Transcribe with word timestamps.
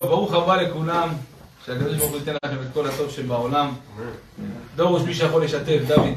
ברוך 0.00 0.34
הבא 0.34 0.56
לכולם, 0.56 1.08
שהקדוש 1.66 1.96
ברוך 1.96 2.10
הוא 2.10 2.18
ייתן 2.18 2.34
לכם 2.44 2.56
את 2.62 2.66
כל 2.74 2.86
הטוב 2.86 3.10
שבעולם. 3.10 3.74
דורוש, 4.76 5.02
מי 5.02 5.14
שיכול 5.14 5.44
לשתף, 5.44 5.78
דוד, 5.86 6.14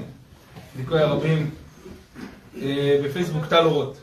ליקוי 0.78 1.00
הרבים, 1.00 1.50
אה, 2.62 3.00
בפייסבוק 3.04 3.46
טל 3.46 3.66
אורות. 3.66 3.98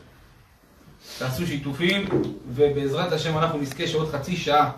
תעשו 1.19 1.47
שיתופים, 1.47 2.05
ובעזרת 2.53 3.11
השם 3.11 3.37
אנחנו 3.37 3.59
נזכה 3.59 3.87
שעוד 3.87 4.11
חצי 4.11 4.37
שעה 4.37 4.71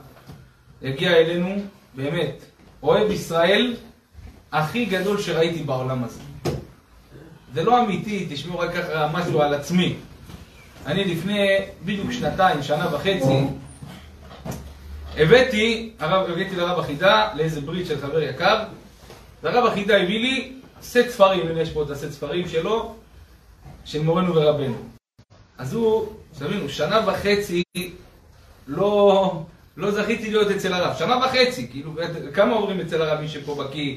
יגיע 0.82 1.12
אלינו, 1.12 1.56
באמת, 1.96 2.46
אוהב 2.84 3.12
ישראל 3.12 3.76
הכי 4.52 4.86
גדול 4.86 5.22
שראיתי 5.22 5.64
בעולם 5.64 6.04
הזה. 6.04 6.20
זה 7.54 7.64
לא 7.64 7.84
אמיתי, 7.84 8.28
תשמעו 8.30 8.60
רק 8.60 8.74
ככה 8.74 9.10
משהו 9.14 9.42
על 9.42 9.54
עצמי. 9.54 9.96
אני 10.86 11.04
לפני 11.04 11.48
בדיוק 11.86 12.12
שנתיים, 12.12 12.64
שנה 12.64 12.96
וחצי, 12.96 13.48
הבאתי, 15.18 15.92
הרב, 16.00 16.30
הבאתי 16.30 16.56
לרב 16.56 16.80
החידה 16.80 17.30
לאיזה 17.36 17.62
ברית 17.62 17.88
של 17.88 18.02
חבר 18.02 18.22
יקר, 18.22 18.64
והרב 19.44 19.66
החידה 19.66 19.98
הביא 19.98 20.20
לי 20.20 20.54
סט 20.82 21.10
ספרים, 21.10 21.48
הנה 21.48 21.62
יש 21.62 21.70
פה 21.70 21.84
את 21.84 21.90
הסט 21.90 22.12
ספרים 22.12 22.48
שלו, 22.48 22.96
של 23.86 24.02
מורנו 24.02 24.36
ורבנו. 24.36 24.76
אז 25.58 25.74
הוא, 25.74 26.08
תבינו, 26.40 26.70
שנה 26.70 27.00
וחצי 27.08 27.64
לא, 28.68 29.44
לא 29.78 29.92
זכיתי 29.92 30.32
להיות 30.32 30.52
אצל 30.52 30.74
הרב. 30.74 30.96
שנה 30.98 31.18
וחצי, 31.18 31.68
כאילו, 31.72 31.92
כמה 32.34 32.56
עוברים 32.56 32.80
אצל 32.80 33.02
הרב 33.02 33.20
מי 33.22 33.28
שפה 33.28 33.56
בקיא 33.56 33.96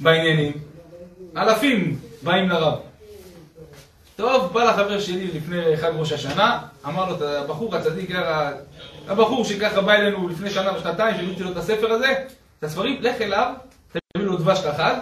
בעניינים? 0.00 0.52
אלפים 1.36 1.98
באים 2.22 2.48
לרב. 2.48 2.78
טוב, 4.16 4.52
בא 4.52 4.64
לחבר 4.64 5.00
שלי 5.00 5.26
לפני 5.26 5.76
חג 5.76 5.92
ראש 5.96 6.12
השנה, 6.12 6.62
אמר 6.86 7.08
לו, 7.08 7.26
הבחור 7.28 7.76
הצדיק, 7.76 8.10
הבחור 9.08 9.44
שככה 9.44 9.80
בא 9.80 9.92
אלינו 9.92 10.28
לפני 10.28 10.50
שנה 10.50 10.76
ושנתיים, 10.76 11.16
שהבאתי 11.16 11.42
לו 11.42 11.52
את 11.52 11.56
הספר 11.56 11.92
הזה, 11.92 12.12
את 12.58 12.64
הספרים, 12.64 13.02
לך 13.02 13.20
אליו, 13.20 13.54
תביא 13.88 14.26
לו 14.26 14.36
דבש 14.36 14.58
לחג, 14.64 14.94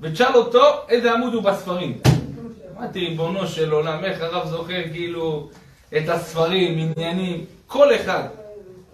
ותשאל 0.00 0.34
אותו 0.34 0.62
איזה 0.88 1.12
עמוד 1.12 1.34
הוא 1.34 1.42
בספרים. 1.42 1.98
אמרתי, 2.76 2.98
ריבונו 3.08 3.46
של 3.46 3.72
עולם, 3.72 4.04
איך 4.04 4.20
הרב 4.20 4.46
זוכר 4.48 4.82
כאילו 4.92 5.48
את 5.96 6.08
הספרים, 6.08 6.78
עניינים, 6.78 7.44
כל 7.66 7.94
אחד 7.94 8.22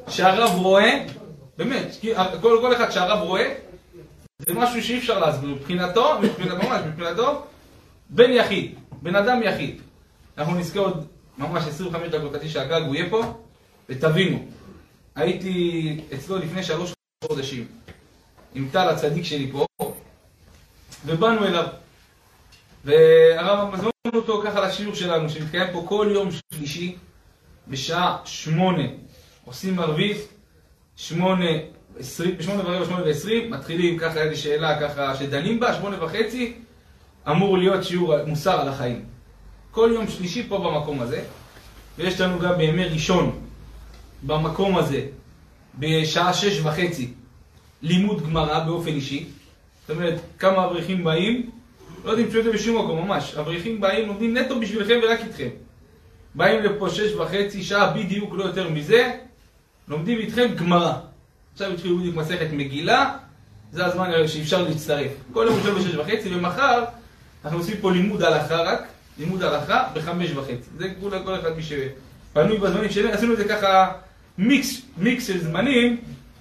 שהרב 0.08 0.50
רואה, 0.54 1.04
באמת, 1.58 1.96
כל, 2.40 2.58
כל 2.60 2.76
אחד 2.76 2.90
שהרב 2.90 3.20
רואה, 3.20 3.54
זה 4.38 4.54
משהו 4.54 4.82
שאי 4.82 4.98
אפשר 4.98 5.18
להסביר. 5.18 5.50
מבחינתו, 5.50 6.18
מבחינתו, 6.22 6.56
ממש, 6.56 6.80
מבחינתו, 6.86 7.42
בן 8.10 8.30
יחיד, 8.30 8.74
בן 9.02 9.16
אדם 9.16 9.42
יחיד. 9.42 9.80
אנחנו 10.38 10.54
נזכה 10.54 10.80
עוד 10.80 11.06
ממש 11.38 11.66
25 11.66 12.08
דקות, 12.08 12.34
חצי 12.34 12.48
שעה 12.48 12.78
הוא 12.78 12.94
יהיה 12.94 13.10
פה, 13.10 13.22
ותבינו, 13.90 14.44
הייתי 15.14 16.00
אצלו 16.14 16.38
לפני 16.38 16.62
שלוש 16.62 16.92
חודשים, 17.24 17.66
עם 18.54 18.68
טל 18.72 18.88
הצדיק 18.88 19.24
שלי 19.24 19.52
פה, 19.52 19.66
ובאנו 21.06 21.46
אליו. 21.46 21.66
והרב 22.84 23.74
מזמין 23.74 23.90
אותו 24.14 24.42
ככה 24.46 24.60
לשיעור 24.60 24.94
שלנו, 24.94 25.30
שמתקיים 25.30 25.72
פה 25.72 25.84
כל 25.88 26.08
יום 26.14 26.28
שלישי, 26.54 26.96
בשעה 27.68 28.16
שמונה, 28.24 28.82
עושים 29.44 29.78
ערבית, 29.78 30.16
שמונה, 30.96 31.50
שמונה 32.40 32.68
ורבע, 32.68 32.84
שמונה 32.84 33.04
ועשרים, 33.04 33.50
מתחילים 33.50 33.98
ככה 33.98 34.22
איזו 34.22 34.42
שאלה 34.42 34.80
ככה 34.80 35.16
שדנים 35.16 35.60
בה, 35.60 35.74
שמונה 35.74 36.04
וחצי, 36.04 36.54
אמור 37.30 37.58
להיות 37.58 37.84
שיעור 37.84 38.24
מוסר 38.26 38.60
על 38.60 38.68
החיים. 38.68 39.04
כל 39.70 39.90
יום 39.94 40.08
שלישי 40.08 40.48
פה 40.48 40.58
במקום 40.58 41.00
הזה, 41.00 41.24
ויש 41.98 42.20
לנו 42.20 42.38
גם 42.38 42.58
בימי 42.58 42.84
ראשון, 42.84 43.49
במקום 44.22 44.76
הזה, 44.76 45.06
בשעה 45.78 46.32
שש 46.32 46.60
וחצי, 46.60 47.12
לימוד 47.82 48.22
גמרא 48.22 48.64
באופן 48.64 48.88
אישי. 48.88 49.26
זאת 49.80 49.96
אומרת, 49.96 50.20
כמה 50.38 50.64
אברכים 50.64 51.04
באים, 51.04 51.50
לא 52.04 52.10
יודעים 52.10 52.26
את 52.26 52.32
זה 52.32 52.52
בשום 52.52 52.84
מקום, 52.84 53.06
ממש. 53.06 53.34
אברכים 53.34 53.80
באים, 53.80 54.08
לומדים 54.08 54.36
נטו 54.36 54.60
בשבילכם 54.60 55.00
ורק 55.02 55.20
איתכם. 55.20 55.48
באים 56.34 56.62
לפה 56.62 56.90
שש 56.90 57.12
וחצי, 57.12 57.62
שעה 57.62 57.92
בדיוק, 57.92 58.34
לא 58.34 58.44
יותר 58.44 58.70
מזה, 58.70 59.12
לומדים 59.88 60.18
איתכם 60.18 60.54
גמרא. 60.56 60.92
עכשיו 61.52 61.72
התחילו 61.72 61.98
בדיוק 61.98 62.16
מסכת 62.16 62.48
מגילה, 62.52 63.16
זה 63.72 63.86
הזמן 63.86 64.10
שאפשר 64.26 64.62
להצטרף. 64.62 65.10
כל 65.32 65.46
יום 65.48 65.58
ראשון 65.58 65.74
בשש 65.74 65.94
וחצי, 65.94 66.34
ומחר 66.34 66.84
אנחנו 67.44 67.58
עושים 67.58 67.76
פה 67.80 67.92
לימוד 67.92 68.22
הלכה 68.22 68.56
רק, 68.56 68.82
לימוד 69.18 69.42
הלכה 69.42 69.88
בחמש 69.94 70.30
וחצי. 70.30 70.70
זה 70.78 70.88
כל, 71.00 71.10
כל 71.24 71.40
אחד 71.40 71.56
מי 71.56 71.62
שפנוי 71.62 72.58
בזמנים 72.58 72.90
שלנו, 72.90 73.12
עשינו 73.12 73.32
את 73.32 73.38
זה 73.38 73.44
ככה 73.44 73.92
מיקס, 74.40 74.82
מיקס 74.98 75.26
של 75.26 75.44
זמנים, 75.44 75.96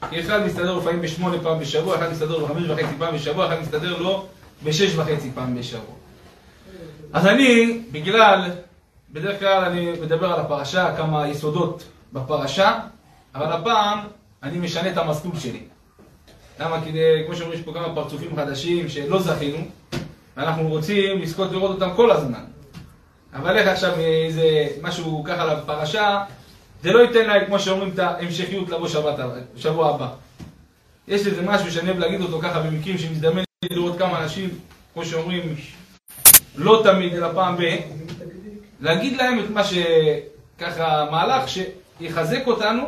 כי 0.10 0.20
אחד 0.20 0.46
מסתדר 0.46 0.78
לפעמים 0.78 1.02
בשמונה 1.02 1.38
פעם 1.44 1.60
בשבוע, 1.60 1.96
אחד 1.96 2.12
מסתדר 2.12 2.46
בחמש 2.46 2.64
וחצי 2.70 2.96
פעם 3.00 3.16
בשבוע, 3.16 3.48
אחד 3.48 3.62
מסתדר 3.62 3.98
לו 3.98 4.26
בשש 4.64 4.96
וחצי 4.96 5.32
פעם 5.36 5.56
בשבוע. 5.56 5.96
אז 7.14 7.28
אני, 7.28 7.82
בגלל, 7.92 8.52
בדרך 9.12 9.40
כלל 9.40 9.64
אני 9.64 9.92
מדבר 10.02 10.34
על 10.34 10.40
הפרשה, 10.40 10.96
כמה 10.98 11.28
יסודות 11.28 11.84
בפרשה, 12.14 12.80
אבל 13.36 13.52
הפעם 13.52 14.00
אני 14.44 14.58
משנה 14.58 14.90
את 14.90 14.98
המסלול 14.98 15.36
שלי. 15.40 15.62
למה? 16.60 16.82
כי 16.84 16.92
כמו 17.26 17.36
שאומרים, 17.36 17.60
יש 17.60 17.66
פה 17.66 17.74
כמה 17.74 17.96
פרצופים 17.96 18.36
חדשים 18.36 18.90
שלא 18.90 19.22
זכינו, 19.22 19.58
ואנחנו 20.38 20.70
רוצים 20.70 21.22
לזכות 21.22 21.52
לראות 21.52 21.72
אותם 21.72 21.90
כל 21.96 22.12
הזמן. 22.12 22.44
אבל 23.34 23.58
איך 23.58 23.68
עכשיו 23.68 23.94
איזה 24.00 24.68
משהו 24.82 25.24
ככה 25.28 25.46
לפרשה, 25.46 26.24
זה 26.84 26.92
לא 26.92 27.00
ייתן 27.00 27.28
להם, 27.28 27.46
כמו 27.46 27.60
שאומרים, 27.60 27.92
את 27.94 28.00
ההמשכיות 28.00 28.70
לבוא 28.70 28.88
שבת, 28.88 29.20
שבוע 29.58 29.96
הבא. 29.96 30.08
יש 31.08 31.28
איזה 31.28 31.42
משהו 31.42 31.72
שאני 31.72 31.90
אוהב 31.90 32.00
להגיד 32.00 32.22
אותו 32.22 32.40
ככה 32.42 32.60
במקרים 32.60 32.98
שמזדמן 32.98 33.44
לי 33.64 33.76
לראות 33.76 33.98
כמה 33.98 34.24
אנשים, 34.24 34.50
כמו 34.94 35.06
שאומרים, 35.06 35.56
לא 36.56 36.82
תמיד, 36.84 37.14
אלא 37.14 37.28
פעם 37.34 37.58
ב... 37.58 37.62
להגיד 38.82 39.18
להם 39.18 39.40
את 39.40 39.50
מה 39.50 39.62
שככה, 39.64 41.08
מהלך 41.12 41.50
שיחזק 41.50 42.48
אותנו, 42.48 42.84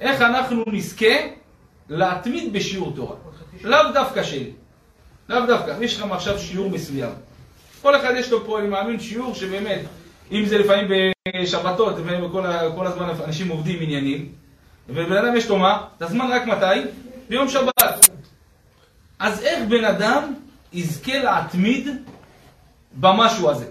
איך 0.00 0.22
אנחנו 0.22 0.64
נזכה 0.66 1.14
להתמיד 1.88 2.52
בשיעור 2.52 2.92
תורה. 2.96 3.16
לאו 3.62 3.92
דווקא 3.94 4.22
שלי. 4.22 4.50
לאו 5.28 5.46
דווקא. 5.46 5.76
יש 5.80 5.96
לכם 5.96 6.12
עכשיו 6.12 6.38
שיעור 6.38 6.70
מסוים. 6.70 7.10
כל 7.82 7.96
אחד 7.96 8.14
יש 8.16 8.30
לו 8.30 8.44
פה, 8.44 8.58
אני 8.60 8.68
מאמין, 8.68 9.00
שיעור 9.00 9.34
שבאמת, 9.34 9.80
אם 10.32 10.44
זה 10.46 10.58
לפעמים 10.58 10.88
בשבתות, 11.42 11.98
לפעמים 11.98 12.30
כל, 12.32 12.44
כל 12.76 12.86
הזמן 12.86 13.08
אנשים 13.24 13.48
עובדים 13.48 13.78
עניינים, 13.82 14.32
ובן 14.88 15.16
אדם 15.16 15.36
יש 15.36 15.48
לו 15.48 15.58
מה? 15.58 15.86
את 15.96 16.02
הזמן 16.02 16.26
רק 16.32 16.46
מתי? 16.46 16.88
ביום 17.28 17.48
שבת. 17.48 18.08
אז 19.18 19.42
איך 19.42 19.68
בן 19.68 19.84
אדם 19.84 20.34
יזכה 20.72 21.18
להתמיד 21.18 21.88
במשהו 22.92 23.50
הזה? 23.50 23.66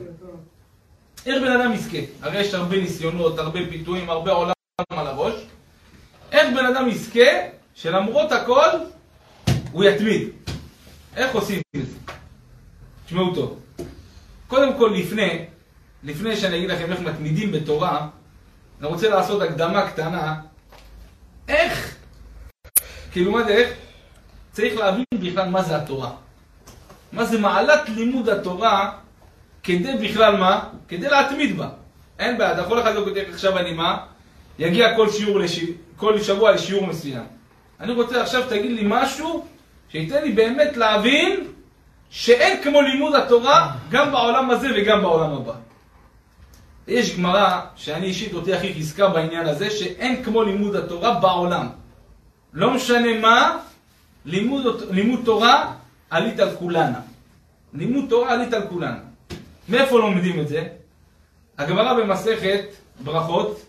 איך 1.25 1.42
בן 1.44 1.52
אדם 1.52 1.74
יזכה? 1.74 1.97
הרי 2.22 2.40
יש 2.40 2.53
הרבה 2.53 2.78
ניסיונות, 2.78 3.40
הרבה 3.40 3.59
פיתויים, 3.70 4.09
הרבה 4.09 4.31
עולם 4.31 4.53
על 4.90 5.08
הראש. 5.08 5.34
איך 6.31 6.50
בן 6.56 6.66
אדם 6.66 6.90
יזכה 6.90 7.30
שלמרות 7.76 8.31
הכל 8.31 8.68
הוא 9.72 9.84
יתמיד? 9.84 10.30
איך 11.16 11.36
עושים 11.36 11.62
את 11.76 11.86
זה? 11.86 12.14
תשמעו 13.06 13.36
טוב. 13.36 13.59
קודם 14.47 14.78
כל, 14.78 14.94
לפני, 14.96 15.46
לפני 16.03 16.37
שאני 16.37 16.57
אגיד 16.57 16.69
לכם 16.69 16.91
איך 16.91 16.99
מתמידים 16.99 17.51
בתורה, 17.51 18.07
אני 18.79 18.87
רוצה 18.87 19.09
לעשות 19.09 19.41
הקדמה 19.41 19.87
קטנה. 19.87 20.35
איך, 21.47 21.95
כאילו 23.11 23.31
מה 23.31 23.43
זה 23.43 23.49
איך? 23.49 23.73
צריך 24.51 24.77
להבין 24.77 25.05
בכלל 25.13 25.49
מה 25.49 25.63
זה 25.63 25.75
התורה. 25.75 26.11
מה 27.11 27.25
זה 27.25 27.39
מעלת 27.39 27.89
לימוד 27.89 28.29
התורה 28.29 28.91
כדי 29.63 29.93
בכלל 30.01 30.37
מה? 30.37 30.63
כדי 30.87 31.09
להתמיד 31.09 31.57
בה. 31.57 31.69
אין 32.19 32.37
בעיה, 32.37 32.53
אתה 32.53 32.61
יכול 32.61 32.77
לא 32.77 33.05
כותב 33.05 33.23
עכשיו 33.29 33.57
אני 33.57 33.73
מה? 33.73 33.97
יגיע 34.59 34.95
כל, 34.95 35.09
שיעור 35.09 35.39
לש... 35.39 35.59
כל 35.95 36.21
שבוע 36.21 36.51
לשיעור 36.51 36.87
מסוים. 36.87 37.23
אני 37.79 37.93
רוצה 37.93 38.22
עכשיו 38.22 38.43
תגיד 38.49 38.72
לי 38.72 38.84
משהו 38.85 39.45
שייתן 39.90 40.23
לי 40.23 40.31
באמת 40.31 40.78
להבין 40.78 41.47
שאין 42.09 42.63
כמו 42.63 42.81
לימוד 42.81 43.16
התורה 43.16 43.72
גם 43.90 44.11
בעולם 44.11 44.49
הזה 44.49 44.67
וגם 44.75 45.02
בעולם 45.02 45.34
הבא. 45.34 45.53
יש 46.90 47.18
גמרא 47.18 47.62
שאני 47.76 48.06
אישית 48.06 48.34
אותי 48.34 48.53
הכי 48.53 48.74
חזקה 48.74 49.09
בעניין 49.09 49.47
הזה, 49.47 49.70
שאין 49.70 50.24
כמו 50.24 50.44
לימוד 50.44 50.76
התורה 50.76 51.20
בעולם. 51.20 51.68
לא 52.53 52.74
משנה 52.74 53.20
מה, 53.20 53.58
לימוד, 54.26 54.84
לימוד 54.91 55.20
תורה 55.26 55.74
עלית 56.09 56.40
על 56.40 56.56
כולנה. 56.56 57.00
לימוד 57.74 58.06
תורה 58.09 58.34
עלית 58.34 58.53
על 58.53 58.68
כולנה. 58.70 59.00
מאיפה 59.70 60.00
לומדים 60.00 60.40
את 60.40 60.47
זה? 60.47 60.68
הגמרא 61.58 61.94
במסכת 61.94 62.62
ברכות, 63.03 63.62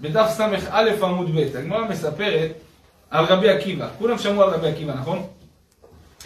בדף 0.00 0.30
ס"א 0.30 0.90
עמוד 1.02 1.36
ב', 1.36 1.56
הגמרא 1.56 1.88
מספרת 1.88 2.50
על 3.10 3.24
רבי 3.24 3.48
עקיבא. 3.48 3.88
כולם 3.98 4.18
שמעו 4.18 4.42
על 4.42 4.50
רבי 4.50 4.68
עקיבא, 4.68 4.94
נכון? 4.94 5.26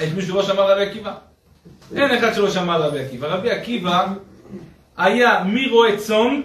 יש 0.00 0.12
מישהו 0.12 0.32
שלא 0.32 0.42
שמע 0.42 0.62
על 0.62 0.72
רבי 0.72 0.90
עקיבא? 0.90 1.14
אין 1.96 2.10
אחד 2.10 2.34
שלא 2.34 2.50
שמע 2.50 2.74
על 2.74 2.82
רבי 2.82 3.00
עקיבא. 3.04 3.26
רבי 3.26 3.50
עקיבא 3.50 4.06
היה 4.96 5.44
מרועה 5.46 5.96
צאן, 5.96 6.40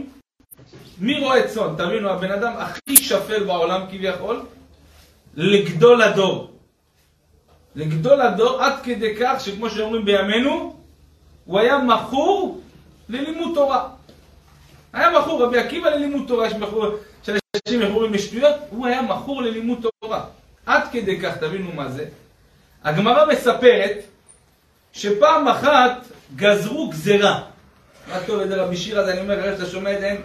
מרועה 1.02 1.48
צאן, 1.48 1.76
תבינו, 1.78 2.10
הבן 2.10 2.32
אדם 2.32 2.54
הכי 2.58 2.98
שפל 2.98 3.44
בעולם 3.44 3.82
כביכול, 3.92 4.42
לגדול 5.36 6.02
הדור. 6.02 6.52
לגדול 7.76 8.22
הדור 8.22 8.62
עד 8.62 8.74
כדי 8.84 9.16
כך 9.20 9.40
שכמו 9.40 9.70
שאומרים 9.70 10.06
בימינו, 10.06 10.76
הוא 11.46 11.60
היה 11.60 11.78
מכור 11.78 12.62
ללימוד 13.10 13.56
תורה. 13.56 13.90
היה 14.94 15.20
מכור, 15.20 15.44
רבי 15.44 15.58
עקיבא 15.58 15.90
ללימוד 15.90 16.28
תורה, 16.28 16.48
יש 16.48 16.54
מכור, 16.54 16.86
שאנשים 17.24 17.90
מכורים 17.90 18.14
לשטויות, 18.14 18.56
הוא 18.70 18.88
היה 18.88 19.02
מכור 19.02 19.42
ללימוד 19.42 19.86
תורה. 20.02 20.26
עד 20.66 20.84
כדי 20.92 21.22
כך, 21.22 21.38
תבינו 21.38 21.72
מה 21.72 21.90
זה. 21.90 22.06
הגמרא 22.84 23.26
מספרת 23.32 23.98
שפעם 24.94 25.48
אחת 25.48 26.06
גזרו 26.36 26.90
גזרה. 26.90 27.42
מה 28.10 28.20
טוב 28.26 28.40
את 28.40 28.52
רבי 28.52 28.78
שירה, 28.78 29.02
אז 29.02 29.10
אני 29.10 29.20
אומר, 29.20 29.44
איך 29.44 29.58
שאתה 29.58 29.70
שומע 29.70 29.94
את 29.94 30.00
זה, 30.00 30.08
אין, 30.08 30.22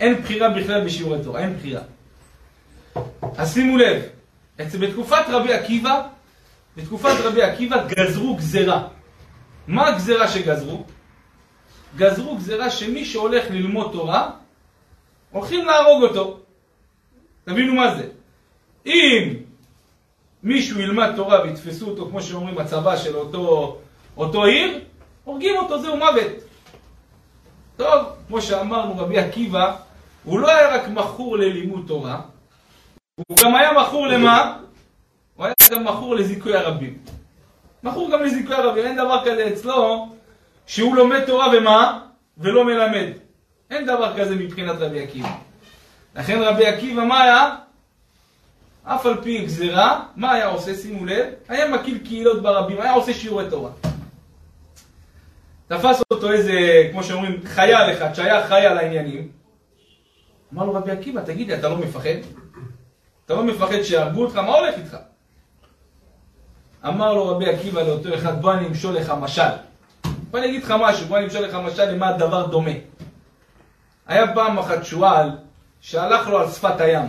אין 0.00 0.22
בחירה 0.22 0.48
בכלל 0.48 0.84
בשיעורי 0.84 1.18
תורה, 1.24 1.40
אין 1.40 1.56
בחירה. 1.56 1.80
אז 3.36 3.54
שימו 3.54 3.78
לב, 3.78 4.02
בתקופת 4.58 5.24
רבי 5.28 5.52
עקיבא, 5.52 6.02
בתקופת 6.76 7.14
רבי 7.24 7.42
עקיבא 7.42 7.86
גזרו 7.86 8.36
גזרה. 8.36 8.88
מה 9.66 9.88
הגזרה 9.88 10.28
שגזרו? 10.28 10.84
גזרו 11.96 12.36
גזרה 12.36 12.70
שמי 12.70 13.04
שהולך 13.04 13.44
ללמוד 13.50 13.92
תורה, 13.92 14.30
הולכים 15.30 15.66
להרוג 15.66 16.02
אותו. 16.02 16.40
תבינו 17.44 17.74
מה 17.74 17.94
זה. 17.94 18.08
אם 18.86 19.34
מישהו 20.42 20.80
ילמד 20.80 21.12
תורה 21.16 21.42
ויתפסו 21.42 21.90
אותו, 21.90 22.06
כמו 22.06 22.22
שאומרים, 22.22 22.58
הצבא 22.58 22.96
של 22.96 23.16
אותו, 23.16 23.78
אותו 24.16 24.44
עיר, 24.44 24.80
הורגים 25.24 25.56
אותו, 25.56 25.82
זהו 25.82 25.96
מוות. 25.96 26.49
טוב, 27.80 28.06
כמו 28.28 28.42
שאמרנו, 28.42 28.98
רבי 28.98 29.18
עקיבא, 29.18 29.76
הוא 30.24 30.40
לא 30.40 30.50
היה 30.50 30.74
רק 30.74 30.88
מכור 30.88 31.38
ללימוד 31.38 31.84
תורה, 31.86 32.20
הוא 33.28 33.36
גם 33.36 33.54
היה 33.54 33.72
מכור 33.72 34.06
למה? 34.06 34.56
הוא 35.36 35.44
היה 35.44 35.54
גם 35.70 35.84
מכור 35.84 36.14
לזיכוי 36.14 36.56
הרבים. 36.56 36.98
מכור 37.82 38.10
גם 38.10 38.22
לזיכוי 38.22 38.56
הרבים, 38.56 38.86
אין 38.86 38.96
דבר 38.96 39.24
כזה 39.24 39.48
אצלו 39.48 40.08
שהוא 40.66 40.96
לומד 40.96 41.24
תורה 41.24 41.48
ומה? 41.56 42.00
ולא 42.38 42.64
מלמד. 42.64 43.08
אין 43.70 43.86
דבר 43.86 44.18
כזה 44.18 44.34
מבחינת 44.34 44.76
רבי 44.78 45.02
עקיבא. 45.02 45.32
לכן 46.16 46.42
רבי 46.42 46.66
עקיבא, 46.66 47.04
מה 47.04 47.22
היה? 47.22 47.56
אף 48.84 49.06
על 49.06 49.22
פי 49.22 49.44
גזירה, 49.44 50.02
מה 50.16 50.32
היה 50.32 50.46
עושה? 50.46 50.74
שימו 50.74 51.04
לב, 51.04 51.26
היה 51.48 51.68
מקיל 51.68 51.98
קהילות 51.98 52.42
ברבים, 52.42 52.80
היה 52.80 52.92
עושה 52.92 53.14
שיעורי 53.14 53.44
תורה. 53.50 53.70
תפס 55.70 56.02
אותו 56.10 56.32
איזה, 56.32 56.88
כמו 56.92 57.02
שאומרים, 57.02 57.40
חייל 57.44 57.92
אחד, 57.92 58.14
שהיה 58.14 58.46
חי 58.46 58.66
על 58.66 58.78
העניינים. 58.78 59.28
אמר 60.54 60.64
לו 60.64 60.74
רבי 60.74 60.90
עקיבא, 60.90 61.20
תגיד 61.20 61.48
לי, 61.48 61.54
אתה 61.54 61.68
לא 61.68 61.76
מפחד? 61.76 62.18
אתה 63.26 63.34
לא 63.34 63.44
מפחד 63.44 63.82
שיהרגו 63.82 64.24
אותך? 64.24 64.36
מה 64.36 64.54
הולך 64.54 64.74
איתך? 64.78 64.96
אמר 66.86 67.14
לו 67.14 67.28
רבי 67.28 67.46
עקיבא 67.46 67.82
לאותו 67.82 68.14
אחד, 68.14 68.42
בוא 68.42 68.52
אני 68.52 68.66
אמשול 68.66 68.94
לך 68.94 69.12
משל. 69.20 69.42
בוא 70.30 70.38
אני 70.38 70.46
אגיד 70.46 70.62
לך 70.64 70.74
משהו, 70.80 71.06
בוא 71.06 71.16
אני 71.16 71.24
אמשול 71.24 71.40
לך 71.40 71.54
משל 71.54 71.90
למה 71.90 72.08
הדבר 72.08 72.46
דומה. 72.46 72.70
היה 74.06 74.34
פעם 74.34 74.58
אחת 74.58 74.84
שועל 74.84 75.30
שהלך 75.80 76.28
לו 76.28 76.38
על 76.38 76.48
שפת 76.48 76.80
הים. 76.80 77.06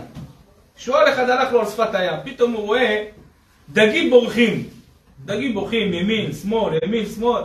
שועל 0.76 1.08
אחד 1.12 1.30
הלך 1.30 1.52
לו 1.52 1.60
על 1.60 1.66
שפת 1.66 1.94
הים, 1.94 2.14
פתאום 2.24 2.52
הוא 2.52 2.66
רואה 2.66 3.04
דגים 3.70 4.10
בורחים. 4.10 4.68
דגים 5.24 5.54
בורחים 5.54 5.92
ימין, 5.92 6.32
שמאל, 6.32 6.78
ימין, 6.84 7.06
שמאל. 7.06 7.42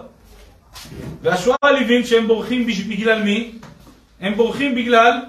והשועל 1.21 1.75
הבין 1.81 2.03
שהם 2.05 2.27
בורחים 2.27 2.67
בגלל 2.67 3.23
מי? 3.23 3.59
הם 4.19 4.35
בורחים 4.35 4.75
בגלל 4.75 5.21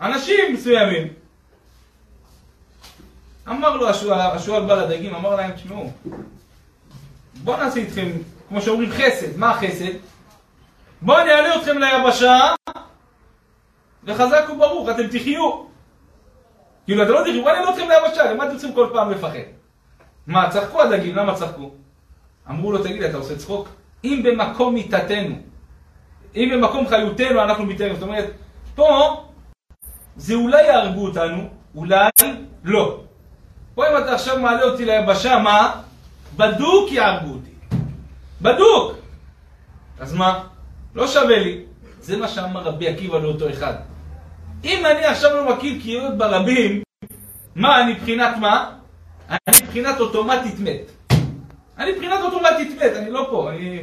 אנשים 0.00 0.54
מסוימים. 0.54 1.08
אמר 3.48 3.76
לו 3.76 3.88
השועל, 3.88 4.20
השועל 4.20 4.66
בא 4.66 4.74
לדגים, 4.74 5.14
אמר 5.14 5.36
להם, 5.36 5.52
תשמעו, 5.52 5.90
בואו 7.42 7.56
נעשה 7.56 7.80
איתכם, 7.80 8.10
כמו 8.48 8.62
שאומרים 8.62 8.90
חסד, 8.90 9.36
מה 9.36 9.50
החסד? 9.50 9.92
בואו 11.02 11.20
אני 11.20 11.30
אעלה 11.30 11.56
אתכם 11.56 11.78
ליבשה, 11.78 12.54
וחזק 14.04 14.44
וברוך, 14.52 14.88
אתם 14.88 15.06
תחיו. 15.06 15.62
כאילו, 16.84 17.02
אתם 17.02 17.12
לא 17.12 17.20
תחיו, 17.20 17.42
בואו 17.42 17.54
אני 17.54 17.58
אעלה 17.58 17.70
אתכם 17.70 17.88
ליבשה, 17.88 18.32
למה 18.32 18.44
אתם 18.44 18.56
צריכים 18.56 18.74
כל 18.74 18.90
פעם 18.92 19.10
לפחד? 19.10 19.38
מה, 20.26 20.50
צחקו 20.50 20.82
הדגים, 20.82 21.16
למה 21.16 21.34
צחקו? 21.34 21.70
אמרו 22.50 22.72
לו, 22.72 22.82
תגיד, 22.82 23.02
אתה 23.02 23.16
עושה 23.16 23.36
צחוק? 23.36 23.68
אם 24.04 24.22
במקום 24.24 24.74
מיתתנו, 24.74 25.36
אם 26.36 26.50
במקום 26.52 26.88
חיותנו 26.88 27.42
אנחנו 27.42 27.64
מתארים, 27.64 27.94
זאת 27.94 28.02
אומרת, 28.02 28.30
פה 28.74 29.24
זה 30.16 30.34
אולי 30.34 30.62
יהרגו 30.62 31.06
אותנו, 31.06 31.48
אולי 31.74 32.08
לא. 32.64 33.00
פה 33.74 33.88
אם 33.88 34.04
אתה 34.04 34.14
עכשיו 34.14 34.40
מעלה 34.40 34.62
אותי 34.62 34.84
ליבשה, 34.84 35.38
מה? 35.38 35.80
בדוק 36.36 36.92
יהרגו 36.92 37.32
אותי. 37.32 37.76
בדוק! 38.42 38.92
אז 39.98 40.14
מה? 40.14 40.44
לא 40.94 41.06
שווה 41.06 41.38
לי. 41.38 41.64
זה 42.00 42.16
מה 42.16 42.28
שאמר 42.28 42.62
רבי 42.62 42.88
עקיבא 42.88 43.18
לאותו 43.18 43.50
אחד. 43.50 43.74
אם 44.64 44.86
אני 44.86 45.04
עכשיו 45.04 45.36
לא 45.36 45.56
מכיר 45.56 45.82
קריאות 45.82 46.18
ברבים, 46.18 46.82
מה, 47.54 47.80
אני 47.80 47.92
מבחינת 47.92 48.36
מה? 48.40 48.70
אני 49.28 49.56
מבחינת 49.62 50.00
אוטומטית 50.00 50.60
מת. 50.60 50.90
אני 51.82 51.92
מבחינת 51.92 52.20
אוטומטית 52.22 52.82
מת, 52.82 52.92
אני 52.96 53.10
לא 53.10 53.26
פה. 53.30 53.50
אני... 53.50 53.80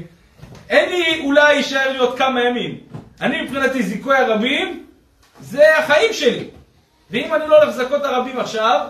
אין 0.69 0.89
לי 0.89 1.21
אולי 1.25 1.53
יישאר 1.53 1.91
לי 1.91 1.97
עוד 1.97 2.17
כמה 2.17 2.43
ימים. 2.43 2.77
אני 3.21 3.41
מבחינתי 3.41 3.83
זיכוי 3.83 4.15
הרבים, 4.15 4.85
זה 5.41 5.77
החיים 5.77 6.13
שלי. 6.13 6.47
ואם 7.11 7.35
אני 7.35 7.47
לא 7.47 7.63
הולך 7.63 7.75
לזכות 7.75 8.03
הרבים 8.03 8.39
עכשיו, 8.39 8.87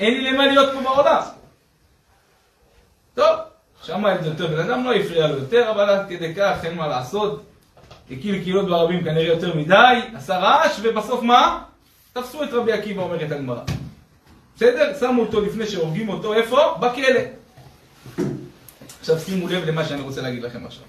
אין 0.00 0.14
לי 0.14 0.30
למה 0.30 0.46
להיות 0.46 0.72
פה 0.72 0.80
בעולם. 0.80 1.22
טוב, 3.14 3.38
שמע 3.82 4.14
את 4.14 4.22
זה 4.22 4.28
יותר, 4.28 4.46
בן 4.46 4.70
אדם 4.70 4.84
לא 4.84 4.94
הפריע 4.94 5.26
לו 5.26 5.38
יותר, 5.38 5.70
אבל 5.70 5.90
עד 5.90 6.08
כדי 6.08 6.34
כך 6.34 6.64
אין 6.64 6.74
מה 6.74 6.88
לעשות. 6.88 7.42
הקיל 8.10 8.42
קהילות 8.42 8.68
ברבים 8.68 9.04
כנראה 9.04 9.26
יותר 9.26 9.56
מדי, 9.56 10.00
עשה 10.16 10.38
רעש, 10.38 10.78
ובסוף 10.82 11.22
מה? 11.22 11.62
תפסו 12.12 12.42
את 12.42 12.52
רבי 12.52 12.72
עקיבא, 12.72 13.02
אומרת 13.02 13.32
הגמרא. 13.32 13.60
בסדר? 14.56 14.92
שמו 15.00 15.22
אותו 15.22 15.40
לפני 15.40 15.66
שהורגים 15.66 16.08
אותו, 16.08 16.34
איפה? 16.34 16.74
בכלא. 16.80 17.20
עכשיו 19.02 19.18
שימו 19.18 19.48
לב 19.48 19.64
למה 19.64 19.84
שאני 19.84 20.00
רוצה 20.00 20.20
להגיד 20.20 20.42
לכם 20.42 20.66
עכשיו. 20.66 20.84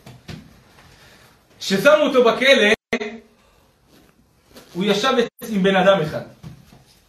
כששמו 1.59 2.03
אותו 2.03 2.23
בכלא, 2.23 2.73
הוא 4.73 4.83
ישב 4.83 5.13
עם 5.49 5.63
בן 5.63 5.75
אדם 5.75 6.01
אחד. 6.01 6.21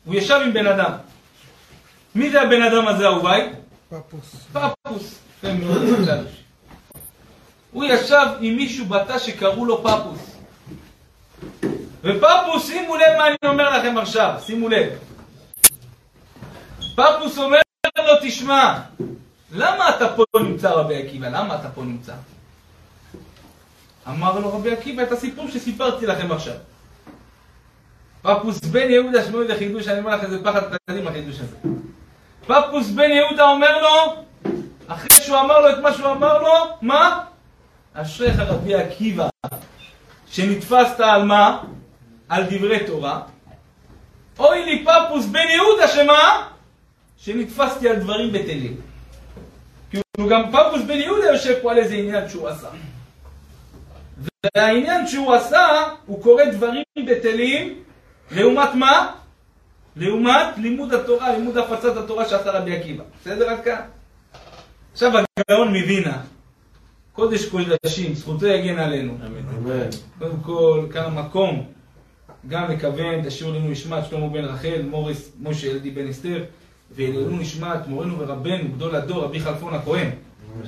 הוא 0.04 0.14
ישב 0.14 0.40
עם 0.44 0.52
בן 0.52 0.66
אדם. 0.66 0.92
מי 2.14 2.30
זה 2.30 2.42
הבן 2.42 2.62
אדם 2.62 2.88
הזה, 2.88 3.06
אהוביי? 3.06 3.52
פפוס. 3.88 4.46
פפוס. 4.52 5.18
הוא 7.70 7.84
ישב 7.84 8.26
עם 8.40 8.56
מישהו 8.56 8.86
בתא 8.86 9.18
שקראו 9.18 9.64
לו 9.64 9.82
פפוס. 9.82 10.36
ופפוס, 12.02 12.66
שימו 12.66 12.96
לב 12.96 13.16
מה 13.18 13.28
אני 13.28 13.36
אומר 13.44 13.78
לכם 13.78 13.98
עכשיו, 13.98 14.34
שימו 14.46 14.68
לב. 14.68 14.88
פפוס 16.96 17.38
אומר 17.38 17.60
לו, 17.98 18.14
תשמע, 18.22 18.80
למה 19.54 19.96
אתה 19.96 20.08
פה 20.16 20.24
נמצא 20.40 20.70
רבי 20.70 21.02
עקיבא? 21.02 21.28
למה 21.28 21.54
אתה 21.54 21.68
פה 21.68 21.82
נמצא? 21.82 22.12
אמר 24.08 24.38
לו 24.38 24.52
רבי 24.52 24.72
עקיבא 24.72 25.02
את 25.02 25.12
הסיפור 25.12 25.48
שסיפרתי 25.48 26.06
לכם 26.06 26.32
עכשיו. 26.32 26.54
פפוס 28.22 28.60
בן 28.60 28.90
יהודה, 28.90 29.24
שמעו 29.24 29.42
את 29.42 29.50
החידוש, 29.50 29.88
אני 29.88 29.98
אומר 29.98 30.16
לכם, 30.16 30.30
זה 30.30 30.44
פחד 30.44 30.62
פחדים 30.62 31.08
החידוש 31.08 31.36
הזה. 31.40 31.56
פפוס 32.46 32.90
בן 32.90 33.10
יהודה 33.10 33.50
אומר 33.50 33.82
לו, 33.82 34.24
אחרי 34.86 35.08
שהוא 35.10 35.40
אמר 35.40 35.60
לו 35.60 35.70
את 35.70 35.78
מה 35.78 35.92
שהוא 35.92 36.12
אמר 36.12 36.42
לו, 36.42 36.54
מה? 36.82 37.24
אשריך 37.94 38.38
רבי 38.38 38.74
עקיבא, 38.74 39.28
שנתפסת 40.30 41.00
על 41.00 41.24
מה? 41.24 41.62
על 42.28 42.44
דברי 42.44 42.86
תורה. 42.86 43.20
אוי 44.38 44.64
לי 44.64 44.84
פפוס 44.84 45.26
בן 45.26 45.48
יהודה, 45.54 45.88
שמה? 45.88 46.48
שנתפסתי 47.16 47.88
על 47.88 47.96
דברים 47.96 48.32
בטלים. 48.32 48.93
גם 50.20 50.52
פפוס 50.52 50.82
בן 50.82 50.96
יהודה 50.96 51.26
יושב 51.26 51.54
פה 51.62 51.70
על 51.72 51.78
איזה 51.78 51.94
עניין 51.94 52.28
שהוא 52.28 52.48
עשה. 52.48 52.68
והעניין 54.56 55.06
שהוא 55.06 55.34
עשה, 55.34 55.68
הוא 56.06 56.22
קורא 56.22 56.44
דברים 56.44 56.82
בטלים, 57.06 57.82
לעומת 58.30 58.74
מה? 58.74 59.12
לעומת 59.96 60.46
לימוד 60.56 60.94
התורה, 60.94 61.36
לימוד 61.36 61.56
הפצת 61.56 61.96
התורה 61.96 62.28
שעשה 62.28 62.50
רבי 62.50 62.76
עקיבא. 62.76 63.04
בסדר 63.20 63.48
עד 63.50 63.64
כאן? 63.64 63.80
עכשיו 64.92 65.12
הגאון 65.18 65.68
מווינה, 65.68 66.18
קודש 67.12 67.48
קודשים, 67.48 68.14
זכותו 68.14 68.46
יגן 68.46 68.78
עלינו. 68.78 69.18
אמן. 69.26 69.88
קודם 70.18 70.40
כל, 70.42 70.86
כאן 70.92 71.04
המקום, 71.04 71.66
גם 72.48 72.70
לכוון, 72.70 73.26
תשאירו 73.26 73.52
לנו 73.52 73.68
נשמת 73.68 74.04
שלמה 74.10 74.28
בן 74.28 74.44
רחל, 74.44 74.82
מוריס, 74.82 75.32
משה 75.42 75.66
ילדי 75.66 75.90
בן 75.90 76.08
אסתר, 76.08 76.44
ואלנו 76.90 77.36
נשמת 77.36 77.86
מורנו 77.86 78.18
ורבנו, 78.18 78.72
גדול 78.72 78.94
הדור, 78.96 79.24
רבי 79.24 79.40
חלפון 79.40 79.74
הכהן, 79.74 80.10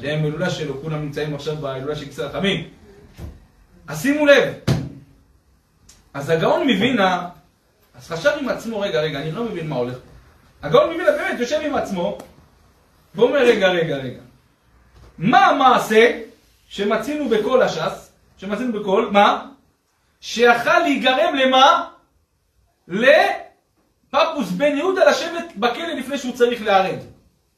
שהם 0.00 0.25
הילולה 0.25 0.50
שלו, 0.50 0.82
כולם 0.82 1.02
נמצאים 1.02 1.35
עכשיו 1.35 1.56
בהילולה 1.56 1.96
של 1.96 2.04
כיסא 2.04 2.23
רחמים. 2.23 2.68
אז 3.88 4.02
שימו 4.02 4.26
לב, 4.26 4.54
אז 6.14 6.30
הגאון 6.30 6.62
מווינה, 6.70 7.28
אז 7.94 8.08
חשב 8.08 8.30
עם 8.40 8.49
עצמו, 8.49 8.80
רגע, 8.80 9.00
רגע, 9.00 9.20
אני 9.20 9.32
לא 9.32 9.44
מבין 9.44 9.68
מה 9.68 9.76
הולך. 9.76 9.96
הגאון 10.62 10.90
מווילנה 10.90 11.16
באמת 11.16 11.40
יושב 11.40 11.61
עם 11.64 11.75
עצמו, 11.75 12.18
ואומר, 13.14 13.38
רגע, 13.38 13.68
רגע, 13.68 13.96
רגע. 13.96 14.20
מה 15.18 15.46
המעשה 15.46 16.20
שמצינו 16.68 17.28
בכל 17.28 17.62
הש"ס, 17.62 18.12
שמצינו 18.37 18.80
בכל, 18.80 19.11
מה? 19.11 19.49
שיכל 20.20 20.78
להיגרם 20.78 21.35
למה? 21.35 21.88
לפפוס 24.12 24.50
בן 24.50 24.76
יהודה 24.76 25.10
לשבת 25.10 25.52
בכלא 25.56 25.94
לפני 25.98 26.18
שהוא 26.18 26.32
צריך 26.34 26.62
להיהרג. 26.62 26.98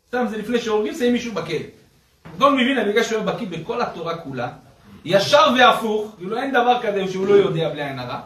סתם 0.08 0.26
זה 0.30 0.38
לפני 0.38 0.58
שהורגים, 0.58 0.94
שמים 0.94 1.12
מישהו 1.12 1.32
בכלא. 1.32 1.58
גאון 2.38 2.52
מווילנה, 2.52 2.84
בגלל 2.84 3.02
שהוא 3.02 3.18
היה 3.18 3.32
בקיא 3.32 3.46
בכל 3.46 3.82
התורה 3.82 4.18
כולה, 4.18 4.48
ישר 5.04 5.46
והפוך, 5.58 6.14
כאילו 6.16 6.36
אין 6.36 6.50
דבר 6.50 6.78
כזה 6.82 7.08
שהוא 7.12 7.26
לא 7.26 7.34
יודע 7.34 7.68
בלי 7.68 7.82
עין 7.82 7.98
הרע, 7.98 8.20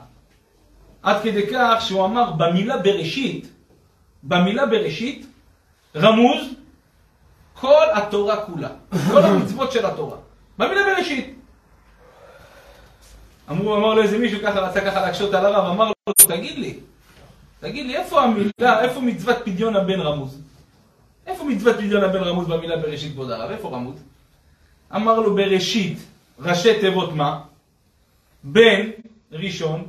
עד 1.03 1.23
כדי 1.23 1.47
כך 1.53 1.81
שהוא 1.81 2.05
אמר 2.05 2.31
במילה 2.31 2.79
בראשית, 2.79 3.49
במילה 4.23 4.67
בראשית, 4.67 5.27
רמוז 5.97 6.47
כל 7.55 7.85
התורה 7.95 8.37
כולה, 8.45 8.69
כל 9.11 9.23
המצוות 9.23 9.73
של 9.73 9.87
התורה, 9.87 10.17
במילה 10.59 10.81
בראשית. 10.85 11.39
אמרו, 13.51 13.77
אמר 13.77 13.95
לו 13.95 14.03
איזה 14.03 14.19
מישהו 14.19 14.41
ככה, 14.43 14.61
רצה 14.61 14.81
ככה 14.81 15.01
להקשות 15.01 15.35
על 15.35 15.47
הרב, 15.47 15.71
אמר 15.71 15.85
לו, 15.85 16.13
תגיד 16.29 16.59
לי, 16.59 16.81
תגיד 17.63 17.87
לי, 17.87 17.97
איפה 17.97 18.23
המילה, 18.23 18.81
איפה 18.83 19.01
מצוות 19.01 19.37
פדיון 19.45 19.77
הבן 19.77 20.01
רמוז? 20.01 20.41
איפה 21.27 21.45
מצוות 21.45 21.77
פדיון 21.77 22.05
הבן 22.05 22.23
רמוז 22.23 22.47
במילה 22.49 22.77
בראשית, 22.77 23.13
כבוד 23.13 23.31
הרב? 23.31 23.51
איפה 23.51 23.69
רמוז? 23.69 24.03
אמר 24.95 25.21
לו, 25.21 25.35
בראשית, 25.35 25.99
ראשי 26.39 26.81
תיבות 26.81 27.13
מה? 27.13 27.41
בן 28.45 28.91
ראשון, 29.33 29.87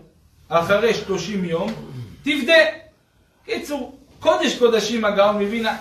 אחרי 0.50 0.94
שלושים 0.94 1.46
יום, 1.46 1.74
תבדה. 2.24 2.63
קיצור, 3.46 3.98
קודש 4.20 4.60
קודשים 4.60 5.06
הגאון 5.06 5.44
מווינה, 5.44 5.77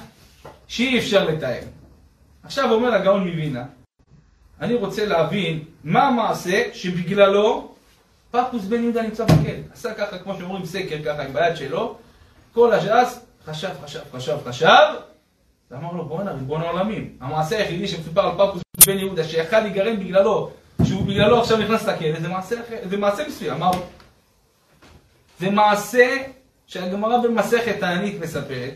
שאי 0.68 0.98
אפשר 0.98 1.24
לתאר. 1.24 1.62
עכשיו 2.42 2.72
אומר 2.72 2.94
הגאון 2.94 3.28
מווינה, 3.28 3.64
אני 4.60 4.74
רוצה 4.74 5.06
להבין 5.06 5.64
מה 5.84 6.02
המעשה 6.02 6.62
שבגללו 6.72 7.71
פפוס 8.32 8.64
בן 8.64 8.82
יהודה 8.82 9.02
נמצא 9.02 9.24
בכלא. 9.24 9.52
עשה 9.72 9.94
ככה, 9.94 10.18
כמו 10.18 10.34
שאומרים, 10.38 10.66
סקר 10.66 10.96
ככה 11.04 11.22
עם 11.22 11.32
ביד 11.32 11.56
שלו, 11.56 11.96
כל 12.52 12.72
הש"ס 12.72 13.20
חשב, 13.46 13.68
חשב, 13.84 14.00
חשב, 14.12 14.36
חשב, 14.44 14.86
ואמר 15.70 15.92
לו, 15.92 16.04
בואנה, 16.04 16.32
ריבון 16.32 16.62
העולמים, 16.62 17.16
המעשה 17.20 17.58
היחידי 17.58 17.88
שמסופר 17.88 18.20
על 18.20 18.32
פפוס 18.32 18.62
בן 18.86 18.98
יהודה, 18.98 19.24
שיכל 19.24 19.60
להיגרם 19.60 19.96
בגללו, 20.00 20.50
שהוא 20.84 21.06
בגללו 21.06 21.40
עכשיו 21.40 21.58
נכנס 21.58 21.86
לכלא, 21.86 22.20
זה 22.20 22.28
מעשה, 22.28 22.56
זה 22.84 22.96
מעשה 22.96 23.28
מסוים, 23.28 23.62
הוא? 23.62 23.74
זה 25.40 25.50
מעשה 25.50 26.16
שהגמרא 26.66 27.18
במסכת 27.18 27.80
תענית 27.80 28.20
מספרת, 28.20 28.74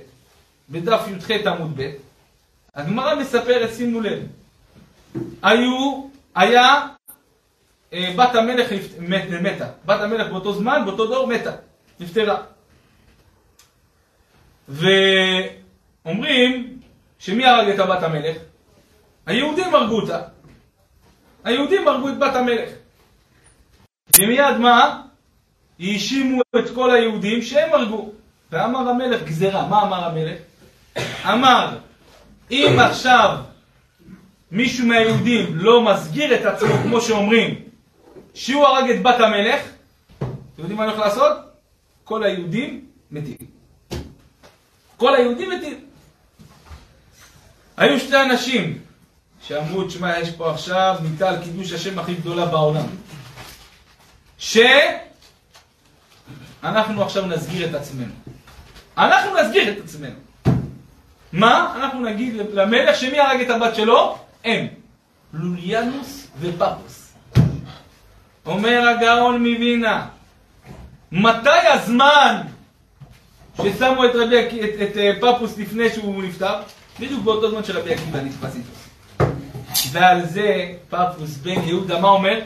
בדף 0.70 1.00
י"ח 1.08 1.30
עמוד 1.46 1.72
ב', 1.76 1.90
הגמרא 2.74 3.14
מספרת, 3.14 3.74
שימו 3.74 4.00
לב, 4.00 4.22
היו, 5.42 6.06
היה 6.34 6.86
בת 7.92 8.34
המלך 8.34 8.72
מת, 8.98 9.24
מתה, 9.42 9.66
בת 9.84 10.00
המלך 10.00 10.28
באותו 10.28 10.52
זמן, 10.52 10.82
באותו 10.84 11.06
דור 11.06 11.26
מתה, 11.26 11.52
נפטרה. 12.00 12.36
ואומרים 16.04 16.78
שמי 17.18 17.46
הרג 17.46 17.68
את 17.68 17.78
הבת 17.78 18.02
המלך? 18.02 18.36
היהודים 19.26 19.74
הרגו 19.74 20.00
אותה. 20.00 20.20
היהודים 21.44 21.88
הרגו 21.88 22.08
את 22.08 22.18
בת 22.18 22.36
המלך. 22.36 22.70
ומיד 24.18 24.56
מה? 24.56 25.02
האשימו 25.80 26.42
את 26.58 26.70
כל 26.74 26.90
היהודים 26.90 27.42
שהם 27.42 27.74
הרגו. 27.74 28.10
ואמר 28.52 28.88
המלך 28.88 29.22
גזירה. 29.22 29.68
מה 29.68 29.82
אמר 29.82 30.04
המלך? 30.04 30.38
אמר, 31.24 31.78
אם 32.50 32.76
עכשיו 32.78 33.36
מישהו 34.50 34.86
מהיהודים 34.86 35.46
לא 35.54 35.82
מסגיר 35.82 36.34
את 36.34 36.44
עצמו, 36.44 36.74
כמו 36.82 37.00
שאומרים, 37.00 37.65
שהוא 38.36 38.66
הרג 38.66 38.90
את 38.90 39.02
בת 39.02 39.20
המלך, 39.20 39.60
אתם 40.18 40.26
יודעים 40.58 40.78
מה 40.78 40.84
אני 40.84 40.92
הולך 40.92 41.06
לעשות? 41.06 41.36
כל 42.04 42.24
היהודים 42.24 42.84
מתים. 43.10 43.36
כל 44.96 45.14
היהודים 45.14 45.50
מתים. 45.50 45.84
היו 47.76 48.00
שתי 48.00 48.22
אנשים 48.22 48.78
שאמרו, 49.42 49.84
תשמע, 49.84 50.18
יש 50.18 50.30
פה 50.30 50.50
עכשיו 50.50 50.96
מיטה 51.02 51.28
על 51.28 51.42
קידוש 51.42 51.72
השם 51.72 51.98
הכי 51.98 52.14
גדולה 52.14 52.46
בעולם. 52.46 52.86
שאנחנו 54.38 54.72
עכשיו 57.02 57.26
נסגיר 57.26 57.70
את 57.70 57.74
עצמנו. 57.74 58.12
אנחנו 58.98 59.30
נסגיר 59.40 59.72
את 59.72 59.84
עצמנו. 59.84 60.18
מה? 61.32 61.74
אנחנו 61.76 62.00
נגיד 62.00 62.34
למלך 62.52 62.96
שמי 62.96 63.20
הרג 63.20 63.40
את 63.40 63.50
הבת 63.50 63.74
שלו? 63.74 64.18
הם. 64.44 64.66
לוליאנוס 65.32 66.26
ופפוס. 66.40 67.05
אומר 68.46 68.88
הגאון 68.88 69.38
מווינה, 69.38 70.06
מתי 71.12 71.66
הזמן 71.72 72.42
ששמו 73.56 74.04
את, 74.04 74.10
רבי, 74.14 74.40
את, 74.40 74.52
את, 74.52 74.90
את 74.90 74.96
אה, 74.96 75.12
פפוס 75.20 75.58
לפני 75.58 75.90
שהוא 75.90 76.22
נפטר? 76.22 76.54
בדיוק 77.00 77.22
באותו 77.22 77.50
זמן 77.50 77.64
שרבי 77.64 77.94
עקיבא 77.94 78.20
נתפס 78.20 78.56
איתו. 78.56 78.72
ועל 79.92 80.26
זה 80.26 80.72
פפוס 80.88 81.36
בן 81.36 81.62
יהודה, 81.64 82.00
מה 82.00 82.08
אומר? 82.08 82.40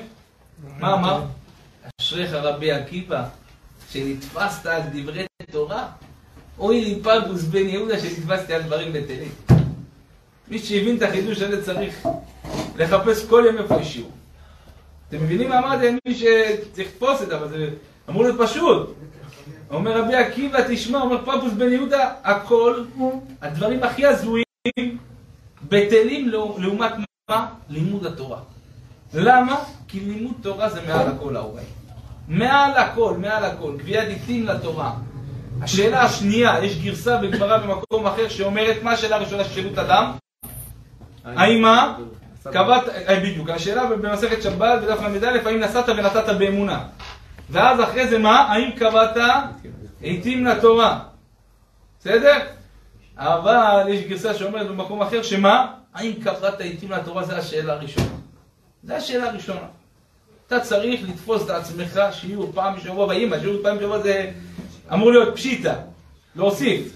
מה 0.78 0.94
אמר? 0.94 1.22
אשריך 2.00 2.32
רבי 2.32 2.72
עקיבא, 2.72 3.24
שנתפסת 3.90 4.66
על 4.66 4.82
דברי 4.92 5.26
תורה. 5.50 5.86
אוי 6.58 6.80
לי 6.80 7.00
פפוס 7.02 7.42
בן 7.42 7.68
יהודה 7.68 7.98
שנתפסתי 7.98 8.54
על 8.54 8.62
דברים 8.62 8.92
בטלים. 8.92 9.32
מי 10.48 10.58
שהבין 10.58 10.96
את 10.96 11.02
החידוש 11.02 11.42
הזה 11.42 11.64
צריך 11.64 12.08
לחפש 12.76 13.24
כל 13.24 13.42
יום 13.46 13.58
איפה 13.58 13.76
יש 13.80 13.92
שיעור. 13.92 14.19
אתם 15.10 15.22
מבינים 15.22 15.48
מה 15.48 15.58
אמרתי? 15.58 15.86
מי 16.08 16.14
שצריך 16.14 16.88
לתפוס 16.88 17.22
את 17.22 17.28
זה, 17.28 17.36
אבל 17.36 17.48
זה 17.48 17.68
אמור 18.08 18.22
להיות 18.22 18.40
פשוט. 18.40 18.94
אומר 19.70 20.02
רבי 20.02 20.14
עקיבא, 20.14 20.58
תשמע, 20.68 21.00
אומר 21.00 21.18
פפוס 21.22 21.52
בן 21.52 21.72
יהודה, 21.72 22.12
הכל, 22.24 22.84
הדברים 23.42 23.82
הכי 23.82 24.06
הזויים, 24.06 24.98
בטלים 25.68 26.28
לעומת 26.58 26.92
מה? 27.30 27.46
לימוד 27.68 28.06
התורה. 28.06 28.38
למה? 29.14 29.64
כי 29.88 30.00
לימוד 30.00 30.34
תורה 30.42 30.68
זה 30.70 30.80
מעל 30.86 31.08
הכל 31.08 31.36
ההורי. 31.36 31.62
מעל 32.28 32.70
הכל, 32.76 33.14
מעל 33.18 33.44
הכל. 33.44 33.72
גביית 33.76 34.08
עיתים 34.08 34.46
לתורה. 34.46 34.92
השאלה 35.62 36.02
השנייה, 36.02 36.64
יש 36.64 36.82
גרסה 36.82 37.16
בגמרא 37.16 37.58
במקום 37.58 38.06
אחר 38.06 38.28
שאומרת 38.28 38.82
מה 38.82 38.92
השאלה 38.92 39.16
הראשונה 39.16 39.44
של 39.44 39.50
שאלות 39.54 39.78
אדם? 39.78 40.12
האם 41.24 41.62
מה? 41.62 41.98
קבעת, 42.44 42.88
אה, 42.88 43.20
בדיוק, 43.20 43.50
השאלה 43.50 43.86
במסכת 43.86 44.42
שבת 44.42 44.82
בדף 44.82 45.00
ל"א, 45.00 45.48
האם 45.48 45.60
נסעת 45.60 45.88
ונתת 45.88 46.28
באמונה? 46.38 46.84
ואז 47.50 47.80
אחרי 47.80 48.08
זה 48.08 48.18
מה? 48.18 48.40
האם 48.40 48.70
קבעת 48.70 49.16
עיתים 50.00 50.46
לתורה? 50.46 50.98
בסדר? 52.00 52.38
אבל 53.16 53.84
יש 53.88 54.00
גרסה 54.06 54.34
שאומרת 54.34 54.68
במקום 54.68 55.02
אחר 55.02 55.22
שמה? 55.22 55.72
האם 55.94 56.12
קבעת 56.24 56.60
עיתים 56.60 56.90
לתורה? 56.90 57.24
זו 57.24 57.32
השאלה 57.32 57.72
הראשונה. 57.72 58.06
זו 58.84 58.94
השאלה 58.94 59.28
הראשונה. 59.28 59.66
אתה 60.46 60.60
צריך 60.60 61.00
לתפוס 61.08 61.44
את 61.44 61.50
עצמך 61.50 62.00
שיעור 62.12 62.50
פעם 62.54 62.76
בשבוע 62.76 63.06
באמא, 63.06 63.40
שיעור 63.40 63.62
פעם 63.62 63.78
בשבוע 63.78 63.98
זה 63.98 64.30
אמור 64.92 65.10
להיות 65.10 65.34
פשיטה, 65.34 65.74
להוסיף. 66.36 66.92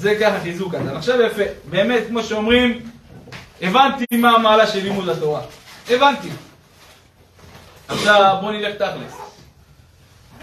זה 0.00 0.16
ככה 0.20 0.40
חיזוק. 0.40 0.74
עכשיו 0.74 1.20
יפה, 1.22 1.42
באמת, 1.70 2.02
כמו 2.08 2.22
שאומרים, 2.22 2.80
הבנתי 3.60 4.16
מה 4.16 4.30
המעלה 4.30 4.66
של 4.66 4.82
לימוד 4.82 5.08
התורה. 5.08 5.40
הבנתי. 5.90 6.28
עכשיו 7.88 8.38
בוא 8.40 8.52
נלך 8.52 8.74
תכלס. 8.74 9.16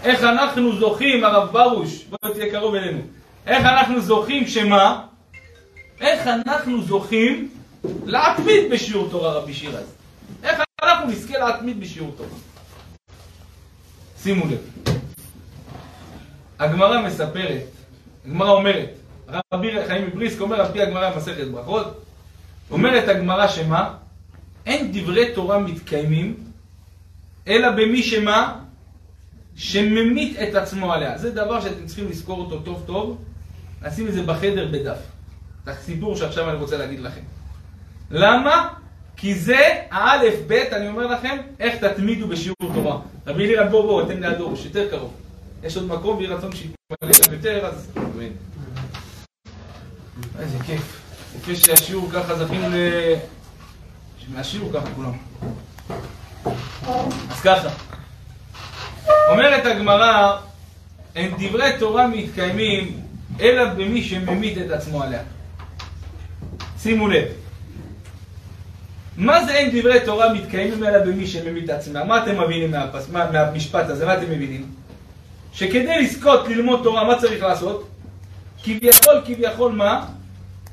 איך 0.02 0.22
אנחנו 0.22 0.78
זוכים, 0.78 1.24
הרב 1.24 1.52
ברוש, 1.52 2.04
בוא 2.04 2.34
תהיה 2.34 2.50
קרוב 2.52 2.74
אלינו. 2.74 3.00
איך 3.46 3.64
אנחנו 3.64 4.00
זוכים 4.00 4.46
שמה? 4.46 5.06
איך 6.00 6.26
אנחנו 6.26 6.82
זוכים 6.82 7.50
להתמיד 8.06 8.70
בשיעור 8.70 9.08
תורה 9.10 9.32
רבי 9.32 9.54
שירז? 9.54 9.94
איך 10.42 10.62
אנחנו 10.82 11.08
נזכה 11.08 11.38
להתמיד 11.38 11.80
בשיעור 11.80 12.14
תורה? 12.16 12.28
שימו 14.22 14.46
לב. 14.46 14.58
הגמרא 16.58 17.02
מספרת, 17.02 17.62
הגמרא 18.26 18.50
אומרת, 18.50 18.88
רבי 19.52 19.86
חיים 19.86 20.06
מבריסק 20.06 20.40
אומר 20.40 20.60
על 20.60 20.72
פי 20.72 20.82
הגמרא 20.82 21.10
במסכת 21.10 21.46
ברכות, 21.46 22.04
אומרת 22.70 23.08
הגמרא 23.08 23.48
שמה? 23.48 23.94
אין 24.66 24.90
דברי 24.92 25.34
תורה 25.34 25.58
מתקיימים, 25.58 26.36
אלא 27.48 27.70
במי 27.70 28.02
שמה? 28.02 28.60
שממית 29.56 30.36
את 30.38 30.54
עצמו 30.54 30.92
עליה. 30.92 31.18
זה 31.18 31.30
דבר 31.30 31.60
שאתם 31.60 31.86
צריכים 31.86 32.08
לזכור 32.08 32.40
אותו 32.40 32.58
טוב 32.60 32.82
טוב, 32.86 33.18
נשים 33.82 34.08
את 34.08 34.12
זה 34.12 34.22
בחדר 34.22 34.68
בדף. 34.72 34.98
זה 35.64 35.70
הסיפור 35.70 36.16
שעכשיו 36.16 36.50
אני 36.50 36.58
רוצה 36.58 36.76
להגיד 36.76 37.00
לכם. 37.00 37.20
למה? 38.10 38.68
כי 39.16 39.34
זה 39.34 39.58
האלף 39.90 40.34
בית, 40.46 40.72
אני 40.72 40.88
אומר 40.88 41.06
לכם, 41.06 41.36
איך 41.60 41.84
תתמידו 41.84 42.28
בשיעור 42.28 42.74
תורה. 42.74 43.00
רבי 43.26 43.44
אלירן 43.44 43.70
בוא 43.70 43.82
בוא, 43.82 44.02
אתם 44.02 44.22
לידו, 44.22 44.56
שיותר 44.56 44.90
קרוב. 44.90 45.12
יש 45.62 45.76
עוד 45.76 45.86
מקום 45.86 46.16
ויהי 46.16 46.30
רצון 46.30 46.52
שיתמלא 46.52 47.18
גם 47.26 47.32
יותר, 47.32 47.66
אז... 47.66 47.92
איזה 50.38 50.58
כיף. 50.66 51.07
יפה 51.38 51.56
שהשיעור 51.56 52.10
ככה 52.12 52.34
זכינו 52.34 52.68
ל... 52.68 52.74
מהשיעור 54.34 54.72
ככה 54.72 54.86
כולם. 54.94 55.12
אז 57.30 57.40
ככה. 57.44 57.68
אומרת 59.30 59.66
הגמרא, 59.66 60.36
אין 61.16 61.34
דברי 61.38 61.70
תורה 61.78 62.06
מתקיימים 62.06 63.00
אלא 63.40 63.64
במי 63.64 64.02
שממית 64.02 64.58
את 64.58 64.70
עצמו 64.70 65.02
עליה. 65.02 65.22
שימו 66.78 67.08
לב. 67.08 67.24
מה 69.16 69.44
זה 69.44 69.52
אין 69.52 69.80
דברי 69.80 70.00
תורה 70.04 70.32
מתקיימים 70.32 70.84
אלא 70.84 70.98
במי 70.98 71.26
שממית 71.26 71.64
את 71.64 71.70
עצמו? 71.70 72.04
מה 72.04 72.22
אתם 72.22 72.40
מבינים 72.40 72.70
מהפס... 72.70 73.08
מה, 73.08 73.30
מהמשפט 73.30 73.88
הזה? 73.88 74.06
מה 74.06 74.14
אתם 74.14 74.30
מבינים? 74.30 74.70
שכדי 75.52 76.02
לזכות 76.02 76.48
ללמוד 76.48 76.80
תורה, 76.82 77.04
מה 77.04 77.18
צריך 77.18 77.42
לעשות? 77.42 77.88
כביכול, 78.62 79.22
כביכול 79.24 79.72
מה? 79.72 80.06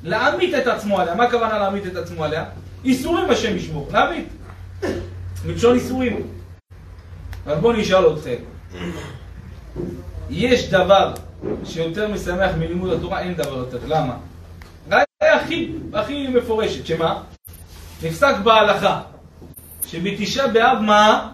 להמית 0.05 0.53
את 0.53 0.67
עצמו 0.67 0.99
עליה. 0.99 1.15
מה 1.15 1.23
הכוונה 1.23 1.59
להמית 1.59 1.85
את 1.85 1.95
עצמו 1.95 2.23
עליה? 2.23 2.45
איסורים 2.85 3.29
השם 3.29 3.55
ישמור, 3.55 3.89
להמית. 3.93 4.27
מלשון 5.45 5.75
איסורים. 5.75 6.27
אבל 7.45 7.55
בואו 7.55 7.73
נשאל 7.73 8.13
אתכם. 8.13 8.35
יש 10.29 10.69
דבר 10.69 11.13
שיותר 11.63 12.07
משמח 12.07 12.51
מלימוד 12.57 12.93
התורה? 12.93 13.19
אין 13.19 13.33
דבר 13.33 13.57
יותר. 13.57 13.77
למה? 13.87 14.17
ראיה 14.87 15.35
הכי, 15.35 15.71
הכי 15.93 16.27
מפורשת, 16.27 16.85
שמה? 16.85 17.23
נפסק 18.03 18.35
בהלכה 18.43 19.01
שבתשעה 19.87 20.47
באב 20.47 20.77
מה? 20.81 21.31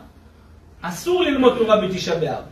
אסור 0.82 1.24
ללמוד 1.24 1.58
תורה 1.58 1.82
בתשעה 1.82 2.20
באב. 2.20 2.44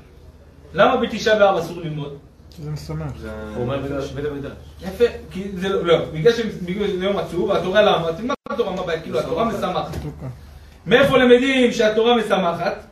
למה 0.73 0.97
בתשעה 0.97 1.39
באב 1.39 1.57
אסור 1.57 1.81
ללמוד? 1.81 2.17
זה 2.63 2.71
משמח. 2.71 3.11
הוא 3.55 3.63
אומר 3.63 3.81
בית 4.15 4.25
המקדש. 4.25 4.51
יפה, 4.81 5.03
כי 5.31 5.51
זה 5.55 5.69
לא, 5.69 5.85
לא, 5.85 6.05
בגלל 6.13 6.33
שזה 6.33 7.05
יום 7.05 7.17
עצוב, 7.17 7.51
התורה 7.51 7.81
למה? 7.81 8.13
תלמד 8.17 8.35
התורה, 8.49 8.71
מה 8.75 8.83
בעיה? 8.83 9.01
כאילו 9.01 9.19
התורה 9.19 9.45
משמחת. 9.45 9.97
מאיפה 10.85 11.17
למדים 11.17 11.71
שהתורה 11.71 12.17
משמחת? 12.17 12.85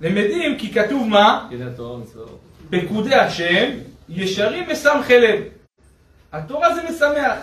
למדים 0.00 0.58
כי 0.58 0.72
כתוב 0.74 1.08
מה? 1.08 1.48
פקודי 2.70 3.14
השם 3.14 3.70
ישרים 4.08 4.68
משמחי 4.72 5.20
לב. 5.20 5.40
התורה 6.32 6.74
זה 6.74 6.80
משמח. 6.90 7.38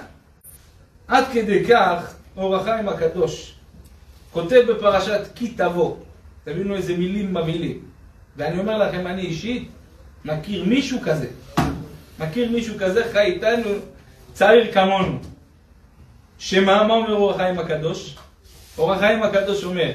עד 1.07 1.23
כדי 1.33 1.65
כך 1.65 2.13
אור 2.37 2.55
החיים 2.55 2.89
הקדוש 2.89 3.55
כותב 4.31 4.61
בפרשת 4.69 5.21
כי 5.35 5.47
תבוא. 5.47 5.95
תבינו 6.43 6.75
איזה 6.75 6.97
מילים 6.97 7.33
מבהילים. 7.33 7.79
ואני 8.37 8.59
אומר 8.59 8.77
לכם, 8.77 9.07
אני 9.07 9.21
אישית 9.21 9.69
מכיר 10.25 10.63
מישהו 10.63 10.99
כזה. 11.01 11.27
מכיר 12.19 12.51
מישהו 12.51 12.75
כזה, 12.79 13.03
חי 13.11 13.19
איתנו, 13.19 13.69
צעיר 14.33 14.73
כמונו. 14.73 15.19
שמה, 16.39 16.83
מה 16.83 16.93
אומר 16.93 17.13
אור 17.13 17.31
החיים 17.31 17.59
הקדוש? 17.59 18.15
אור 18.77 18.93
החיים 18.93 19.23
הקדוש 19.23 19.63
אומר, 19.63 19.91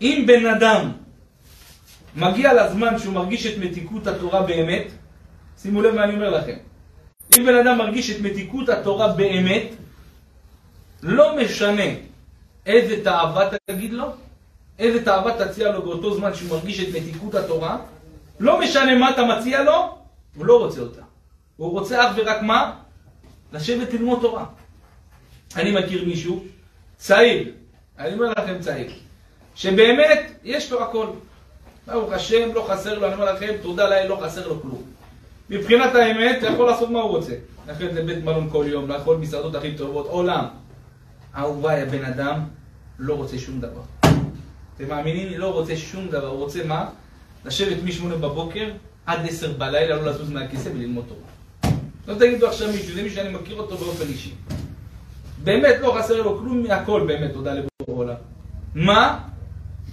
אם 0.00 0.24
בן 0.26 0.46
אדם 0.46 0.92
מגיע 2.16 2.54
לזמן 2.54 2.98
שהוא 2.98 3.14
מרגיש 3.14 3.46
את 3.46 3.58
מתיקות 3.58 4.06
התורה 4.06 4.42
באמת, 4.42 4.86
שימו 5.62 5.82
לב 5.82 5.94
מה 5.94 6.04
אני 6.04 6.14
אומר 6.14 6.30
לכם. 6.30 6.56
אם 7.36 7.46
בן 7.46 7.54
אדם 7.54 7.78
מרגיש 7.78 8.10
את 8.10 8.20
מתיקות 8.20 8.68
התורה 8.68 9.08
באמת, 9.08 9.66
לא 11.02 11.36
משנה 11.36 11.82
איזה 12.66 13.04
תאווה 13.04 13.48
תגיד 13.70 13.92
לו, 13.92 14.06
איזה 14.78 15.04
תאווה 15.04 15.44
תציע 15.44 15.72
לו 15.72 15.82
באותו 15.82 16.14
זמן 16.14 16.34
שהוא 16.34 16.50
מרגיש 16.50 16.80
את 16.80 16.88
מתיקות 16.94 17.34
התורה, 17.34 17.78
לא 18.40 18.60
משנה 18.60 18.98
מה 18.98 19.10
אתה 19.10 19.24
מציע 19.24 19.62
לו, 19.62 19.96
הוא 20.36 20.46
לא 20.46 20.58
רוצה 20.64 20.80
אותה. 20.80 21.05
הוא 21.56 21.70
רוצה 21.70 22.10
אך 22.10 22.12
ורק 22.16 22.42
מה? 22.42 22.72
לשבת 23.52 23.92
ללמוד 23.92 24.18
תורה. 24.20 24.44
אני 25.56 25.72
מכיר 25.72 26.04
מישהו, 26.04 26.44
צעיר, 26.96 27.52
אני 27.98 28.14
אומר 28.14 28.32
לכם 28.38 28.58
צעיר, 28.60 28.92
שבאמת 29.54 30.32
יש 30.44 30.72
לו 30.72 30.82
הכל. 30.82 31.06
ברוך 31.86 32.12
השם, 32.12 32.54
לא 32.54 32.66
חסר 32.70 32.98
לו, 32.98 33.06
אני 33.06 33.14
אומר 33.14 33.34
לכם, 33.34 33.54
תודה 33.62 33.88
לאל, 33.88 34.06
לא 34.08 34.18
חסר 34.22 34.48
לו 34.48 34.62
כלום. 34.62 34.82
מבחינת 35.50 35.94
האמת, 35.94 36.42
הוא 36.42 36.50
יכול 36.50 36.66
לעשות 36.66 36.90
מה 36.90 37.00
הוא 37.00 37.10
רוצה. 37.10 37.34
ללכת 37.68 37.92
לבית 37.92 38.24
מלון 38.24 38.50
כל 38.50 38.64
יום, 38.68 38.88
לאכול 38.88 39.16
מסעדות 39.16 39.54
הכי 39.54 39.76
טובות, 39.76 40.06
עולם. 40.06 40.44
אהוביי, 41.36 41.82
הבן 41.82 42.04
אדם 42.04 42.40
לא 42.98 43.14
רוצה 43.14 43.38
שום 43.38 43.60
דבר. 43.60 43.80
אתם 44.76 44.88
מאמינים? 44.88 45.38
לא 45.38 45.52
רוצה 45.52 45.76
שום 45.76 46.08
דבר. 46.08 46.26
הוא 46.26 46.38
רוצה 46.38 46.64
מה? 46.64 46.88
לשבת 47.44 47.76
משמונה 47.84 48.14
בבוקר 48.16 48.70
עד 49.06 49.26
עשר 49.28 49.52
בלילה, 49.52 49.96
לא 49.96 50.06
לזוז 50.06 50.30
מהכיסא 50.30 50.68
וללמוד 50.68 51.04
תורה. 51.08 51.20
לא 52.08 52.14
תגידו 52.14 52.46
עכשיו 52.46 52.72
מישהו, 52.72 52.94
זה 52.94 53.02
מישהו 53.02 53.16
שאני 53.16 53.34
מכיר 53.34 53.56
אותו 53.56 53.76
באופן 53.76 54.04
אישי. 54.08 54.34
באמת 55.44 55.76
לא 55.80 55.96
חסר 55.98 56.22
לו 56.22 56.38
כלום 56.38 56.62
מהכל, 56.62 57.04
באמת, 57.06 57.32
תודה 57.32 57.52
לבורא 57.52 57.98
עולם. 57.98 58.14
מה? 58.74 59.18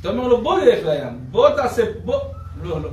אתה 0.01 0.09
אומר 0.09 0.27
לו, 0.27 0.41
בוא 0.41 0.59
נלך 0.59 0.85
לים, 0.85 1.19
בוא 1.31 1.49
תעשה, 1.49 1.83
בוא... 2.05 2.19
לא, 2.63 2.81
לא. 2.81 2.89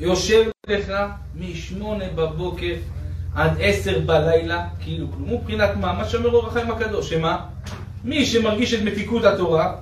יושב 0.00 0.44
לך 0.68 0.92
משמונה 1.34 2.04
בבוקר 2.14 2.74
עד 3.34 3.52
עשר 3.60 4.00
בלילה, 4.00 4.66
כאילו 4.80 5.06
כלום. 5.12 5.34
מבחינת 5.34 5.70
מה? 5.76 5.92
מה 5.92 6.04
שאומר 6.04 6.30
אור 6.30 6.46
החיים 6.46 6.70
הקדוש, 6.70 7.10
שמה? 7.10 7.46
מי 8.04 8.26
שמרגיש 8.26 8.74
את 8.74 8.82
מתיקות 8.82 9.24
התורה, 9.24 9.74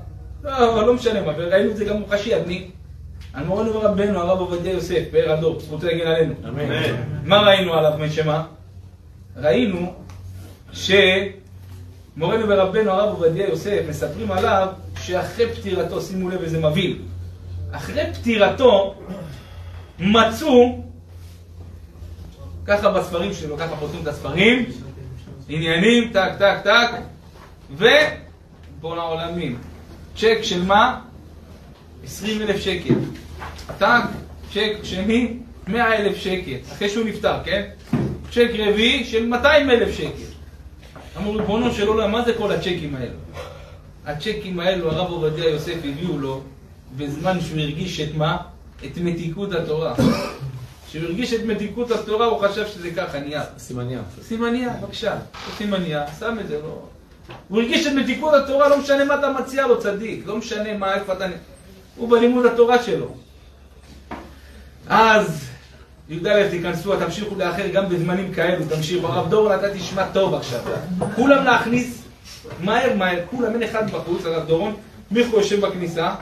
לא, 0.45 0.87
לא 0.87 0.95
משנה 0.95 1.21
מה, 1.21 1.33
וראינו 1.37 1.71
את 1.71 1.77
זה 1.77 1.85
גם 1.85 1.97
מוחשי, 1.97 2.33
מי? 2.47 2.71
על 3.33 3.45
מורנו 3.45 3.75
ורבנו, 3.75 4.19
הרב 4.19 4.39
עובדיה 4.39 4.73
יוסף, 4.73 5.03
פאר 5.11 5.33
הדור, 5.33 5.61
זכותו 5.61 5.87
להגן 5.87 6.07
עלינו. 6.07 6.35
אמן. 6.49 6.65
מה 7.25 7.41
ראינו 7.41 7.75
עליו, 7.75 7.93
משמה? 7.99 8.45
ראינו 9.37 9.95
שמורנו 10.73 12.49
ורבנו, 12.49 12.91
הרב 12.91 13.09
עובדיה 13.09 13.49
יוסף, 13.49 13.83
מספרים 13.89 14.33
עליו 14.33 14.69
שאחרי 15.01 15.47
פטירתו, 15.55 16.01
שימו 16.01 16.31
לב 16.31 16.43
איזה 16.43 16.59
מבהיל, 16.59 16.99
אחרי 17.73 18.03
פטירתו 18.13 18.95
מצאו, 19.99 20.83
ככה 22.67 22.91
בספרים 22.91 23.33
שלו, 23.35 23.57
ככה 23.57 23.77
פותחים 23.77 24.01
את 24.03 24.07
הספרים, 24.07 24.65
עניינים, 25.49 26.13
טק, 26.13 26.33
טק, 26.39 26.57
טק, 26.65 26.91
ופה 27.77 28.97
לעולמים. 28.97 29.59
צ'ק 30.17 30.39
של 30.43 30.65
מה? 30.65 31.01
20 32.05 32.43
אלף 32.43 32.61
שקל. 32.61 32.95
טק, 33.79 34.03
צ'ק 34.53 34.73
שני, 34.83 35.37
100 35.69 35.97
אלף 35.97 36.17
שקל. 36.17 36.57
אחרי 36.73 36.89
שהוא 36.89 37.05
נפטר, 37.05 37.35
כן? 37.45 37.63
צ'ק 38.33 38.51
רביעי 38.59 39.05
של 39.05 39.27
200 39.27 39.71
אלף 39.71 39.97
שקל. 39.97 40.31
אמרו, 41.17 41.33
ריבונו 41.35 41.73
של 41.73 41.89
עולם, 41.89 42.13
מה 42.13 42.25
זה 42.25 42.35
כל 42.35 42.53
הצ'קים 42.53 42.97
האלו? 42.97 43.19
הצ'קים 44.07 44.61
האלו, 44.61 44.91
הרב 44.91 45.11
עובדיה 45.11 45.49
יוסף 45.49 45.77
הביאו 45.85 46.19
לו 46.19 46.43
בזמן 46.97 47.41
שהוא 47.41 47.61
הרגיש 47.61 48.01
את 48.01 48.15
מה? 48.15 48.37
את 48.85 48.99
מתיקות 48.99 49.53
התורה. 49.53 49.95
כשהוא 50.89 51.05
הרגיש 51.05 51.33
את 51.33 51.45
מתיקות 51.45 51.91
התורה, 51.91 52.27
הוא 52.27 52.39
חשב 52.39 52.67
שזה 52.67 52.91
ככה, 52.91 53.21
נייר. 53.21 53.41
סימניה. 53.59 54.01
סימניה, 54.23 54.69
בבקשה. 54.83 55.19
סימניה, 55.57 56.05
שם 56.19 56.37
את 56.41 56.49
זה, 56.49 56.61
לא... 56.63 56.83
הוא 57.49 57.61
הרגיש 57.61 57.87
את 57.87 57.93
מתיקות 57.93 58.35
התורה, 58.35 58.69
לא 58.69 58.79
משנה 58.79 59.05
מה 59.05 59.15
אתה 59.15 59.33
מציע 59.33 59.67
לו, 59.67 59.81
צדיק. 59.81 60.27
לא 60.27 60.37
משנה 60.37 60.79
מה, 60.79 60.95
איפה 60.95 61.13
אתה... 61.13 61.27
הוא 62.01 62.11
בלימוד 62.11 62.47
התורה 62.47 62.83
שלו. 62.83 63.07
אז, 64.89 65.45
י"א 66.09 66.49
תיכנסו, 66.51 66.97
תמשיכו 66.97 67.35
לאחר 67.35 67.69
גם 67.69 67.89
בזמנים 67.89 68.35
כאלו, 68.35 68.65
תמשיכו. 68.65 69.07
הרב 69.07 69.31
דורון, 69.31 69.53
אתה 69.55 69.75
תשמע 69.75 70.07
טוב 70.13 70.35
עכשיו. 70.35 70.61
כולם 71.17 71.45
להכניס, 71.45 72.03
מהר 72.61 72.97
מהר, 72.97 73.19
כולם, 73.31 73.53
אין 73.53 73.63
אחד 73.63 73.91
בחוץ, 73.91 74.27
הרב 74.27 74.47
דורון. 74.47 74.75
מיכו 75.11 75.37
יושב 75.37 75.67
בכניסה, 75.67 76.15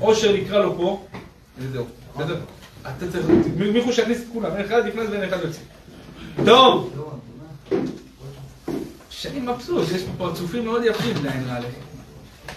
אושר 0.00 0.32
נקרא 0.32 0.58
לו 0.58 0.76
פה, 0.76 1.04
וזהו. 1.58 1.84
בסדר? 2.16 2.40
אתה 2.82 3.12
צריך, 3.12 3.26
מיכו 3.56 3.92
שיכניס 3.92 4.18
את 4.18 4.26
כולם, 4.32 4.50
אין 4.56 4.66
אחד 4.66 4.86
נכנס 4.86 5.06
ואין 5.10 5.24
אחד 5.24 5.38
יוצא. 5.42 5.60
טוב. 6.44 6.92
שאני 9.10 9.40
מבסוט, 9.40 9.88
יש 9.94 10.02
פה 10.02 10.10
פרצופים 10.18 10.64
מאוד 10.64 10.82
יפים, 10.84 11.14
נראה 11.22 11.60
לי. 11.60 11.66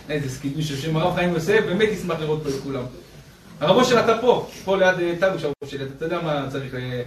איזה 0.10 0.30
סקידוש, 0.30 0.72
יושב 0.72 0.98
הרב 0.98 1.16
חיים 1.16 1.34
יוסף, 1.34 1.60
באמת 1.66 1.90
ישמח 1.92 2.20
לראות 2.20 2.44
פה 2.44 2.50
את 2.50 2.54
כולם. 2.64 2.84
הרב 3.60 3.76
אושר, 3.76 4.00
אתה 4.00 4.18
פה, 4.22 4.48
פה 4.66 4.78
ליד 4.78 5.00
אה, 5.00 5.14
טלוש 5.20 5.44
הרב 5.44 5.54
שלי, 5.66 5.84
אתה 5.98 6.06
יודע 6.06 6.22
מה 6.22 6.46
צריך... 6.50 6.74
אה, 6.76 7.02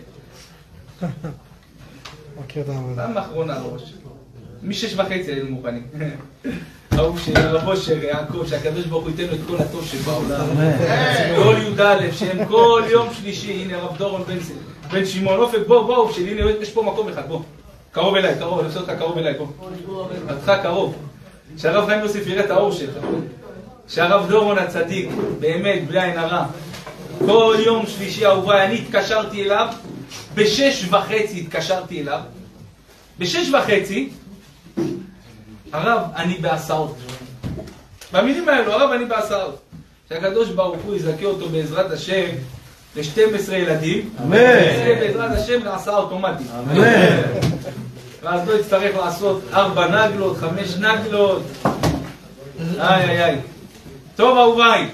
מכיר 2.44 2.62
את 2.62 2.68
העבודה. 2.68 3.06
פעם 3.06 3.18
אחרונה 3.18 3.54
הרב 3.56 3.72
אושר. 3.72 3.94
משש 4.62 4.94
וחצי 4.94 5.32
היינו 5.32 5.50
מוכנים. 5.50 5.86
הרב 6.90 7.18
שלי, 7.18 7.34
הרב 7.42 7.68
אושר, 7.68 8.04
יעקב, 8.04 8.44
שהקדוש 8.46 8.84
ברוך 8.84 9.02
הוא 9.02 9.10
ייתן 9.10 9.24
לו 9.24 9.34
את 9.34 9.40
כל 9.48 9.56
הטוב 9.62 9.84
שבעולם. 9.84 10.46
כל 11.36 11.54
י"א, 11.62 12.12
שהם 12.12 12.44
כל 12.46 12.82
יום 12.90 13.08
שלישי, 13.14 13.52
הנה 13.52 13.76
הרב 13.76 13.98
דורון 13.98 14.22
בן- 14.24 14.38
בן 14.92 15.06
שמעון 15.06 15.38
אופק, 15.40 15.58
בוא, 15.66 15.82
בוא, 15.86 15.96
אוף 15.96 16.16
שלי, 16.16 16.40
הנה 16.40 16.50
יש 16.50 16.70
פה 16.70 16.82
מקום 16.82 17.08
אחד, 17.08 17.28
בוא. 17.28 17.40
קרוב 17.92 18.14
אליי, 18.14 18.34
קרוב, 18.38 18.58
אני 18.58 18.68
עושה 18.68 18.80
אותך 18.80 18.92
קרוב 18.98 19.18
אליי, 19.18 19.34
בוא. 19.38 19.46
אותך 20.30 20.52
קרוב. 20.62 20.94
שהרב 21.58 21.86
חיים 21.86 22.00
יוסף 22.00 22.26
יראה 22.26 22.44
את 22.44 22.50
האור 22.50 22.72
שלך. 22.72 22.94
שהרב 23.88 24.28
דורון 24.28 24.58
הצדיק, 24.58 25.10
באמת, 25.40 25.88
בלי 25.88 26.02
עין 26.02 26.18
הרע, 26.18 26.46
כל 27.18 27.56
יום 27.66 27.86
שלישי 27.86 28.26
אהוביי, 28.26 28.66
אני 28.66 28.74
התקשרתי 28.74 29.44
אליו, 29.44 29.68
בשש 30.34 30.84
וחצי 30.90 31.40
התקשרתי 31.40 32.02
אליו, 32.02 32.20
בשש 33.18 33.48
וחצי, 33.48 34.08
הרב, 35.72 36.02
אני 36.16 36.34
בהסעות. 36.34 36.96
במילים 38.12 38.48
האלו, 38.48 38.72
הרב, 38.72 38.90
אני 38.90 39.04
בהסעות. 39.04 39.58
שהקדוש 40.08 40.48
ברוך 40.48 40.82
הוא 40.84 40.96
יזכה 40.96 41.24
אותו 41.24 41.48
בעזרת 41.48 41.90
השם 41.90 42.26
ל-12 42.96 43.52
ילדים. 43.52 44.10
אמן. 44.20 44.30
בעזרת 45.00 45.30
השם 45.30 45.64
להסעה 45.64 45.96
אוטומטית. 45.96 46.46
אמן. 46.58 46.80
ואז 48.28 48.48
לא 48.48 48.52
יצטרך 48.54 48.96
לעשות 48.96 49.42
ארבע 49.52 49.86
נגלות, 49.86 50.36
חמש 50.36 50.74
נגלות. 50.74 51.42
איי 52.80 53.04
איי 53.04 53.24
איי. 53.24 53.40
טוב 54.16 54.38
אהוביי, 54.38 54.88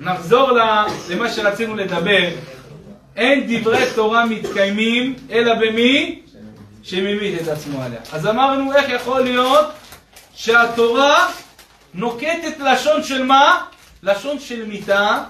נחזור 0.00 0.50
למה 0.50 1.30
שרצינו 1.30 1.74
לדבר. 1.76 2.28
אין 3.16 3.44
דברי 3.48 3.84
תורה 3.94 4.26
מתקיימים, 4.26 5.14
אלא 5.30 5.54
במי? 5.54 6.22
שממית 6.82 7.42
את 7.42 7.48
עצמו 7.48 7.82
עליה. 7.82 8.00
אז 8.12 8.26
אמרנו, 8.26 8.72
איך 8.72 8.88
יכול 8.88 9.20
להיות 9.20 9.66
שהתורה 10.34 11.28
נוקטת 11.94 12.58
לשון 12.58 13.02
של 13.02 13.24
מה? 13.24 13.60
לשון 14.02 14.38
של 14.38 14.66
מיתה 14.66 15.22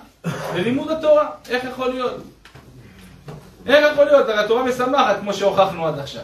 בלימוד 0.54 0.90
התורה. 0.90 1.28
איך 1.50 1.64
יכול 1.64 1.88
להיות? 1.88 2.16
איך 3.66 3.92
יכול 3.92 4.04
להיות? 4.04 4.28
הרי 4.28 4.44
התורה 4.44 4.62
משמחת 4.64 5.16
כמו 5.20 5.34
שהוכחנו 5.34 5.86
עד 5.86 5.98
עכשיו. 5.98 6.22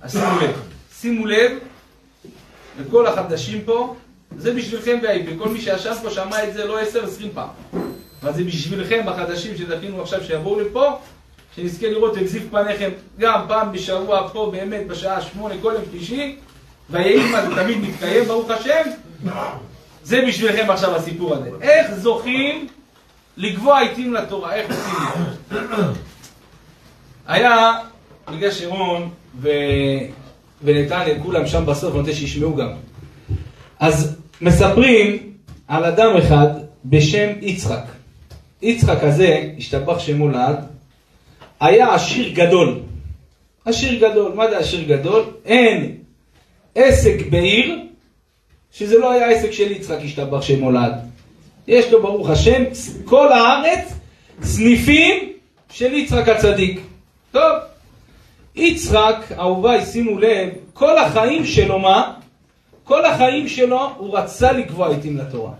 אז 0.00 0.12
שימו 0.12 0.40
לב, 0.40 0.60
שימו 1.00 1.26
לב, 1.26 1.52
לכל 2.80 3.06
החדשים 3.06 3.64
פה, 3.64 3.94
זה 4.36 4.54
בשבילכם 4.54 4.98
ב-IP, 5.02 5.38
כל 5.38 5.48
מי 5.48 5.60
שישב 5.60 5.94
פה 6.02 6.10
שמע 6.10 6.48
את 6.48 6.54
זה 6.54 6.64
לא 6.64 6.80
10-20 6.82 6.84
פעם. 7.34 7.48
אבל 8.22 8.32
זה 8.32 8.44
בשבילכם, 8.44 9.02
החדשים 9.06 9.56
שזכינו 9.56 10.02
עכשיו 10.02 10.24
שיבואו 10.24 10.60
לפה, 10.60 10.90
שנזכה 11.56 11.86
לראות 11.88 12.18
את 12.18 12.28
זיו 12.28 12.42
פניכם 12.50 12.90
גם 13.18 13.44
פעם 13.48 13.72
בשבוע 13.72 14.28
פה 14.32 14.50
באמת 14.52 14.86
בשעה 14.86 15.22
שמונה 15.22 15.54
כל 15.62 15.72
יום 15.74 15.84
שלישי, 15.90 16.36
ויהי 16.90 17.32
מה 17.32 17.48
זה 17.48 17.54
תמיד 17.54 17.78
מתקיים 17.78 18.24
ברוך 18.24 18.50
השם, 18.50 18.82
זה 20.02 20.24
בשבילכם 20.28 20.70
עכשיו 20.70 20.96
הסיפור 20.96 21.34
הזה. 21.34 21.50
איך 21.60 21.94
זוכים 21.94 22.68
לקבוע 23.36 23.80
עיתים 23.80 24.14
לתורה, 24.14 24.54
איך 24.54 24.70
עושים 24.70 24.94
את 25.52 25.68
זה? 25.76 26.00
היה, 27.26 27.72
בגלל 28.32 28.50
שרון 28.50 29.10
ו... 29.40 29.48
ונתניה, 30.64 31.22
כולם 31.22 31.46
שם 31.46 31.66
בסוף, 31.66 31.92
אני 31.92 32.00
רוצה 32.00 32.12
שישמעו 32.12 32.56
גם. 32.56 32.68
אז 33.80 34.16
מספרים 34.40 35.18
על 35.68 35.84
אדם 35.84 36.16
אחד 36.16 36.46
בשם 36.84 37.28
יצחק. 37.40 37.84
יצחק 38.62 38.98
הזה, 39.02 39.50
השתבח 39.58 39.98
שמו 39.98 40.28
לעד, 40.28 40.56
היה 41.60 41.94
עשיר 41.94 42.32
גדול. 42.34 42.80
עשיר 43.64 44.10
גדול, 44.10 44.32
מה 44.34 44.50
זה 44.50 44.58
עשיר 44.58 44.82
גדול? 44.88 45.24
אין 45.44 45.96
עסק 46.74 47.26
בעיר 47.30 47.78
שזה 48.72 48.98
לא 48.98 49.12
היה 49.12 49.30
עסק 49.30 49.50
של 49.50 49.72
יצחק 49.72 49.98
השתבח 50.04 50.42
שמו 50.42 50.70
לעד. 50.70 50.92
יש 51.68 51.92
לו 51.92 52.02
ברוך 52.02 52.30
השם, 52.30 52.62
כל 53.04 53.32
הארץ 53.32 53.92
סניפים 54.42 55.32
של 55.70 55.94
יצחק 55.94 56.28
הצדיק. 56.28 56.80
טוב, 57.32 57.52
יצחק, 58.56 59.16
אהוביי, 59.38 59.84
שימו 59.86 60.18
לב, 60.18 60.48
כל 60.72 60.98
החיים 60.98 61.44
שלו 61.44 61.78
מה? 61.78 62.14
כל 62.84 63.04
החיים 63.04 63.48
שלו 63.48 63.90
הוא 63.96 64.18
רצה 64.18 64.52
לקבוע 64.52 64.88
עיתים 64.88 65.16
לתורה. 65.16 65.52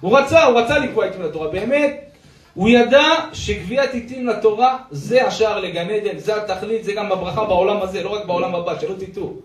הוא 0.00 0.18
רצה, 0.18 0.44
הוא 0.44 0.60
רצה 0.60 0.78
לקבוע 0.78 1.04
עיתים 1.04 1.22
לתורה. 1.22 1.48
באמת, 1.48 2.08
הוא 2.54 2.68
ידע 2.68 3.04
שקביעת 3.32 3.94
עיתים 3.94 4.26
לתורה 4.26 4.78
זה 4.90 5.26
השער 5.26 5.60
לגן 5.60 5.90
עדן, 5.90 6.18
זה 6.18 6.42
התכלית, 6.42 6.84
זה 6.84 6.92
גם 6.92 7.12
הברכה 7.12 7.44
בעולם 7.44 7.82
הזה, 7.82 8.02
לא 8.02 8.08
רק 8.08 8.24
בעולם 8.24 8.54
הבא, 8.54 8.80
שלא 8.80 8.94
תטעו. 8.98 9.36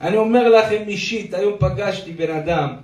אני 0.00 0.16
אומר 0.16 0.48
לכם 0.48 0.82
אישית, 0.86 1.34
היום 1.34 1.54
פגשתי 1.58 2.12
בן 2.12 2.36
אדם 2.36 2.76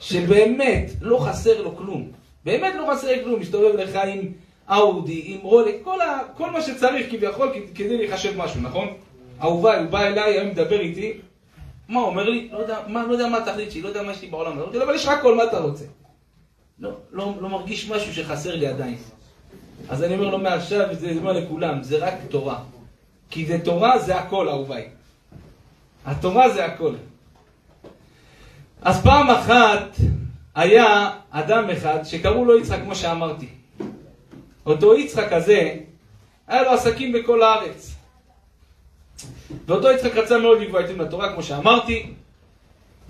שבאמת 0.00 0.90
לא 1.00 1.18
חסר 1.18 1.62
לו 1.62 1.76
כלום. 1.76 2.08
באמת 2.44 2.74
לא 2.74 2.92
חסר 2.92 3.16
לו 3.16 3.24
כלום, 3.24 3.40
מסתובב 3.40 3.76
לך 3.76 3.98
עם 4.06 4.20
אאודי, 4.70 5.22
עם 5.24 5.40
רולק, 5.42 5.74
כל, 5.84 6.00
ה, 6.00 6.18
כל 6.36 6.50
מה 6.50 6.62
שצריך 6.62 7.06
כביכול 7.10 7.52
כדי 7.74 7.96
להיחשב 7.96 8.36
משהו, 8.36 8.60
נכון? 8.60 8.88
אהוביי, 9.42 9.78
הוא 9.78 9.86
בא 9.90 10.02
אליי, 10.02 10.32
היום 10.34 10.48
מדבר 10.48 10.80
איתי, 10.80 11.12
מה 11.88 12.00
הוא 12.00 12.08
אומר 12.08 12.28
לי? 12.28 12.48
לא 12.52 12.58
יודע 12.58 12.78
מה, 12.86 13.06
לא 13.06 13.12
יודע 13.12 13.28
מה 13.28 13.38
התכלית 13.38 13.72
שלי, 13.72 13.82
לא 13.82 13.88
יודע 13.88 14.02
מה 14.02 14.12
יש 14.12 14.22
לי 14.22 14.28
בעולם. 14.28 14.52
אמרתי 14.52 14.78
לו, 14.78 14.84
אבל 14.84 14.94
יש 14.94 15.04
לך 15.04 15.10
הכל, 15.10 15.36
מה 15.36 15.44
אתה 15.44 15.58
רוצה? 15.58 15.84
לא, 16.78 16.90
לא, 17.12 17.32
לא 17.40 17.48
מרגיש 17.48 17.90
משהו 17.90 18.14
שחסר 18.14 18.56
לי 18.56 18.66
עדיין. 18.66 18.96
אז 19.88 20.02
אני 20.02 20.14
אומר 20.14 20.30
לו 20.30 20.38
מעכשיו, 20.38 20.86
זה 20.92 21.12
אומר 21.16 21.32
לכולם, 21.32 21.82
זה 21.82 21.98
רק 21.98 22.14
תורה. 22.28 22.58
כי 23.30 23.46
זה 23.46 23.58
תורה, 23.64 23.98
זה 23.98 24.16
הכל, 24.16 24.48
אהוביי. 24.48 24.88
התורה 26.06 26.50
זה 26.50 26.64
הכל. 26.64 26.94
אז 28.82 29.02
פעם 29.02 29.30
אחת 29.30 29.96
היה 30.54 31.10
אדם 31.30 31.70
אחד 31.70 32.02
שקראו 32.02 32.44
לו 32.44 32.58
יצחק, 32.58 32.78
כמו 32.82 32.94
שאמרתי. 32.94 33.48
אותו 34.66 34.94
יצחק 34.94 35.32
הזה, 35.32 35.74
היה 36.48 36.62
לו 36.62 36.70
עסקים 36.70 37.12
בכל 37.12 37.42
הארץ. 37.42 37.94
ואותו 39.66 39.90
יצחק 39.90 40.16
רצה 40.16 40.38
מאוד 40.38 40.60
לקבוע 40.60 40.80
עיתים 40.80 41.00
לתורה, 41.00 41.32
כמו 41.32 41.42
שאמרתי, 41.42 42.06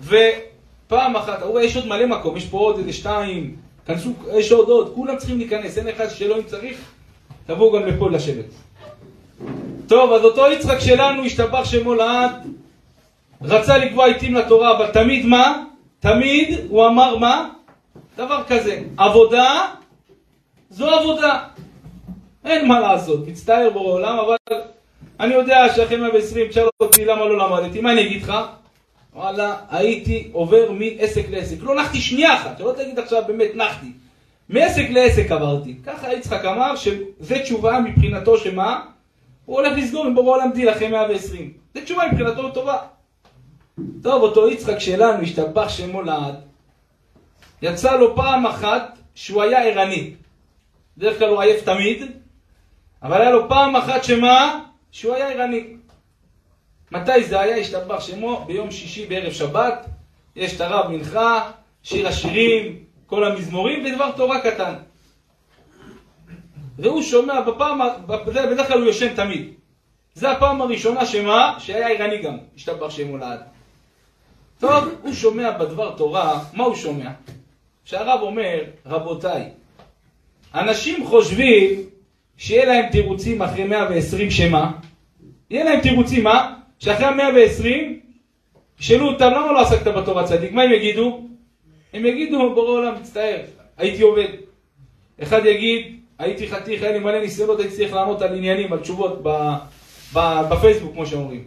ופעם 0.01 1.15
אחת, 1.15 1.41
הוא 1.41 1.51
רואה, 1.51 1.63
יש 1.63 1.75
עוד 1.75 1.87
מלא 1.87 2.05
מקום, 2.05 2.37
יש 2.37 2.45
פה 2.45 2.57
עוד 2.57 2.77
איזה 2.77 2.93
שתיים, 2.93 3.55
כנסו, 3.85 4.13
יש 4.33 4.51
עוד 4.51 4.69
עוד, 4.69 4.91
כולם 4.95 5.17
צריכים 5.17 5.37
להיכנס, 5.37 5.77
אין 5.77 5.87
אחד 5.87 6.09
שלא 6.09 6.37
אם 6.37 6.43
צריך, 6.43 6.77
תבואו 7.45 7.71
גם 7.71 7.85
לפה 7.85 8.09
לשבת. 8.09 8.45
טוב, 9.87 10.13
אז 10.13 10.23
אותו 10.23 10.51
יצחק 10.51 10.79
שלנו, 10.79 11.23
השתבח 11.23 11.65
שמו 11.65 11.93
לעד, 11.93 12.47
רצה 13.41 13.77
לקבוע 13.77 14.05
עיתים 14.05 14.35
לתורה, 14.35 14.77
אבל 14.77 14.87
תמיד 14.91 15.25
מה? 15.25 15.63
תמיד 15.99 16.59
הוא 16.69 16.87
אמר 16.87 17.17
מה? 17.17 17.49
דבר 18.17 18.43
כזה, 18.47 18.81
עבודה 18.97 19.67
זו 20.71 20.89
עבודה. 20.89 21.43
אין 22.45 22.67
מה 22.67 22.79
לעשות, 22.79 23.27
מצטער 23.27 23.69
בורא 23.73 23.91
עולם, 23.91 24.17
אבל 24.19 24.59
אני 25.19 25.33
יודע 25.33 25.73
שאחרי 25.75 25.97
120 25.97 26.47
תשאל 26.47 26.67
אותי 26.79 27.05
למה 27.05 27.25
לא 27.25 27.37
למדתי, 27.37 27.81
מה 27.81 27.91
אני 27.91 28.01
אגיד 28.01 28.21
לך? 28.21 28.33
וואלה, 29.13 29.55
הייתי 29.69 30.29
עובר 30.31 30.71
מעסק 30.71 31.29
לעסק. 31.29 31.55
לא 31.61 31.75
נחתי 31.75 31.97
שנייה 31.97 32.35
אחת, 32.35 32.57
שלא 32.57 32.73
תגיד 32.77 32.99
עכשיו 32.99 33.23
באמת 33.27 33.55
נחתי. 33.55 33.87
מעסק 34.49 34.85
לעסק 34.89 35.31
עברתי. 35.31 35.75
ככה 35.85 36.13
יצחק 36.13 36.45
אמר 36.45 36.75
שזה 36.75 37.39
תשובה 37.43 37.79
מבחינתו 37.79 38.37
שמה? 38.37 38.81
הוא 39.45 39.55
הולך 39.55 39.77
לסגור 39.77 40.05
עם 40.05 40.15
בורא 40.15 40.37
עולם 40.37 40.51
דיל 40.51 40.69
אחרי 40.69 40.87
120. 40.87 41.53
זה 41.73 41.81
תשובה 41.81 42.03
מבחינתו 42.11 42.49
טובה. 42.49 42.77
טוב, 44.03 44.23
אותו 44.23 44.49
יצחק 44.49 44.79
שלנו, 44.79 45.23
השתבח 45.23 45.69
שמו 45.69 46.01
לעד, 46.01 46.35
יצא 47.61 47.95
לו 47.95 48.15
פעם 48.15 48.45
אחת 48.45 48.97
שהוא 49.15 49.41
היה 49.41 49.63
ערני. 49.63 50.13
בדרך 50.97 51.19
כלל 51.19 51.29
הוא 51.29 51.41
עייף 51.41 51.65
תמיד, 51.65 52.11
אבל 53.03 53.21
היה 53.21 53.31
לו 53.31 53.49
פעם 53.49 53.75
אחת 53.75 54.03
שמה? 54.03 54.59
שהוא 54.91 55.15
היה 55.15 55.29
ערני. 55.29 55.67
מתי 56.91 57.23
זה 57.23 57.39
היה? 57.39 57.57
השתבח 57.57 57.99
שמו 57.99 58.45
ביום 58.47 58.71
שישי 58.71 59.05
בערב 59.05 59.33
שבת, 59.33 59.85
יש 60.35 60.55
את 60.55 60.61
הרב 60.61 60.91
מנחה, 60.91 61.51
שיר 61.83 62.07
השירים, 62.07 62.83
כל 63.05 63.23
המזמורים 63.23 63.85
ודבר 63.85 64.11
תורה 64.11 64.41
קטן. 64.41 64.73
והוא 66.77 67.01
שומע 67.01 67.41
בפעם, 67.41 67.79
בדרך 68.07 68.67
כלל 68.67 68.81
הוא 68.81 68.89
ישן 68.89 69.15
תמיד. 69.15 69.53
זה 70.13 70.31
הפעם 70.31 70.61
הראשונה 70.61 71.05
שמה? 71.05 71.55
שהיה 71.59 71.87
ערני 71.87 72.17
גם, 72.17 72.37
השתבח 72.55 72.89
שמו 72.89 73.17
לעד. 73.17 73.39
טוב, 74.59 74.89
הוא 75.01 75.13
שומע 75.13 75.51
בדבר 75.51 75.91
תורה, 75.97 76.43
מה 76.53 76.63
הוא 76.63 76.75
שומע? 76.75 77.09
שהרב 77.85 78.21
אומר, 78.21 78.63
רבותיי, 78.85 79.49
אנשים 80.55 81.05
חושבים 81.05 81.79
שיהיה 82.37 82.65
להם 82.65 82.89
תירוצים 82.91 83.41
אחרי 83.41 83.63
120 83.63 84.31
שמה? 84.31 84.71
יהיה 85.49 85.63
להם 85.63 85.81
תירוצים, 85.81 86.23
מה? 86.23 86.55
שאחרי 86.79 87.05
ה-120 87.05 87.65
ישאלו 88.79 89.07
אותם, 89.07 89.29
למה 89.35 89.51
לא 89.51 89.61
עסקת 89.61 89.87
בתורה 89.87 90.23
צדיק? 90.27 90.51
מה 90.51 90.63
הם 90.63 90.71
יגידו? 90.71 91.21
הם 91.93 92.05
יגידו, 92.05 92.53
בורא 92.55 92.69
עולם, 92.69 92.95
מצטער, 93.01 93.37
הייתי 93.77 94.01
עובד. 94.01 94.27
אחד 95.23 95.45
יגיד, 95.45 95.99
הייתי 96.19 96.47
חתיך, 96.47 96.83
היה 96.83 96.91
לי 96.91 96.99
מלא 96.99 97.19
ניסיונות, 97.21 97.59
הייתי 97.59 97.75
צריך 97.75 97.93
לענות 97.93 98.21
על 98.21 98.35
עניינים, 98.35 98.73
על 98.73 98.79
תשובות 98.79 99.19
ב- 99.23 99.53
ב- 100.13 100.41
בפייסבוק, 100.49 100.93
כמו 100.93 101.05
שאומרים. 101.05 101.43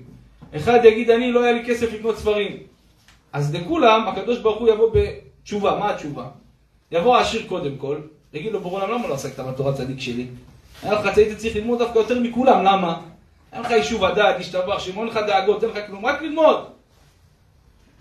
אחד 0.57 0.81
יגיד, 0.85 1.11
אני, 1.11 1.33
לא 1.33 1.43
היה 1.43 1.53
לי 1.53 1.65
כסף 1.67 1.93
לקנות 1.93 2.19
ספרים. 2.19 2.57
אז 3.33 3.55
לכולם, 3.55 4.09
הקדוש 4.09 4.39
ברוך 4.39 4.59
הוא 4.59 4.69
יבוא 4.69 4.91
בתשובה. 4.95 5.77
מה 5.79 5.91
התשובה? 5.91 6.27
יבוא 6.93 7.17
העשיר 7.17 7.43
קודם 7.49 7.77
כל, 7.77 7.97
יגיד 8.35 8.53
לו, 8.53 8.61
עולם, 8.61 8.91
למה 8.91 9.09
לא 9.09 9.15
עסקת 9.15 9.41
בתורה 9.41 9.73
צדיק 9.73 10.01
שלי? 10.01 10.27
היה 10.83 10.93
לך, 10.93 11.17
היית 11.17 11.39
צריך 11.39 11.57
ללמוד 11.57 11.79
דווקא 11.79 11.99
יותר 11.99 12.21
מכולם, 12.21 12.65
למה? 12.65 13.01
היה 13.53 13.63
לך 13.63 13.71
יישוב 13.71 14.05
הדעת, 14.05 14.41
השתבח, 14.41 14.79
שמעון 14.79 15.07
לך 15.07 15.17
דאגות, 15.27 15.65
אין 15.65 15.73
לך 15.73 15.79
כלום, 15.87 16.07
רק 16.07 16.23
ללמוד. 16.23 16.65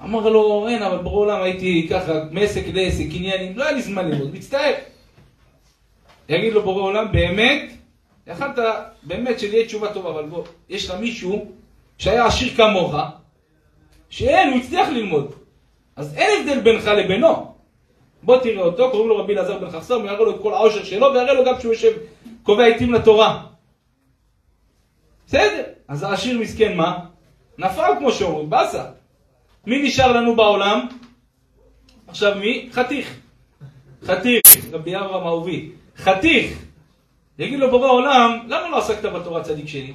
אמר 0.04 0.30
לו, 0.30 0.68
אין, 0.68 0.84
אבל 0.84 0.98
ברור 0.98 1.26
עולם 1.26 1.42
הייתי 1.42 1.88
ככה, 1.90 2.14
מעסק 2.32 2.64
לעסק, 2.74 3.06
עניינים, 3.12 3.58
לא 3.58 3.64
היה 3.64 3.72
לי 3.72 3.82
זמן 3.82 4.10
ללמוד, 4.10 4.36
מצטער. 4.36 4.74
יגיד 6.30 6.54
לו 6.54 6.64
בורא 6.64 6.82
עולם, 6.82 7.12
באמת, 7.12 7.72
יכלת, 8.28 8.60
באמת 9.04 9.40
שלי 9.40 9.50
תהיה 9.50 9.66
תשובה 9.66 9.94
טובה, 9.94 10.10
אבל 10.10 10.26
בוא, 10.26 10.44
יש 10.70 10.90
לך 10.90 10.96
מישהו 11.00 11.52
שהיה 11.98 12.26
עשיר 12.26 12.54
כמוך, 12.56 12.96
שאין, 14.10 14.50
הוא 14.50 14.58
הצליח 14.58 14.90
ללמוד. 14.90 15.34
אז 15.96 16.16
אין 16.18 16.30
הבדל 16.40 16.60
בינך 16.60 16.88
לבינו. 16.88 17.53
בוא 18.24 18.38
תראה 18.38 18.62
אותו, 18.64 18.92
קוראים 18.92 19.10
לו 19.10 19.18
רבי 19.18 19.34
אלעזר 19.34 19.58
בן 19.60 19.70
חסר, 19.70 19.94
הוא 19.96 20.04
יראה 20.06 20.18
לו 20.20 20.36
את 20.36 20.42
כל 20.42 20.54
העושר 20.54 20.84
שלו, 20.84 21.08
ויראה 21.14 21.34
לו 21.34 21.46
גם 21.46 21.58
כשהוא 21.58 21.74
יושב, 21.74 21.92
קובע 22.44 22.64
עיתים 22.66 22.94
לתורה. 22.94 23.44
בסדר, 25.28 25.64
אז 25.88 26.04
העשיר 26.04 26.40
מסכן 26.40 26.78
מה? 26.78 27.00
נפל 27.58 27.92
כמו 28.00 28.12
שאומרים, 28.12 28.50
באסה. 28.50 28.84
מי 29.68 29.82
נשאר 29.84 30.12
לנו 30.12 30.36
בעולם? 30.36 30.88
עכשיו 32.08 32.36
מי? 32.40 32.70
חתיך. 32.72 33.20
חתיך, 34.06 34.42
רבי 34.72 34.96
אברהם 34.96 35.28
אהובי. 35.28 35.70
חתיך. 35.98 36.60
יגיד 37.40 37.60
לו 37.60 37.70
בורא 37.72 37.90
עולם, 37.90 38.40
למה 38.48 38.70
לא 38.70 38.78
עסקת 38.78 39.06
בתורה 39.06 39.44
צדיק 39.44 39.68
שלי? 39.68 39.94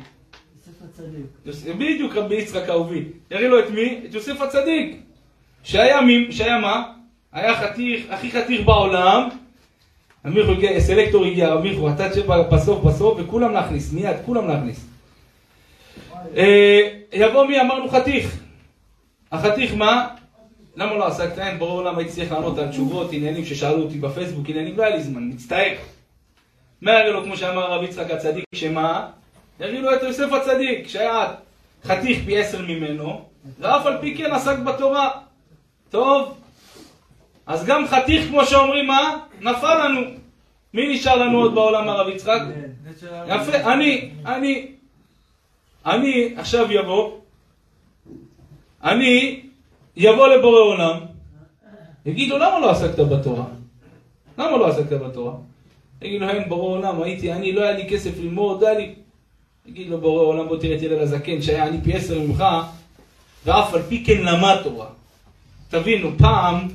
יוסף 0.57 0.83
הצדיק. 0.85 1.27
יוס- 1.47 1.77
בדיוק 1.79 2.17
רבי 2.17 2.35
יצחק 2.35 2.69
אהובי. 2.69 3.05
יראה 3.31 3.49
לו 3.49 3.59
את 3.59 3.71
מי? 3.71 4.01
את 4.09 4.15
יוסף 4.15 4.41
הצדיק. 4.41 4.97
שהיה, 5.63 6.01
מי, 6.01 6.33
שהיה 6.33 6.59
מה? 6.59 6.93
היה 7.33 7.57
חתיך, 7.57 8.07
הכי 8.11 8.31
חתיך 8.31 8.61
בעולם. 8.67 9.29
אמירכו 10.27 10.53
הגיע, 10.53 10.81
סלקטור 10.81 11.25
הגיע, 11.25 11.55
אמירכו, 11.55 11.89
אתה 11.89 12.11
תשב 12.11 12.33
בסוף 12.33 12.85
בסוף, 12.85 13.19
וכולם 13.21 13.53
להכניס, 13.53 13.93
מיד, 13.93 14.17
כולם 14.27 14.49
להכניס. 14.49 14.87
אה, 16.37 16.89
יבוא 17.13 17.47
מי? 17.47 17.61
אמרנו 17.61 17.89
חתיך. 17.89 18.41
החתיך 19.33 19.75
מה? 19.75 20.09
למה 20.77 20.95
לא 20.95 21.07
עסקת? 21.07 21.39
אין, 21.39 21.59
ברור 21.59 21.83
למה 21.83 21.99
הייתי 21.99 22.13
צריך 22.13 22.33
לענות 22.33 22.59
על 22.59 22.69
תשובות, 22.69 23.13
עניינים 23.13 23.45
ששאלו 23.45 23.83
אותי 23.83 23.99
בפייסבוק, 23.99 24.49
עניינים, 24.49 24.77
לא 24.77 24.83
היה 24.83 24.97
לי 24.97 25.03
זמן, 25.03 25.29
מצטער. 25.29 25.75
מה 26.83 26.93
יראה 26.93 27.11
לו, 27.11 27.25
כמו 27.25 27.37
שאמר 27.37 27.63
הרב 27.63 27.85
יצחק 27.85 28.11
הצדיק, 28.11 28.45
שמה? 28.55 29.11
יראי 29.61 29.81
לו 29.81 29.95
את 29.95 30.03
יוסף 30.03 30.33
הצדיק, 30.33 30.89
שהיה 30.89 31.35
חתיך 31.85 32.25
פי 32.25 32.39
עשר 32.39 32.63
ממנו, 32.63 33.25
ואף 33.61 33.87
על 33.87 33.99
פי 34.01 34.17
כן 34.17 34.33
עסק 34.33 34.59
בתורה. 34.59 35.11
טוב, 35.91 36.35
אז 37.49 37.65
גם 37.65 37.87
חתיך, 37.87 38.29
כמו 38.29 38.45
שאומרים, 38.45 38.87
מה? 38.87 39.17
נפל 39.41 39.85
לנו. 39.85 40.01
מי 40.75 40.95
נשאר 40.95 41.17
לנו 41.17 41.39
עוד 41.39 41.55
בעולם, 41.55 41.89
הרב 41.89 42.09
יצחק? 42.09 42.41
יפה, 43.29 43.73
אני, 43.73 44.11
אני, 44.27 44.67
אני 45.87 46.35
עכשיו 46.37 46.73
יבוא, 46.73 47.13
אני 48.85 49.41
יבוא 49.97 50.29
לבורא 50.29 50.61
עולם, 50.61 51.01
יגיד 52.07 52.29
לו 52.29 52.39
למה 52.39 52.59
לא 52.61 52.71
עסקת 52.71 52.99
בתורה? 52.99 53.45
למה 54.39 54.57
לא 54.57 54.69
עסקת 54.69 54.93
בתורה? 54.93 55.33
יגיד 56.03 56.21
לו 56.21 56.29
אין 56.29 56.49
בורא 56.49 56.77
עולם, 56.77 57.03
הייתי 57.03 57.33
אני, 57.33 57.53
לא 57.53 57.63
היה 57.63 57.73
לי 57.73 57.89
כסף 57.89 58.19
ללמוד, 58.19 58.65
היה 58.65 58.79
לי... 58.79 58.95
יגיד 59.67 59.89
לו 59.89 60.01
בורא 60.01 60.23
עולם 60.23 60.49
בוא 60.49 60.57
תראה 60.57 60.77
את 60.77 60.83
ילד 60.83 60.99
הזקן 60.99 61.43
שהיה 61.43 61.67
אני 61.67 61.79
פי 61.85 61.95
עשר 61.95 62.21
ממך, 62.21 62.45
ואף 63.45 63.75
על 63.75 63.83
פי 63.83 64.05
כן 64.05 64.23
למד 64.23 64.57
תורה. 64.63 64.87
תבינו, 65.69 66.19
פעם, 66.19 66.69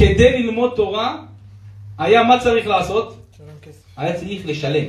כדי 0.00 0.42
ללמוד 0.42 0.72
תורה, 0.76 1.22
היה 1.98 2.22
מה 2.22 2.40
צריך 2.40 2.66
לעשות? 2.66 3.16
היה 3.96 4.16
צריך 4.16 4.46
לשלם. 4.46 4.84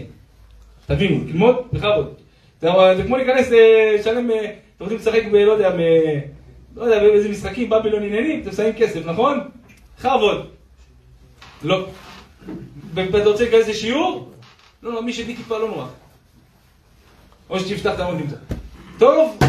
תבינו, 0.85 1.27
ללמוד, 1.27 1.55
בכבוד. 1.73 2.13
זה 2.61 3.03
כמו 3.05 3.17
להיכנס, 3.17 3.51
אה, 3.51 3.95
לשלם, 3.99 4.31
אה, 4.31 4.45
אתם 4.45 4.83
רוצים 4.83 4.97
לשחק 4.97 5.23
ב... 5.31 5.35
לא 5.35 5.51
יודע, 5.51 5.69
ב... 5.69 5.79
לא 6.75 6.83
יודע, 6.83 6.99
באיזה 6.99 7.29
משחקים, 7.29 7.69
בבילון 7.69 8.03
עניינים, 8.03 8.41
אתם 8.41 8.51
שמים 8.51 8.73
כסף, 8.73 9.05
נכון? 9.05 9.39
בכבוד. 9.99 10.47
לא. 11.63 11.87
ואתה 12.93 13.29
רוצה 13.29 13.43
להיכנס 13.43 13.67
לשיעור? 13.67 14.31
לא, 14.83 14.93
לא, 14.93 15.03
מי 15.03 15.13
שבלי 15.13 15.35
כיפה 15.35 15.57
לא 15.57 15.67
נורא. 15.67 15.85
או 17.49 17.59
שתפתח 17.59 17.93
את 17.93 17.99
נמצא. 17.99 18.35
טוב, 18.99 19.39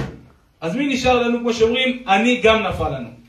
אז 0.61 0.77
מי 0.77 0.95
נשאר 0.95 1.23
לנו, 1.23 1.39
כמו 1.39 1.53
שאומרים, 1.53 2.03
אני 2.09 2.41
גם 2.43 2.63
נפל 2.63 2.89
לנו. 2.89 3.22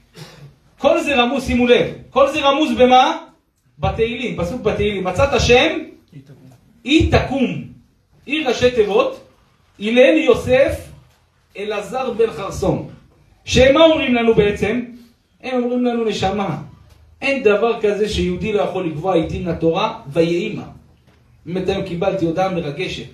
כל 0.83 1.01
זה 1.01 1.15
רמוז, 1.15 1.45
שימו 1.45 1.67
לב, 1.67 1.87
כל 2.09 2.31
זה 2.31 2.41
רמוז 2.41 2.71
במה? 2.77 3.17
בתהילים, 3.79 4.37
פסוק 4.37 4.61
בתהילים. 4.61 5.03
מצאת 5.03 5.41
שם, 5.41 5.79
היא 6.83 7.11
תקום. 7.11 7.63
היא 8.25 8.47
ראשי 8.47 8.71
תיבות, 8.71 9.27
הלל 9.79 10.17
יוסף 10.17 10.87
אלעזר 11.57 12.11
בן 12.11 12.31
חרסון. 12.31 12.87
שמה 13.45 13.83
אומרים 13.85 14.15
לנו 14.15 14.35
בעצם? 14.35 14.81
הם 15.43 15.63
אומרים 15.63 15.85
לנו 15.85 16.05
נשמה. 16.05 16.57
אין 17.21 17.43
דבר 17.43 17.81
כזה 17.81 18.09
שיהודי 18.09 18.53
לא 18.53 18.61
יכול 18.61 18.87
לקבוע 18.87 19.15
עיתים 19.15 19.47
לתורה, 19.47 19.99
ויהי 20.07 20.53
מה. 20.55 20.65
באמת 21.45 21.69
היום 21.69 21.83
קיבלתי 21.83 22.25
הודעה 22.25 22.49
מרגשת. 22.49 23.07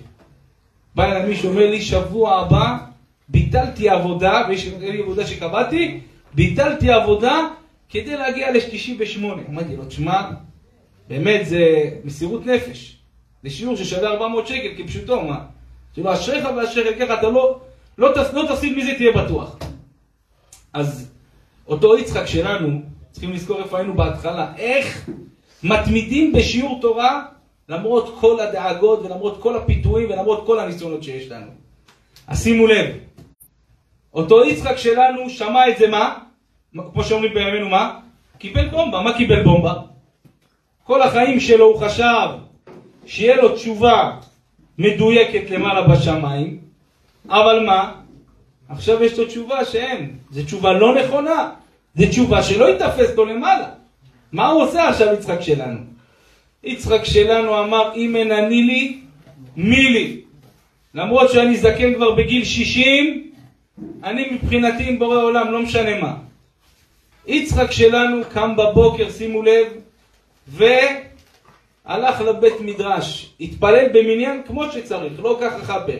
בא 0.94 1.04
אליי 1.04 1.26
מישהו, 1.26 1.48
אומר 1.48 1.70
לי, 1.70 1.80
שבוע 1.80 2.40
הבא 2.40 2.76
ביטלתי 3.28 3.88
עבודה, 3.88 4.44
ויש 4.48 4.68
לי 4.80 5.02
עבודה 5.02 5.26
שקבעתי, 5.26 6.00
ביטלתי 6.34 6.90
עבודה 6.90 7.48
כדי 7.90 8.16
להגיע 8.16 8.52
לשלישי 8.52 8.94
בשמונה. 8.96 9.42
אמרתי 9.48 9.76
לו, 9.76 9.84
תשמע, 9.84 10.30
באמת 11.08 11.46
זה 11.46 11.60
מסירות 12.04 12.46
נפש. 12.46 12.96
זה 13.42 13.50
שיעור 13.50 13.76
ששווה 13.76 14.08
400 14.10 14.46
שקל 14.46 14.68
כפשוטו, 14.78 15.22
מה? 15.24 15.38
כאילו, 15.94 16.12
אשריך 16.14 16.48
ואשריך, 16.56 16.98
ככה 17.02 17.14
אתה 17.14 17.28
לא, 17.28 17.60
לא, 17.98 18.08
תס- 18.14 18.32
לא 18.34 18.42
תפסיד 18.48 18.76
מזה, 18.78 18.94
תהיה 18.96 19.12
בטוח. 19.12 19.56
אז 20.72 21.10
אותו 21.66 21.98
יצחק 21.98 22.26
שלנו, 22.26 22.80
צריכים 23.10 23.32
לזכור 23.32 23.58
איפה 23.62 23.78
היינו 23.78 23.94
בהתחלה, 23.94 24.52
איך 24.58 25.08
מתמידים 25.62 26.32
בשיעור 26.32 26.78
תורה 26.80 27.22
למרות 27.68 28.16
כל 28.20 28.40
הדאגות 28.40 29.00
ולמרות 29.04 29.42
כל 29.42 29.56
הפיתויים 29.56 30.10
ולמרות 30.10 30.46
כל 30.46 30.58
הניסיונות 30.60 31.02
שיש 31.02 31.28
לנו. 31.30 31.50
אז 32.26 32.42
שימו 32.44 32.66
לב, 32.66 32.86
אותו 34.14 34.44
יצחק 34.44 34.76
שלנו 34.76 35.30
שמע 35.30 35.68
את 35.68 35.78
זה 35.78 35.88
מה? 35.88 36.18
כמו 36.72 37.04
שאומרים 37.04 37.34
בימינו 37.34 37.68
מה? 37.68 37.98
קיבל 38.38 38.68
בומבה. 38.68 39.00
מה 39.00 39.16
קיבל 39.16 39.42
בומבה? 39.42 39.74
כל 40.84 41.02
החיים 41.02 41.40
שלו 41.40 41.64
הוא 41.64 41.80
חשב 41.80 42.28
שיהיה 43.06 43.36
לו 43.36 43.56
תשובה 43.56 44.16
מדויקת 44.78 45.50
למעלה 45.50 45.88
בשמיים, 45.88 46.58
אבל 47.28 47.64
מה? 47.66 47.92
עכשיו 48.68 49.04
יש 49.04 49.18
לו 49.18 49.26
תשובה 49.26 49.64
שאין, 49.64 50.18
זו 50.30 50.42
תשובה 50.42 50.72
לא 50.72 50.94
נכונה, 50.94 51.50
זו 51.94 52.06
תשובה 52.10 52.42
שלא 52.42 52.64
ייתפס 52.64 53.16
לו 53.16 53.24
למעלה. 53.24 53.68
מה 54.32 54.48
הוא 54.48 54.62
עושה 54.62 54.88
עכשיו 54.88 55.14
יצחק 55.14 55.40
שלנו? 55.40 55.78
יצחק 56.64 57.04
שלנו 57.04 57.64
אמר 57.64 57.90
אם 57.96 58.16
אין 58.16 58.32
אני 58.32 58.62
לי, 58.62 58.98
מי 59.56 59.88
לי? 59.88 60.20
למרות 60.94 61.30
שאני 61.30 61.56
זקן 61.56 61.94
כבר 61.94 62.14
בגיל 62.14 62.44
60, 62.44 63.30
אני 64.04 64.30
מבחינתי 64.30 64.88
עם 64.88 64.98
בורא 64.98 65.22
עולם, 65.22 65.52
לא 65.52 65.62
משנה 65.62 66.00
מה. 66.00 66.14
יצחק 67.30 67.70
שלנו 67.70 68.22
קם 68.32 68.56
בבוקר, 68.56 69.10
שימו 69.10 69.42
לב, 69.42 69.66
והלך 70.48 72.20
לבית 72.20 72.60
מדרש, 72.60 73.34
התפלל 73.40 73.88
במניין 73.88 74.42
כמו 74.46 74.72
שצריך, 74.72 75.12
לא 75.22 75.38
ככה 75.40 75.58
חבר. 75.64 75.98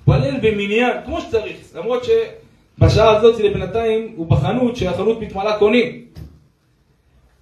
התפלל 0.00 0.36
במניין 0.42 0.96
כמו 1.04 1.20
שצריך, 1.20 1.56
למרות 1.74 2.02
שבשעה 2.04 3.16
הזאת 3.16 3.40
לבינתיים 3.40 4.12
הוא 4.16 4.26
בחנות, 4.26 4.76
שהחנות 4.76 5.20
מתמלאה 5.20 5.58
קונים. 5.58 6.04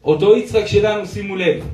אותו 0.05 0.37
יצחק 0.37 0.67
שלנו, 0.67 1.07
שימו 1.07 1.37
לב, 1.37 1.65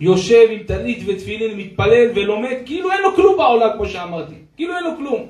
יושב 0.00 0.46
עם 0.50 0.62
טלית 0.62 0.98
ותפילין, 1.06 1.58
מתפלל 1.58 2.10
ולומד, 2.14 2.56
כאילו 2.66 2.92
אין 2.92 3.02
לו 3.02 3.14
כלום 3.16 3.36
בעולם, 3.36 3.68
כמו 3.76 3.86
שאמרתי. 3.86 4.34
כאילו 4.56 4.76
אין 4.76 4.84
לו 4.84 4.96
כלום. 4.96 5.26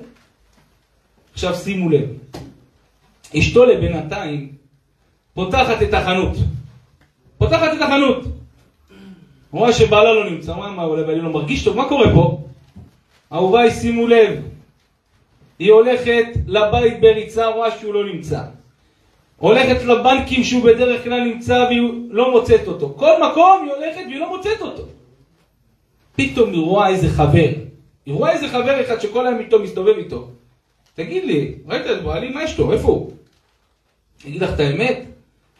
עכשיו 1.33 1.55
שימו 1.55 1.89
לב, 1.89 2.09
אשתו 3.37 3.65
לבינתיים 3.65 4.60
פותחת 5.33 5.81
את 5.81 5.93
החנות. 5.93 6.37
פותחת 7.37 7.73
את 7.77 7.81
החנות. 7.81 8.25
רואה 9.51 9.73
שבעלה 9.73 10.13
לא 10.13 10.29
נמצא, 10.29 10.51
אומר, 10.51 10.71
מה, 10.71 10.83
אולי 10.83 11.03
בעלי 11.03 11.21
לא 11.21 11.29
מרגיש 11.29 11.63
טוב, 11.63 11.77
מה 11.77 11.89
קורה 11.89 12.13
פה? 12.13 12.41
אהוביי, 13.33 13.71
שימו 13.71 14.07
לב, 14.07 14.39
היא 15.59 15.71
הולכת 15.71 16.25
לבית 16.47 17.01
בריצה, 17.01 17.47
רואה 17.47 17.71
שהוא 17.71 17.93
לא 17.93 18.05
נמצא. 18.05 18.41
הולכת 19.37 19.83
לבנקים 19.83 20.43
שהוא 20.43 20.63
בדרך 20.63 21.03
כלל 21.03 21.23
נמצא 21.23 21.65
והיא 21.69 21.81
לא 22.09 22.31
מוצאת 22.31 22.67
אותו. 22.67 22.93
כל 22.97 23.11
מקום 23.31 23.63
היא 23.63 23.73
הולכת 23.73 24.01
והיא 24.07 24.19
לא 24.19 24.37
מוצאת 24.37 24.61
אותו. 24.61 24.83
פתאום 26.15 26.49
היא 26.49 26.61
רואה 26.61 26.87
איזה 26.87 27.09
חבר. 27.09 27.49
היא 28.05 28.13
רואה 28.13 28.31
איזה 28.31 28.47
חבר 28.47 28.81
אחד 28.81 28.99
שכל 28.99 29.27
היום 29.27 29.39
איתו 29.39 29.59
מסתובב 29.59 29.97
איתו. 29.97 30.27
תגיד 30.95 31.25
לי, 31.25 31.55
ראית 31.67 31.85
את 31.85 32.03
בעלי, 32.03 32.29
מה 32.29 32.43
יש 32.43 32.59
לו? 32.59 32.73
איפה 32.73 32.87
הוא? 32.87 33.11
אגיד 34.27 34.43
לך 34.43 34.53
את 34.53 34.59
האמת, 34.59 34.99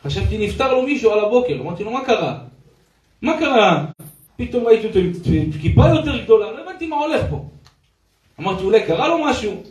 חשבתי 0.03 0.47
נפטר 0.47 0.73
לו 0.73 0.81
מישהו 0.81 1.11
על 1.11 1.19
הבוקר. 1.19 1.53
אמרתי 1.61 1.83
לו, 1.83 1.91
מה 1.91 2.05
קרה? 2.05 2.37
מה 3.21 3.39
קרה? 3.39 3.85
פתאום 4.37 4.65
ראיתי 4.65 4.87
אותו 4.87 4.99
עם 4.99 5.11
כיפה 5.61 5.87
יותר 5.87 6.23
גדולה, 6.23 6.51
לא 6.51 6.61
הבנתי 6.61 6.87
מה 6.87 6.95
הולך 6.95 7.21
פה. 7.29 7.45
אמרתי, 8.39 8.63
אולי 8.63 8.83
קרה 8.83 9.07
לו 9.07 9.17
משהו? 9.25 9.63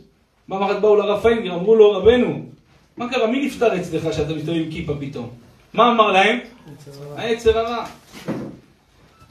פעם 0.48 0.62
אחת 0.62 0.80
באו 0.80 0.96
לרב 0.96 1.20
פיינגר, 1.20 1.54
אמרו 1.54 1.74
לו, 1.74 1.92
רבנו, 1.92 2.42
מה 2.96 3.10
קרה? 3.10 3.26
מי 3.26 3.46
נפטר 3.46 3.80
אצלך 3.80 4.12
שאתה 4.12 4.34
מסתובב 4.34 4.58
עם 4.58 4.70
כיפה 4.70 4.92
פתאום? 5.00 5.28
מה 5.74 5.90
אמר 5.90 6.12
להם? 6.12 6.38
היצר 7.16 7.58
הרע. 7.58 7.84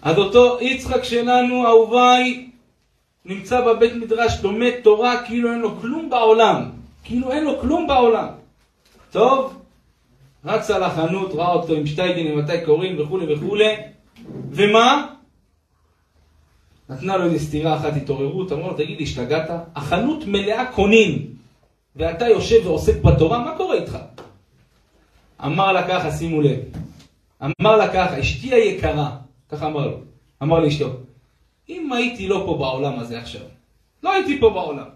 אז 0.02 0.18
אותו 0.18 0.58
יצחק 0.62 1.04
שלנו, 1.04 1.66
אהוביי, 1.66 2.50
נמצא 3.26 3.62
בבית 3.62 3.94
מדרש, 3.94 4.44
לומד 4.44 4.72
תורה 4.84 5.24
כאילו 5.24 5.52
אין 5.52 5.60
לו 5.60 5.80
כלום 5.82 6.10
בעולם. 6.10 6.70
כאילו 7.04 7.32
אין 7.32 7.44
לו 7.44 7.60
כלום 7.60 7.88
בעולם. 7.88 8.28
טוב, 9.12 9.54
רצה 10.46 10.80
לחנות, 10.80 11.34
ראה 11.34 11.52
אותו 11.52 11.74
עם 11.74 11.86
שטייגנים, 11.86 12.38
מתי 12.38 12.66
קוראים 12.66 13.02
וכולי 13.02 13.34
וכולי, 13.34 13.76
ומה? 14.52 15.08
נתנה 16.90 17.18
לו 17.18 17.26
איזה 17.26 17.46
סטירה 17.46 17.78
אחת 17.78 17.96
התעוררות, 17.96 18.52
אמר 18.52 18.68
לו, 18.68 18.74
תגיד 18.74 19.02
השתגעת? 19.02 19.50
החנות 19.76 20.26
מלאה 20.28 20.72
קונים, 20.72 21.26
ואתה 21.96 22.28
יושב 22.28 22.68
ועוסק 22.68 23.02
בתורה, 23.02 23.40
מה 23.40 23.58
קורה 23.58 23.76
איתך? 23.76 23.98
אמר 25.46 25.72
לה 25.72 25.88
ככה, 25.88 26.12
שימו 26.12 26.42
לב, 26.42 26.60
אמר 27.44 27.78
לה 27.78 27.88
ככה, 27.88 28.20
אשתי 28.20 28.54
היקרה, 28.54 29.18
ככה 29.50 29.68
אמר 29.68 29.88
לו, 29.88 29.98
אמר 30.44 30.60
לאשתו, 30.60 30.90
אם 31.70 31.94
הייתי 31.94 32.28
לא 32.28 32.44
פה 32.46 32.58
בעולם 32.58 33.00
הזה 33.00 33.20
עכשיו, 33.20 33.42
לא 34.04 34.14
הייתי 34.14 34.40
פה 34.40 34.50
בעולם, 34.50 34.90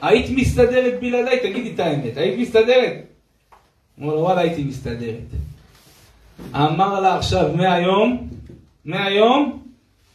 היית 0.00 0.30
מסתדרת 0.30 1.00
בלעדיי? 1.00 1.40
תגידי 1.40 1.74
את 1.74 1.80
האמת, 1.80 2.16
היית 2.16 2.38
מסתדרת? 2.38 3.07
אמר 4.00 4.14
לו, 4.14 4.20
וואלה, 4.20 4.40
הייתי 4.40 4.64
מסתדרת. 4.64 5.28
אמר 6.54 7.00
לה 7.00 7.16
עכשיו, 7.16 7.56
מהיום, 7.56 8.28
מהיום, 8.84 9.62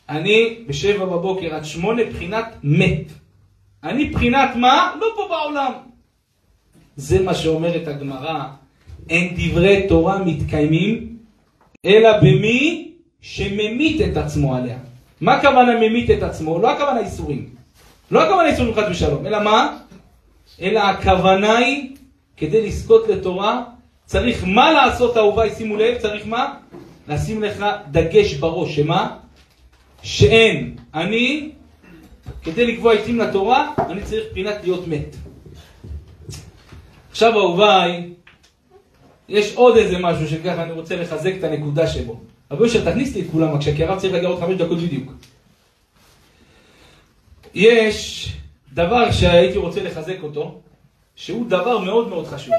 אני 0.09 0.57
בשבע 0.67 1.05
בבוקר 1.05 1.55
עד 1.55 1.65
שמונה 1.65 2.01
בחינת 2.03 2.45
מת. 2.63 3.05
אני 3.83 4.09
בחינת 4.09 4.55
מה? 4.55 4.95
לא 5.01 5.07
פה 5.15 5.27
בעולם. 5.29 5.71
זה 6.95 7.23
מה 7.23 7.33
שאומרת 7.33 7.87
הגמרא, 7.87 8.43
אין 9.09 9.35
דברי 9.37 9.85
תורה 9.87 10.23
מתקיימים, 10.23 11.17
אלא 11.85 12.17
במי 12.17 12.91
שממית 13.21 14.01
את 14.01 14.17
עצמו 14.17 14.55
עליה. 14.55 14.77
מה 15.21 15.33
הכוונה 15.33 15.79
ממית 15.79 16.09
את 16.09 16.23
עצמו? 16.23 16.59
לא 16.59 16.71
הכוונה 16.71 16.99
איסורים. 16.99 17.49
לא 18.11 18.23
הכוונה 18.23 18.49
איסורים 18.49 18.73
חס 18.73 18.83
ושלום, 18.89 19.25
אלא 19.25 19.43
מה? 19.43 19.77
אלא 20.61 20.79
הכוונה 20.79 21.57
היא, 21.57 21.95
כדי 22.37 22.67
לזכות 22.67 23.07
לתורה, 23.07 23.63
צריך 24.13 24.43
מה 24.47 24.71
לעשות 24.71 25.17
אהוביי, 25.17 25.55
שימו 25.55 25.75
לב, 25.75 25.97
צריך 25.97 26.27
מה? 26.27 26.53
לשים 27.07 27.43
לך 27.43 27.65
דגש 27.91 28.33
בראש, 28.33 28.75
שמה? 28.75 29.17
שאין. 30.03 30.75
אני, 30.93 31.51
כדי 32.43 32.65
לקבוע 32.67 32.93
עיתים 32.93 33.19
לתורה, 33.19 33.73
אני 33.89 34.01
צריך 34.03 34.23
פינת 34.33 34.55
להיות 34.63 34.87
מת. 34.87 35.15
עכשיו 37.11 37.39
אהוביי, 37.39 38.09
יש 39.29 39.55
עוד 39.55 39.77
איזה 39.77 39.97
משהו 39.97 40.27
שככה 40.27 40.63
אני 40.63 40.71
רוצה 40.71 40.95
לחזק 40.95 41.33
את 41.39 41.43
הנקודה 41.43 41.87
שבו. 41.87 42.19
רבי 42.51 42.63
יושר, 42.63 42.91
תכניס 42.91 43.15
לי 43.15 43.21
את 43.21 43.25
כולם 43.31 43.51
בבקשה, 43.51 43.75
כי 43.75 43.83
הרב 43.83 43.99
צריך 43.99 44.13
להגיע 44.13 44.29
עוד 44.29 44.39
חמש 44.39 44.55
דקות 44.55 44.77
בדיוק. 44.77 45.11
יש 47.53 48.29
דבר 48.73 49.11
שהייתי 49.11 49.57
רוצה 49.57 49.83
לחזק 49.83 50.17
אותו, 50.23 50.59
שהוא 51.15 51.49
דבר 51.49 51.77
מאוד 51.77 52.09
מאוד 52.09 52.27
חשוב. 52.27 52.53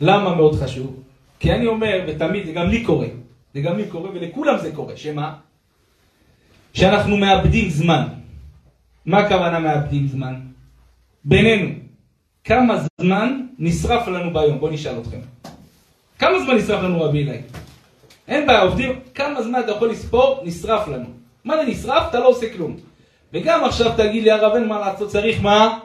למה 0.00 0.34
מאוד 0.34 0.54
חשוב? 0.54 1.02
כי 1.40 1.52
אני 1.52 1.66
אומר, 1.66 2.04
ותמיד, 2.06 2.46
זה 2.46 2.52
גם 2.52 2.68
לי 2.68 2.84
קורה, 2.84 3.06
זה 3.54 3.60
גם 3.60 3.76
לי 3.76 3.86
קורה 3.88 4.10
ולכולם 4.10 4.58
זה 4.58 4.72
קורה, 4.74 4.96
שמה? 4.96 5.34
שאנחנו 6.74 7.16
מאבדים 7.16 7.70
זמן. 7.70 8.08
מה 9.06 9.18
הכוונה 9.18 9.58
מאבדים 9.58 10.06
זמן? 10.06 10.34
בינינו, 11.24 11.68
כמה 12.44 12.78
זמן 13.00 13.46
נשרף 13.58 14.08
לנו 14.08 14.32
ביום? 14.32 14.58
בואו 14.60 14.72
נשאל 14.72 14.98
אתכם. 15.00 15.18
כמה 16.18 16.40
זמן 16.40 16.54
נשרף 16.56 16.82
לנו 16.82 17.02
רבי 17.02 17.22
אלי? 17.24 17.40
אין 18.28 18.46
בעיה, 18.46 18.62
עובדים, 18.62 19.00
כמה 19.14 19.42
זמן 19.42 19.60
אתה 19.60 19.72
יכול 19.72 19.90
לספור? 19.90 20.40
נשרף 20.44 20.88
לנו. 20.88 21.06
מה 21.44 21.56
זה 21.56 21.70
נשרף? 21.70 22.08
אתה 22.10 22.20
לא 22.20 22.28
עושה 22.28 22.52
כלום. 22.52 22.76
וגם 23.32 23.64
עכשיו 23.64 23.92
תגיד 23.96 24.22
לי, 24.22 24.30
הרב, 24.30 24.54
אין 24.54 24.68
מה 24.68 24.78
לעשות, 24.78 25.08
צריך 25.08 25.42
מה? 25.42 25.78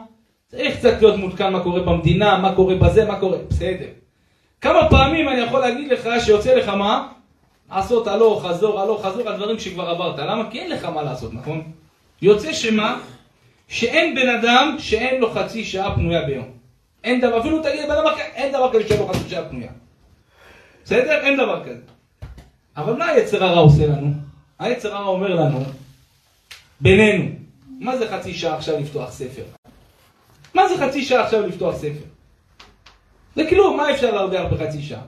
צריך 0.48 0.76
קצת 0.76 1.02
להיות 1.02 1.18
מעודכן 1.18 1.52
מה 1.52 1.62
קורה 1.62 1.80
במדינה, 1.80 2.38
מה 2.38 2.54
קורה 2.54 2.74
בזה, 2.74 3.04
מה 3.04 3.20
קורה. 3.20 3.38
בסדר. 3.48 4.01
כמה 4.62 4.90
פעמים 4.90 5.28
אני 5.28 5.40
יכול 5.40 5.60
להגיד 5.60 5.92
לך 5.92 6.08
שיוצא 6.24 6.54
לך 6.54 6.68
מה? 6.68 7.08
לעשות 7.70 8.06
הלוך, 8.06 8.46
חזור, 8.46 8.80
הלוך, 8.80 9.06
חזור, 9.06 9.28
על 9.28 9.36
דברים 9.36 9.58
שכבר 9.58 9.88
עברת. 9.90 10.18
למה? 10.18 10.50
כי 10.50 10.60
אין 10.60 10.70
לך 10.70 10.84
מה 10.84 11.02
לעשות, 11.02 11.34
נכון? 11.34 11.62
יוצא 12.22 12.52
שמה? 12.52 13.00
שאין 13.68 14.14
בן 14.14 14.28
אדם 14.28 14.76
שאין 14.78 15.20
לו 15.20 15.30
חצי 15.30 15.64
שעה 15.64 15.94
פנויה 15.94 16.22
ביום. 16.22 16.44
אין 17.04 17.20
דבר, 17.20 17.40
אפילו 17.40 17.62
תגיד 17.62 17.84
בן 17.84 17.90
אדם 17.90 18.06
אחר, 18.06 18.22
אין 18.34 18.52
דבר 18.52 18.72
כזה 18.72 18.88
שאין 18.88 19.00
לו 19.00 19.08
חצי 19.08 19.28
שעה 19.28 19.44
פנויה. 19.44 19.70
בסדר? 20.84 21.20
אין 21.20 21.36
דבר 21.36 21.64
כזה. 21.64 21.80
אבל 22.76 22.92
מה 22.92 23.06
היצר 23.06 23.44
הרע 23.44 23.60
עושה 23.60 23.86
לנו? 23.86 24.10
היצר 24.58 24.94
הרע 24.94 25.06
אומר 25.06 25.34
לנו, 25.34 25.60
בינינו, 26.80 27.24
מה 27.80 27.96
זה 27.96 28.08
חצי 28.08 28.34
שעה 28.34 28.56
עכשיו 28.56 28.80
לפתוח 28.80 29.10
ספר? 29.10 29.42
מה 30.54 30.68
זה 30.68 30.86
חצי 30.86 31.04
שעה 31.04 31.24
עכשיו 31.24 31.46
לפתוח 31.46 31.76
ספר? 31.76 32.11
זה 33.36 33.46
כלום, 33.48 33.76
מה 33.76 33.90
אפשר 33.90 34.14
להרוויח 34.14 34.52
בחצי 34.52 34.82
שעה? 34.82 35.02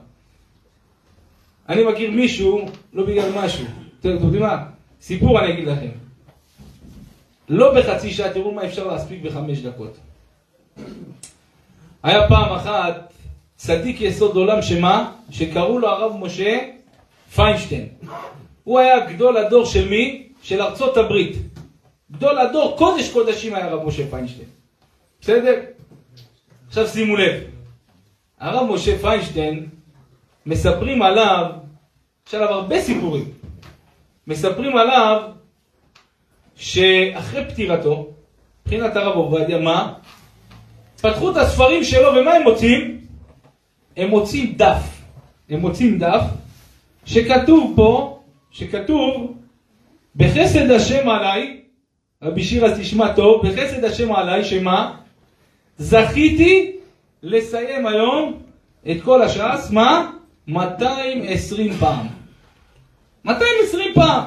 אני 1.69 1.83
מכיר 1.83 2.11
מישהו, 2.11 2.65
לא 2.93 3.05
בגלל 3.05 3.31
משהו. 3.35 3.65
אתם 3.99 4.09
יודעים 4.09 4.41
מה? 4.41 4.65
סיפור 5.01 5.39
אני 5.39 5.53
אגיד 5.53 5.67
לכם. 5.67 5.89
לא 7.49 7.73
בחצי 7.79 8.11
שעה, 8.11 8.33
תראו 8.33 8.51
מה 8.51 8.65
אפשר 8.65 8.87
להספיק 8.87 9.21
בחמש 9.21 9.59
דקות. 9.59 9.97
היה 12.03 12.27
פעם 12.27 12.55
אחת 12.55 13.13
צדיק 13.55 14.01
יסוד 14.01 14.35
עולם 14.35 14.61
שמה? 14.61 15.11
שקראו 15.29 15.79
לו 15.79 15.87
הרב 15.87 16.17
משה 16.19 16.59
פיינשטיין. 17.35 17.87
הוא 18.63 18.79
היה 18.79 19.05
גדול 19.13 19.37
הדור 19.37 19.65
של 19.65 19.89
מי? 19.89 20.27
של 20.41 20.61
ארצות 20.61 20.97
הברית. 20.97 21.37
גדול 22.11 22.37
הדור, 22.37 22.77
קודש 22.77 23.09
קודשים 23.09 23.55
היה 23.55 23.65
הרב 23.65 23.87
משה 23.87 24.03
פיינשטיין. 24.09 24.47
בסדר? 25.21 25.61
עכשיו 26.67 26.87
שימו 26.87 27.15
לב. 27.15 27.54
הרב 28.45 28.71
משה 28.71 28.97
פיינשטיין, 28.97 29.65
מספרים 30.45 31.01
עליו, 31.01 31.45
יש 32.27 32.33
עליו 32.33 32.49
הרבה 32.49 32.81
סיפורים. 32.81 33.25
מספרים 34.27 34.77
עליו 34.77 35.21
שאחרי 36.55 37.45
פטירתו, 37.45 38.07
מבחינת 38.61 38.95
הרב 38.95 39.15
עובדיה, 39.15 39.57
מה? 39.59 39.93
פתחו 41.01 41.31
את 41.31 41.37
הספרים 41.37 41.83
שלו, 41.83 42.09
ומה 42.15 42.33
הם 42.33 42.43
מוצאים? 42.43 43.01
הם 43.97 44.09
מוצאים 44.09 44.53
דף. 44.57 45.01
הם 45.49 45.59
מוצאים 45.59 45.99
דף 45.99 46.23
שכתוב 47.05 47.73
פה, 47.75 48.19
שכתוב, 48.51 49.33
בחסד 50.15 50.71
השם 50.71 51.09
עליי, 51.09 51.61
רבי 52.21 52.43
שירה 52.43 52.79
תשמע 52.79 53.13
טוב, 53.13 53.47
בחסד 53.47 53.83
השם 53.83 54.13
עליי, 54.13 54.45
שמה? 54.45 54.97
זכיתי 55.77 56.74
לסיים 57.25 57.87
היום 57.87 58.41
את 58.91 58.97
כל 59.03 59.21
הש"ס, 59.21 59.71
מה? 59.71 60.11
220 60.47 61.73
פעם. 61.73 62.07
220 63.25 63.93
פעם. 63.93 64.23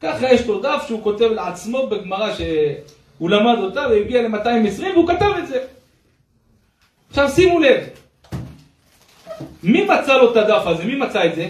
ככה 0.00 0.32
יש 0.32 0.46
לו 0.46 0.60
דף 0.60 0.84
שהוא 0.86 1.02
כותב 1.02 1.30
לעצמו 1.30 1.86
בגמרא 1.86 2.34
שהוא 2.34 3.30
למד 3.30 3.58
אותה 3.58 3.80
והגיע 3.90 4.22
ל-220 4.22 4.82
והוא 4.94 5.08
כתב 5.08 5.32
את 5.38 5.48
זה. 5.48 5.64
עכשיו 7.10 7.28
שימו 7.28 7.60
לב, 7.60 7.84
מי 9.62 9.84
מצא 9.84 10.16
לו 10.16 10.32
את 10.32 10.36
הדף 10.36 10.66
הזה? 10.66 10.84
מי 10.84 10.94
מצא 10.94 11.26
את 11.26 11.34
זה? 11.34 11.48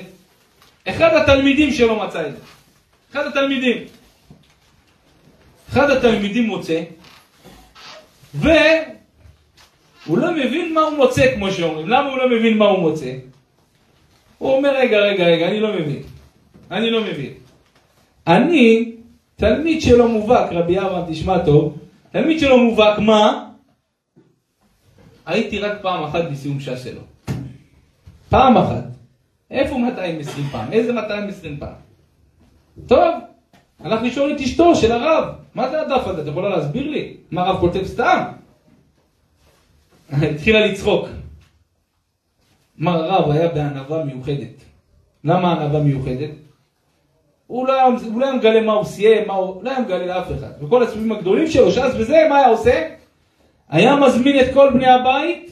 אחד 0.89 1.15
התלמידים 1.15 1.71
שלו 1.71 1.97
מצא 1.97 2.27
את 2.27 2.33
זה. 2.33 2.39
אחד 3.13 3.27
התלמידים. 3.27 3.85
אחד 5.73 5.91
התלמידים 5.91 6.45
מוצא, 6.47 6.83
והוא 8.35 8.55
לא 10.09 10.33
מבין 10.33 10.75
מה 10.75 10.81
הוא 10.81 10.97
מוצא, 10.97 11.35
כמו 11.35 11.51
שאומרים. 11.51 11.89
למה 11.89 12.11
הוא 12.11 12.19
לא 12.19 12.29
מבין 12.29 12.59
מה 12.59 12.65
הוא 12.65 12.79
מוצא? 12.79 13.13
הוא 14.39 14.57
אומר, 14.57 14.77
רגע, 14.77 14.99
רגע, 14.99 15.25
רגע, 15.25 15.49
אני 15.49 15.61
לא 15.61 15.73
מבין. 15.73 16.03
אני 16.71 16.91
לא 16.91 17.01
מבין. 17.01 17.33
אני, 18.27 18.93
תלמיד 19.37 19.83
שלו 19.83 20.09
מובהק, 20.09 20.53
רבי 20.53 20.79
אברהם, 20.79 21.13
תשמע 21.13 21.39
טוב, 21.39 21.79
תלמיד 22.13 22.41
שלו 22.41 22.59
מובהק, 22.59 22.99
מה? 22.99 23.47
הייתי 25.27 25.59
רק 25.59 25.83
פעם 25.83 26.05
אחת 26.05 26.25
בסיום 26.31 26.61
ש"ס 26.61 26.85
שלו. 26.85 27.01
פעם 28.29 28.57
אחת. 28.57 28.85
איפה 29.51 29.79
220 29.79 30.47
פעם? 30.53 30.73
איזה 30.73 30.93
220 30.93 31.57
פעם? 31.57 31.73
טוב, 32.87 33.15
הלך 33.81 34.03
לשאול 34.03 34.33
את 34.33 34.41
אשתו 34.41 34.75
של 34.75 34.93
הרב, 34.93 35.25
מה 35.55 35.71
זה 35.71 35.81
הדף 35.81 36.07
הזה? 36.07 36.23
את 36.23 36.27
יכולה 36.27 36.49
להסביר 36.49 36.91
לי? 36.91 37.17
מה 37.31 37.43
הרב 37.43 37.61
כותב 37.61 37.85
סתם? 37.85 38.23
התחילה 40.13 40.67
לצחוק. 40.67 41.09
אמר 42.81 43.05
הרב 43.05 43.31
היה 43.31 43.49
בענווה 43.49 44.05
מיוחדת. 44.05 44.65
למה 45.25 45.53
ענווה 45.53 45.81
מיוחדת? 45.81 46.31
הוא 47.47 47.67
לא, 47.67 47.73
היה, 47.73 47.85
הוא 47.85 48.21
לא 48.21 48.27
היה 48.27 48.35
מגלה 48.35 48.61
מה 48.61 48.73
הוא 48.73 48.85
סיים, 48.85 49.29
מה 49.29 49.35
הוא, 49.35 49.65
לא 49.65 49.71
היה 49.71 49.81
מגלה 49.81 50.07
לאף 50.07 50.27
אחד. 50.39 50.65
וכל 50.65 50.83
הסביבים 50.83 51.13
הגדולים 51.13 51.47
שלו, 51.47 51.71
ש"ס 51.71 51.95
וזה, 51.99 52.27
מה 52.29 52.37
היה 52.37 52.49
עושה? 52.49 52.89
היה 53.69 53.97
מזמין 53.97 54.41
את 54.41 54.55
כל 54.55 54.71
בני 54.75 54.87
הבית, 54.87 55.51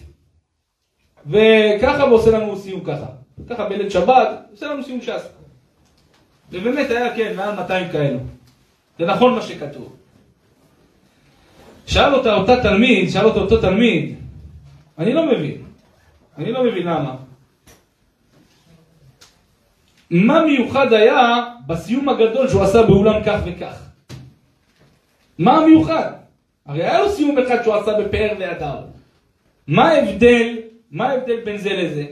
וככה 1.27 2.05
ועושה 2.05 2.31
לנו 2.31 2.57
סיום 2.57 2.81
ככה. 2.85 3.07
ככה 3.49 3.69
בליל 3.69 3.91
שבת, 3.91 4.29
עושה 4.51 4.67
לנו 4.67 4.83
סיום 4.85 5.01
ש"ס. 5.01 5.29
ובאמת 6.53 6.91
היה, 6.91 7.17
כן, 7.17 7.37
מעל 7.37 7.55
200 7.57 7.89
כאלו. 7.93 8.19
זה 8.99 9.07
נכון 9.07 9.35
מה 9.35 9.43
שכתוב. 9.43 9.97
שאל 11.87 12.15
אותה 12.15 12.35
אותה 12.35 12.63
תלמיד, 12.63 13.11
שאל 13.11 13.25
אותה 13.25 13.41
אותו 13.41 13.61
תלמיד, 13.61 14.18
אני 14.99 15.12
לא 15.12 15.26
מבין. 15.26 15.62
אני 16.38 16.53
לא 16.53 16.64
מבין 16.64 16.86
למה. 16.86 17.16
מה 20.11 20.44
מיוחד 20.44 20.92
היה 20.92 21.44
בסיום 21.66 22.09
הגדול 22.09 22.49
שהוא 22.49 22.62
עשה 22.62 22.82
באולם 22.82 23.22
כך 23.26 23.40
וכך? 23.46 23.88
מה 25.38 25.57
המיוחד? 25.57 26.12
הרי 26.66 26.84
היה 26.84 27.01
לו 27.01 27.12
סיום 27.12 27.38
אחד 27.38 27.62
שהוא 27.62 27.74
עשה 27.74 27.92
בפאר 28.01 28.36
והדר. 28.38 28.78
מה 29.66 29.88
ההבדל, 29.88 30.57
מה 30.90 31.09
ההבדל 31.11 31.40
בין 31.44 31.59
זה 31.59 31.72
לזה? 31.72 32.05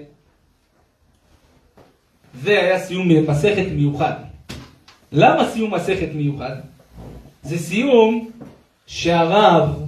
זה 2.43 2.51
היה 2.51 2.79
סיום 2.79 3.09
מסכת 3.31 3.67
מיוחד. 3.73 4.13
למה 5.13 5.49
סיום 5.51 5.75
מסכת 5.75 6.09
מיוחד? 6.15 6.57
זה 7.43 7.59
סיום 7.59 8.31
שהרב, 8.87 9.83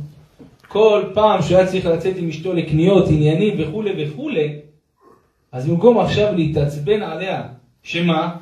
כל 0.69 1.05
פעם 1.15 1.43
שהוא 1.43 1.59
היה 1.59 1.67
צריך 1.67 1.87
לצאת 1.87 2.17
עם 2.17 2.29
אשתו 2.29 2.53
לקניות, 2.53 3.09
עניינים 3.09 3.55
וכולי 3.59 4.05
וכולי, 4.05 4.59
אז 5.53 5.69
במקום 5.69 5.99
עכשיו 5.99 6.35
להתעצבן 6.35 7.03
עליה, 7.03 7.43
שמה? 7.83 8.37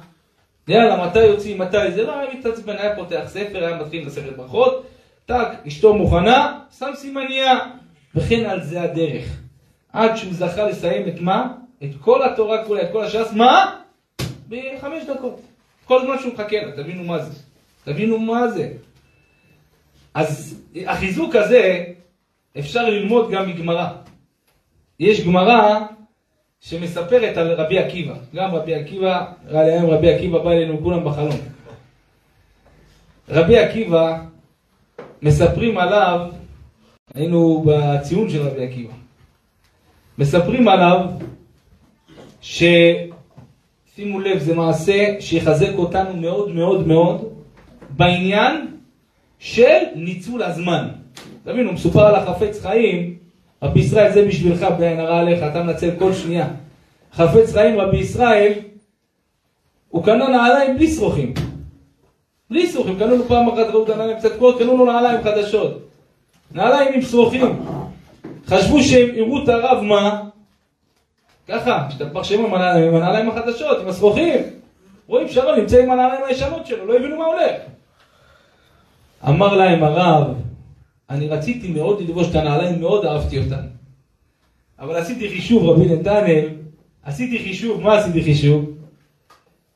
יאללה, 0.68 1.06
מתי 1.06 1.22
יוצאים, 1.24 1.58
מתי 1.58 1.92
זה? 1.92 2.02
לא 2.02 2.18
היה 2.18 2.34
מתעצבן, 2.38 2.76
היה 2.76 2.96
פותח 2.96 3.22
ספר, 3.26 3.64
היה 3.64 3.76
מתחיל 3.76 4.06
מסכת 4.06 4.36
ברכות, 4.36 4.86
טק, 5.26 5.48
אשתו 5.66 5.94
מוכנה, 5.94 6.58
שם 6.78 6.90
סימניה, 6.94 7.58
וכן 8.14 8.46
על 8.46 8.62
זה 8.62 8.82
הדרך. 8.82 9.40
עד 9.92 10.16
שהוא 10.16 10.32
זכה 10.32 10.68
לסיים 10.68 11.08
את 11.08 11.20
מה? 11.20 11.52
את 11.84 11.90
כל 12.00 12.22
התורה 12.22 12.64
כולה, 12.64 12.82
את 12.82 12.92
כל 12.92 13.04
הש"ס, 13.04 13.32
מה? 13.32 13.76
בחמש 14.48 15.04
דקות. 15.04 15.40
כל 15.84 16.02
זמן 16.04 16.18
שהוא 16.18 16.32
מחכה 16.34 16.56
לה, 16.56 16.72
תבינו 16.72 17.04
מה 17.04 17.18
זה. 17.18 17.40
תבינו 17.84 18.18
מה 18.18 18.48
זה. 18.48 18.72
אז 20.14 20.60
החיזוק 20.86 21.36
הזה 21.36 21.84
אפשר 22.58 22.88
ללמוד 22.88 23.30
גם 23.30 23.48
מגמרא. 23.48 23.88
יש 25.00 25.20
גמרא 25.26 25.78
שמספרת 26.60 27.36
על 27.36 27.52
רבי 27.52 27.78
עקיבא. 27.78 28.14
גם 28.34 28.54
רבי 28.54 28.74
עקיבא, 28.74 29.24
נראה 29.46 29.62
לי 29.62 29.72
היום 29.72 29.90
רבי 29.90 30.14
עקיבא 30.14 30.38
בא 30.38 30.50
אלינו 30.50 30.82
כולם 30.82 31.04
בחלום. 31.04 31.38
רבי 33.28 33.58
עקיבא, 33.58 34.18
מספרים 35.22 35.78
עליו, 35.78 36.20
היינו 37.14 37.64
בציון 37.66 38.30
של 38.30 38.42
רבי 38.42 38.66
עקיבא, 38.66 38.92
מספרים 40.18 40.68
עליו 40.68 41.00
ששימו 42.40 44.20
לב, 44.20 44.38
זה 44.38 44.54
מעשה 44.54 45.20
שיחזק 45.20 45.72
אותנו 45.76 46.16
מאוד 46.16 46.54
מאוד 46.54 46.86
מאוד 46.86 47.32
בעניין 47.90 48.66
של 49.38 49.78
ניצול 49.94 50.42
הזמן. 50.42 50.88
תבינו, 51.46 51.72
מסופר 51.72 52.06
על 52.06 52.14
החפץ 52.14 52.62
חיים, 52.62 53.14
רבי 53.62 53.80
ישראל 53.80 54.12
זה 54.12 54.24
בשבילך 54.24 54.66
בעין 54.78 55.00
הרע 55.00 55.18
עליך, 55.18 55.42
אתה 55.42 55.62
מנצל 55.62 55.90
כל 55.98 56.12
שנייה. 56.12 56.46
חפץ 57.12 57.52
חיים 57.52 57.80
רבי 57.80 57.96
ישראל, 57.96 58.52
הוא 59.88 60.04
קנה 60.04 60.28
נעליים 60.28 60.76
בלי 60.76 60.90
שרוכים. 60.90 61.34
בלי 62.50 62.66
שרוכים, 62.66 62.98
קנו 62.98 63.16
לו 63.16 63.24
פעם 63.24 63.48
אחת, 63.48 63.66
ראו 63.72 63.84
את 63.84 63.88
הנעליים 63.88 64.18
קצת 64.18 64.32
קרות, 64.36 64.58
קנו 64.58 64.76
לו 64.76 64.84
נעליים 64.92 65.22
חדשות. 65.24 65.88
נעליים 66.52 66.94
עם 66.94 67.02
שרוכים. 67.02 67.62
חשבו 68.46 68.82
שהם 68.82 69.14
יראו 69.14 69.44
את 69.44 69.48
הרב 69.48 69.82
מה? 69.82 70.22
ככה, 71.48 71.88
שם 72.22 72.44
עם 72.44 72.54
הנעליים 72.54 73.30
החדשות, 73.30 73.78
עם 73.80 73.88
השרוכים. 73.88 74.40
רואים 75.06 75.28
שהרב 75.28 75.58
נמצא 75.58 75.82
עם 75.82 75.90
הנעליים 75.90 76.24
הישנות 76.28 76.66
שלו, 76.66 76.86
לא 76.86 76.96
הבינו 76.96 77.16
מה 77.16 77.24
הולך. 77.24 77.60
אמר 79.28 79.56
להם 79.56 79.84
הרב, 79.84 80.45
אני 81.10 81.28
רציתי 81.28 81.68
מאוד 81.68 82.00
ללבוש 82.00 82.30
את 82.30 82.34
הנעליים, 82.34 82.80
מאוד 82.80 83.04
אהבתי 83.04 83.38
אותן. 83.38 83.66
אבל 84.78 84.96
עשיתי 84.96 85.28
חישוב, 85.28 85.64
רבי 85.64 85.94
נתנאל, 85.94 86.48
עשיתי 87.02 87.38
חישוב, 87.38 87.82
מה 87.82 87.98
עשיתי 87.98 88.22
חישוב? 88.22 88.70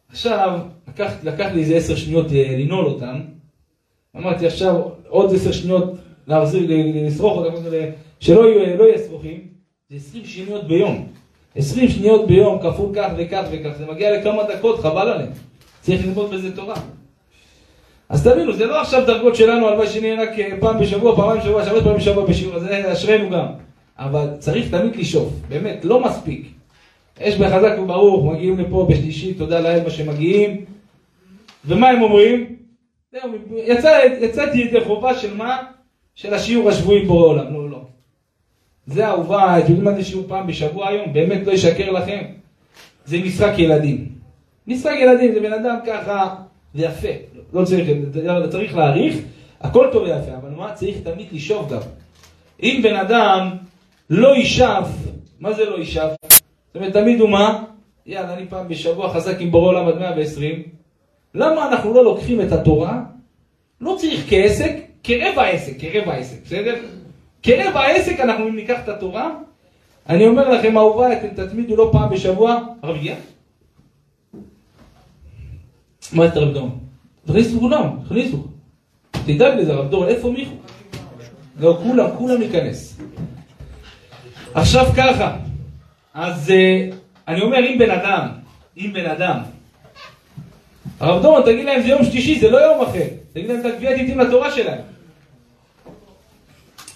עכשיו, 0.09 0.61
לקח, 0.89 1.13
לקח 1.23 1.49
לי 1.55 1.61
איזה 1.61 1.77
עשר 1.77 1.97
שניות 1.97 2.33
אה, 2.33 2.57
לנעול 2.59 2.87
אותם. 2.87 3.21
אמרתי 4.17 4.47
עכשיו, 4.47 4.83
עוד 5.09 5.35
עשר 5.35 5.53
שניות 5.53 5.95
להחזיר, 6.27 6.71
לשרוך 7.07 7.39
אותם, 7.39 7.55
שלא 8.21 8.49
יהיו, 8.49 8.77
לא 8.77 8.85
יהיו 8.85 8.99
שרוכים. 9.07 9.41
זה 9.91 9.97
עשרים 9.97 10.25
שניות 10.25 10.69
ביום. 10.69 11.07
עשרים 11.55 11.89
שניות 11.89 12.27
ביום, 12.27 12.59
כפול 12.63 12.91
כך 12.95 13.13
וכך 13.19 13.43
וכך, 13.53 13.71
זה 13.79 13.87
מגיע 13.87 14.19
לכמה 14.19 14.43
דקות, 14.55 14.79
חבל 14.79 15.09
עליהם. 15.09 15.33
צריך 15.81 16.07
ללמוד 16.07 16.31
בזה 16.31 16.57
תורה. 16.57 16.75
אז 18.11 18.29
תבינו, 18.29 18.53
זה 18.53 18.67
לא 18.67 18.81
עכשיו 18.81 19.07
דרגות 19.07 19.37
שלנו, 19.37 19.69
הלוואי 19.69 19.87
שנהיה 19.87 20.23
רק 20.23 20.39
אה, 20.39 20.51
פעם 20.61 20.81
בשבוע, 20.81 21.17
פעמיים 21.17 21.41
בשבוע, 21.41 21.65
שלוש 21.65 21.83
פעמים 21.83 21.99
בשבוע 21.99 22.25
בשיעור, 22.25 22.55
הזה, 22.55 22.93
אשרינו 22.93 23.31
גם. 23.31 23.47
אבל 23.99 24.29
צריך 24.39 24.71
תמיד 24.71 24.97
לשאוף, 24.97 25.33
באמת, 25.49 25.85
לא 25.85 26.01
מספיק. 26.01 26.47
יש 27.21 27.37
בחזק 27.37 27.79
וברוך, 27.83 28.33
מגיעים 28.33 28.59
לפה 28.59 28.87
בשלישי, 28.91 29.35
תודה 29.35 29.61
לאל 29.61 29.85
מה 29.85 29.91
שמגיעים. 29.91 30.65
ומה 31.65 31.89
הם 31.89 32.03
אומרים? 32.03 32.57
זהו, 33.13 33.31
יצא, 33.57 34.01
יצאתי 34.21 34.59
ידי 34.59 34.81
חובה 34.81 35.15
של 35.15 35.37
מה? 35.37 35.63
של 36.15 36.35
השיעור 36.35 36.69
השבועי 36.69 37.05
בורא 37.05 37.27
עולם, 37.27 37.55
לא, 37.55 37.71
לא. 37.71 37.81
זה 38.87 39.09
אהובה, 39.09 39.59
אתם 39.59 39.67
יודעים 39.67 39.85
מה 39.85 39.95
זה 39.95 40.05
שיעור 40.05 40.25
פעם 40.29 40.47
בשבוע 40.47 40.89
היום? 40.89 41.13
באמת 41.13 41.47
לא 41.47 41.53
ישקר 41.53 41.91
לכם. 41.91 42.23
זה 43.05 43.19
משחק 43.19 43.53
ילדים. 43.59 44.09
משחק 44.67 44.95
ילדים, 45.01 45.35
זה 45.35 45.41
בן 45.41 45.53
אדם 45.53 45.77
ככה, 45.87 46.35
זה 46.75 46.85
יפה. 46.85 47.09
לא 47.53 47.65
צריך, 47.65 47.89
צריך 48.51 48.77
להעריך, 48.77 49.17
הכל 49.61 49.89
טוב 49.93 50.03
ויפה, 50.03 50.37
אבל 50.37 50.51
מה? 50.51 50.73
צריך 50.73 50.97
תמיד 51.05 51.27
לשאוף 51.33 51.73
גם. 51.73 51.81
אם 52.63 52.81
בן 52.83 52.97
אדם 52.97 53.51
לא 54.11 54.37
ישאף, 54.37 54.89
מה 55.41 55.53
זה 55.53 55.65
לא 55.65 55.79
ישאף? 55.79 56.11
זאת 56.23 56.77
אומרת, 56.77 56.93
תמיד 56.93 57.21
הוא 57.21 57.29
מה? 57.29 57.65
יאללה, 58.07 58.35
אני 58.35 58.47
פעם 58.49 58.69
בשבוע 58.69 59.13
חזק 59.15 59.41
עם 59.41 59.51
בורא 59.51 59.69
עולם 59.69 59.89
עד 59.89 59.99
120. 59.99 60.63
למה 61.35 61.69
אנחנו 61.69 61.95
לא 61.95 62.05
לוקחים 62.05 62.41
את 62.41 62.53
התורה? 62.53 63.03
לא 63.81 63.97
צריך 63.99 64.25
כעסק, 64.29 64.73
כרבע 65.05 65.45
עסק, 65.45 65.73
כרבע 65.79 66.15
עסק, 66.15 66.37
בסדר? 66.45 66.75
כרבע 67.43 67.87
עסק 67.87 68.21
אנחנו 68.21 68.49
ניקח 68.49 68.81
את 68.85 68.89
התורה, 68.89 69.31
אני 70.09 70.27
אומר 70.27 70.49
לכם, 70.49 70.79
אהוביי, 70.79 71.19
אתם 71.19 71.29
תתמידו 71.29 71.77
לא 71.77 71.89
פעם 71.93 72.11
בשבוע, 72.11 72.59
הגיע? 72.83 73.15
מה 76.13 76.27
את 76.27 76.37
הרב 76.37 76.55
דום? 76.55 76.79
תכניסו 77.27 77.61
כולם, 77.61 77.87
תכניסו. 78.05 78.47
תדאג 79.11 79.59
לזה, 79.59 79.73
הרב 79.73 79.91
דור, 79.91 80.09
איפה 80.09 80.31
מיכו? 80.31 80.55
לא, 81.61 81.79
כולם, 81.83 82.07
כולם 82.19 82.43
ייכנס. 82.43 83.01
עכשיו 84.55 84.87
ככה, 84.97 85.37
אז 86.15 86.49
uh, 86.49 86.95
אני 87.29 87.41
אומר, 87.41 87.59
אם 87.59 87.77
בן 87.79 87.91
אדם, 87.91 88.29
אם 88.77 88.91
בן 88.93 89.07
אדם, 89.07 89.39
הרב 91.01 91.23
דורון, 91.23 91.43
תגיד 91.43 91.65
להם, 91.65 91.83
זה 91.83 91.89
יום 91.89 92.05
שלישי, 92.05 92.41
זה 92.41 92.51
לא 92.51 92.59
יום 92.59 92.83
אחר. 92.83 93.07
תגיד 93.33 93.51
להם 93.51 93.61
את 93.61 93.65
הקביעת 93.65 93.99
עיתים 93.99 94.19
לתורה 94.19 94.51
שלהם. 94.51 94.81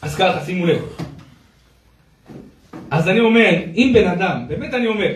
אז 0.03 0.17
ככה, 0.17 0.45
שימו 0.45 0.67
לב. 0.67 0.83
אז 2.91 3.09
אני 3.09 3.21
אומר, 3.21 3.51
אם 3.75 3.91
בן 3.95 4.09
אדם, 4.09 4.49
באמת 4.49 4.75
אני 4.75 4.87
אומר, 4.87 5.12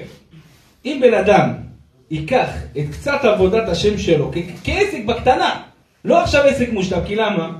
אם 0.84 0.99
בן 1.03 1.14
אדם 1.14 1.67
ייקח 2.11 2.50
את 2.78 2.84
קצת 2.92 3.24
עבודת 3.24 3.68
השם 3.68 3.98
שלו 3.98 4.30
כעסק 4.64 5.04
בקטנה, 5.06 5.62
לא 6.04 6.22
עכשיו 6.22 6.44
עסק 6.44 6.72
מושלם, 6.72 7.00
כי 7.06 7.16
למה? 7.16 7.50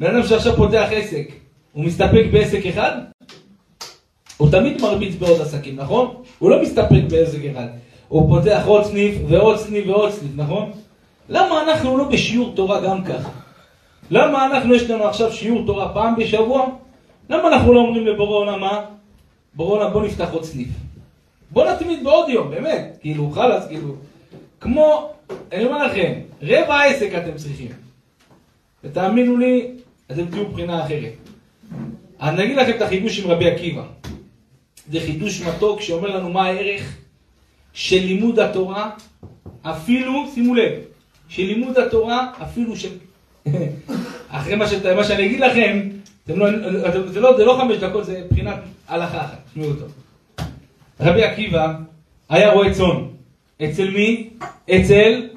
בן 0.00 0.06
אדם 0.14 0.26
שעכשיו 0.26 0.56
פותח 0.56 0.88
עסק, 0.92 1.28
הוא 1.72 1.84
מסתפק 1.84 2.24
בעסק 2.32 2.66
אחד? 2.66 2.92
הוא 4.36 4.50
תמיד 4.50 4.82
מרביץ 4.82 5.14
בעוד 5.14 5.40
עסקים, 5.40 5.76
נכון? 5.76 6.22
הוא 6.38 6.50
לא 6.50 6.62
מסתפק 6.62 7.02
בעסק 7.10 7.38
אחד. 7.52 7.66
הוא 8.08 8.36
פותח 8.36 8.62
עוד 8.66 8.84
סניף 8.84 9.14
ועוד 9.28 9.56
סניף 9.56 9.84
ועוד 9.86 10.10
סניף, 10.10 10.32
נכון? 10.36 10.70
למה 11.28 11.62
אנחנו 11.62 11.98
לא 11.98 12.04
בשיעור 12.04 12.52
תורה 12.56 12.80
גם 12.80 13.04
ככה? 13.04 13.30
למה 14.10 14.46
אנחנו, 14.46 14.74
יש 14.74 14.90
לנו 14.90 15.04
עכשיו 15.04 15.32
שיעור 15.32 15.66
תורה 15.66 15.94
פעם 15.94 16.16
בשבוע? 16.16 16.66
למה 17.30 17.48
אנחנו 17.48 17.72
לא 17.72 17.80
אומרים 17.80 18.06
לבורא 18.06 18.36
עולם 18.36 18.60
מה? 18.60 18.80
בורא 19.54 19.78
עולם 19.78 19.92
בוא 19.92 20.02
נפתח 20.02 20.28
עוד 20.32 20.44
סניף. 20.44 20.68
בוא 21.50 21.70
נתמיד 21.70 22.04
בעוד 22.04 22.28
יום, 22.28 22.50
באמת. 22.50 22.96
כאילו, 23.00 23.30
חלאס, 23.30 23.66
כאילו. 23.66 23.94
כמו, 24.60 25.12
אני 25.52 25.64
אומר 25.64 25.86
לכם, 25.86 26.12
רבע 26.42 26.82
עסק 26.82 27.10
אתם 27.14 27.36
צריכים. 27.36 27.68
ותאמינו 28.84 29.36
לי, 29.36 29.68
אתם 30.10 30.26
תהיו 30.26 30.48
מבחינה 30.48 30.86
אחרת. 30.86 31.12
אני 32.20 32.44
אגיד 32.44 32.56
לכם 32.56 32.72
את 32.76 32.82
החידוש 32.82 33.18
עם 33.18 33.30
רבי 33.30 33.50
עקיבא. 33.50 33.82
זה 34.90 35.00
חידוש 35.00 35.42
מתוק 35.42 35.80
שאומר 35.80 36.16
לנו 36.16 36.30
מה 36.30 36.46
הערך 36.46 36.96
של 37.72 38.04
לימוד 38.04 38.38
התורה, 38.38 38.90
אפילו, 39.62 40.24
שימו 40.34 40.54
לב, 40.54 40.72
של 41.28 41.42
לימוד 41.42 41.78
התורה, 41.78 42.32
אפילו 42.42 42.76
של... 42.76 42.88
אחרי 44.28 44.54
מה, 44.54 44.68
ש... 44.68 44.72
מה 44.96 45.04
שאני 45.04 45.26
אגיד 45.26 45.40
לכם, 45.40 45.88
לא, 46.28 46.46
זה, 47.12 47.20
לא, 47.20 47.36
זה 47.36 47.44
לא 47.44 47.58
חמש 47.60 47.76
דקות, 47.76 48.04
זה 48.04 48.22
מבחינת 48.24 48.56
הלכה 48.88 49.20
אחת, 49.24 49.38
תשמעו 49.50 49.68
אותו. 49.68 49.84
רבי 51.00 51.24
עקיבא 51.24 51.72
היה 52.28 52.52
רועה 52.52 52.74
צאן. 52.74 53.06
אצל 53.64 53.90
מי? 53.90 54.30
אצל 54.70 55.28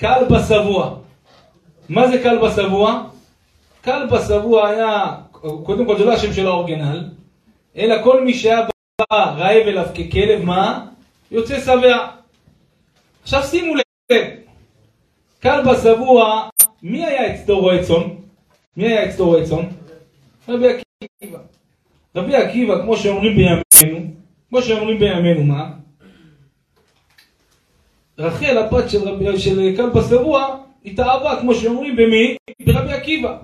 כלבא 0.00 0.42
שבוע. 0.42 0.96
מה 1.88 2.08
זה 2.08 2.22
כלבא 2.22 2.50
שבוע? 2.50 3.04
כלבא 3.84 4.24
שבוע 4.28 4.68
היה, 4.68 5.14
קודם 5.62 5.86
כל 5.86 5.98
זה 5.98 6.04
לא 6.04 6.12
השם 6.12 6.32
של 6.32 6.46
האורגנל, 6.46 7.10
אלא 7.76 8.02
כל 8.04 8.24
מי 8.24 8.34
שהיה 8.34 8.60
בא 8.62 9.16
רעב 9.16 9.66
אליו 9.66 9.86
ככלב, 9.94 10.44
מה? 10.44 10.86
יוצא 11.30 11.60
שבע. 11.60 12.08
עכשיו 13.22 13.42
שימו 13.42 13.74
לב, 13.74 14.22
כלבא 15.42 15.76
שבוע, 15.76 16.48
מי 16.82 17.06
היה 17.06 17.34
אצלו 17.34 17.58
רועה 17.58 17.82
צאן? 17.82 18.02
מי 18.76 18.86
היה 18.86 19.08
אצלו 19.08 19.26
רועה 19.26 19.44
צאן? 19.44 19.64
רבי 20.48 20.66
עקיבא. 20.68 21.38
רבי 22.16 22.34
עקיבא, 22.34 22.82
כמו 22.82 22.96
שאומרים 22.96 23.36
בימינו, 23.36 24.10
כמו 24.48 24.62
שאומרים 24.62 24.98
בימינו, 24.98 25.44
מה? 25.44 25.70
רחל, 28.18 28.58
הבת 28.58 28.90
של, 28.90 29.08
רבי, 29.08 29.38
של 29.38 29.74
כלבא 29.76 30.02
שבוע, 30.02 30.56
התאהבה, 30.84 31.40
כמו 31.40 31.54
שאומרים, 31.54 31.96
במי? 31.96 32.36
ברבי 32.66 32.92
עקיבא. 32.92 33.38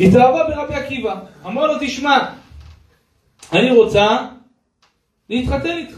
התאהבה 0.00 0.44
ברבי 0.48 0.74
עקיבא. 0.74 1.20
אמר 1.46 1.66
לו, 1.66 1.74
תשמע, 1.80 2.34
אני 3.52 3.70
רוצה 3.70 4.26
להתחתן 5.30 5.76
איתך. 5.76 5.96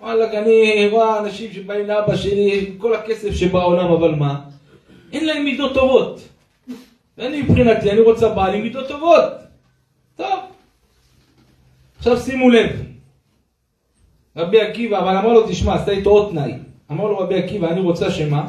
וואלכ, 0.00 0.34
אני 0.34 0.88
רואה 0.90 1.18
אנשים 1.18 1.52
שבאים 1.52 1.86
לאבא 1.86 2.16
שלי, 2.16 2.74
כל 2.78 2.94
הכסף 2.94 3.32
שבעולם, 3.32 3.92
אבל 3.92 4.14
מה? 4.14 4.40
אין 5.12 5.24
להם 5.24 5.44
מידות 5.44 5.74
טובות. 5.74 6.20
ואני 7.18 7.42
מבחינתי, 7.42 7.90
אני 7.90 8.00
רוצה 8.00 8.28
בעל 8.28 8.54
עם 8.54 8.62
מידות 8.62 8.88
טובות. 8.88 9.24
טוב. 10.16 10.45
עכשיו 11.98 12.16
שימו 12.16 12.50
לב. 12.50 12.82
רבי 14.36 14.60
עקיבא, 14.60 14.98
אבל 14.98 15.16
אמר 15.16 15.32
לו, 15.32 15.48
תשמע, 15.48 15.74
עשתה 15.74 15.90
איתו 15.90 16.10
עוד 16.10 16.30
תנאי. 16.30 16.52
אמר 16.90 17.04
לו 17.04 17.18
רבי 17.18 17.34
עקיבא, 17.34 17.70
אני 17.70 17.80
רוצה 17.80 18.10
שמה? 18.10 18.46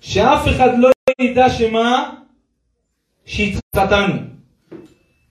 שאף 0.00 0.48
אחד 0.48 0.78
לא 0.78 0.90
ידע 1.20 1.50
שמה? 1.50 2.14
שהתחתנו. 3.24 4.14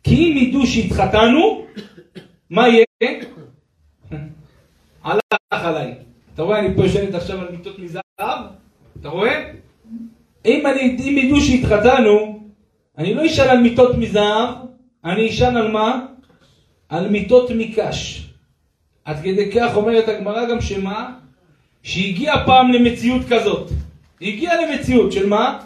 כי 0.04 0.16
אם 0.16 0.38
ידעו 0.38 0.68
שהתחתנו, 0.68 1.66
מה 2.50 2.68
יהיה? 2.68 2.86
הלך 5.04 5.22
עליי. 5.50 5.94
אתה 6.34 6.44
רואה, 6.44 6.60
אני 6.60 6.76
פה 6.76 6.84
יושבת 6.84 7.14
עכשיו 7.14 7.42
על 7.42 7.52
מיטות 7.52 7.80
מזהב? 7.80 8.40
אתה 9.00 9.10
רואה? 9.10 9.52
אם, 10.46 10.68
אני, 10.68 10.98
אם 11.00 11.18
ידעו 11.18 11.42
שהתחתנו, 11.42 12.40
אני 12.98 13.14
לא 13.14 13.26
אשאל 13.26 13.50
על 13.50 13.60
מיטות 13.60 13.98
מזהב, 13.98 14.50
אני 15.06 15.30
אשאל 15.30 15.58
על 15.58 15.72
מה? 15.72 16.06
על 16.90 17.10
מיטות 17.10 17.50
מקש. 17.50 18.28
עד 19.06 19.18
כדי 19.24 19.52
כך 19.52 19.76
אומרת 19.76 20.08
הגמרא 20.08 20.46
גם 20.50 20.62
שמה? 20.62 21.10
שהגיע 21.84 22.34
פעם 22.46 22.72
למציאות 22.72 23.22
כזאת. 23.30 23.70
הגיע 24.22 24.52
למציאות 24.62 25.12
של 25.12 25.28
מה? 25.28 25.60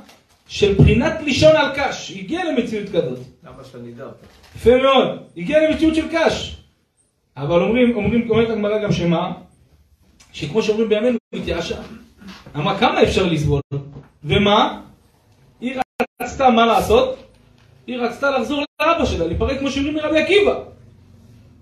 של 0.48 0.74
בחינת 0.74 1.22
לישון 1.24 1.56
על 1.56 1.72
קש. 1.76 2.12
הגיע 2.12 2.46
למציאות 2.46 2.90
כזאת. 2.90 3.20
נידה 3.84 4.04
אותה. 4.04 4.26
יפה 4.56 4.82
מאוד. 4.82 5.20
הגיע 5.38 5.70
למציאות 5.70 5.96
של 5.96 6.08
קש. 6.12 6.58
אבל 7.38 7.62
אומרים, 7.62 7.96
אומרים, 7.96 8.30
אומרת 8.30 8.50
הגמרא 8.50 8.84
גם 8.84 8.92
שמה? 8.92 9.34
שכמו 10.34 10.62
שאומרים 10.62 10.90
בימינו, 10.90 11.18
התייאשה. 11.34 11.76
אמרה, 12.56 12.80
כמה 12.80 13.04
אפשר 13.04 13.26
לסבול? 13.26 13.62
ומה? 14.24 14.82
היא 15.62 15.76
רצתה 16.22 16.50
מה 16.50 16.66
לעשות? 16.66 17.18
היא 17.88 17.98
רצתה 17.98 18.32
לחזור 18.32 18.64
לאבא 18.82 19.06
שלה, 19.06 19.28
להיפרד 19.28 19.60
כמו 19.60 19.72
שאומרים 19.72 19.96
מרבי 19.96 20.20
עקיבא. 20.20 20.60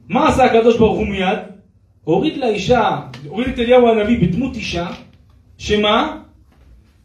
מה 0.09 0.27
עשה 0.29 0.45
הקדוש 0.45 0.77
ברוך 0.77 0.97
הוא 0.97 1.07
מיד? 1.07 1.39
הוריד 2.03 2.37
לאישה, 2.37 2.99
הוריד 3.27 3.47
את 3.47 3.59
אליהו 3.59 3.89
הנביא 3.89 4.27
בדמות 4.27 4.55
אישה, 4.55 4.87
שמה? 5.57 6.17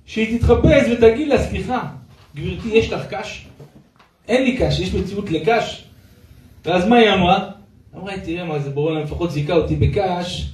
שהיא 0.07 0.39
תתחפש 0.39 0.87
ותגיד 0.93 1.29
לה, 1.29 1.43
סליחה, 1.43 1.89
גברתי, 2.37 2.69
יש 2.69 2.93
לך 2.93 3.07
קש? 3.11 3.47
אין 4.29 4.43
לי 4.45 4.57
קש, 4.57 4.81
יש 4.81 4.95
מציאות 4.95 5.31
לקש? 5.31 5.85
ואז 6.65 6.89
מה 6.89 6.97
היא 6.97 7.13
אמרה? 7.13 7.51
אמרה, 7.97 8.19
תראה 8.25 8.45
מה 8.45 8.59
זה 8.59 8.71
בורא 8.71 8.93
להם, 8.95 9.03
לפחות 9.03 9.31
זיכה 9.31 9.53
אותי 9.53 9.77
בקש, 9.77 10.51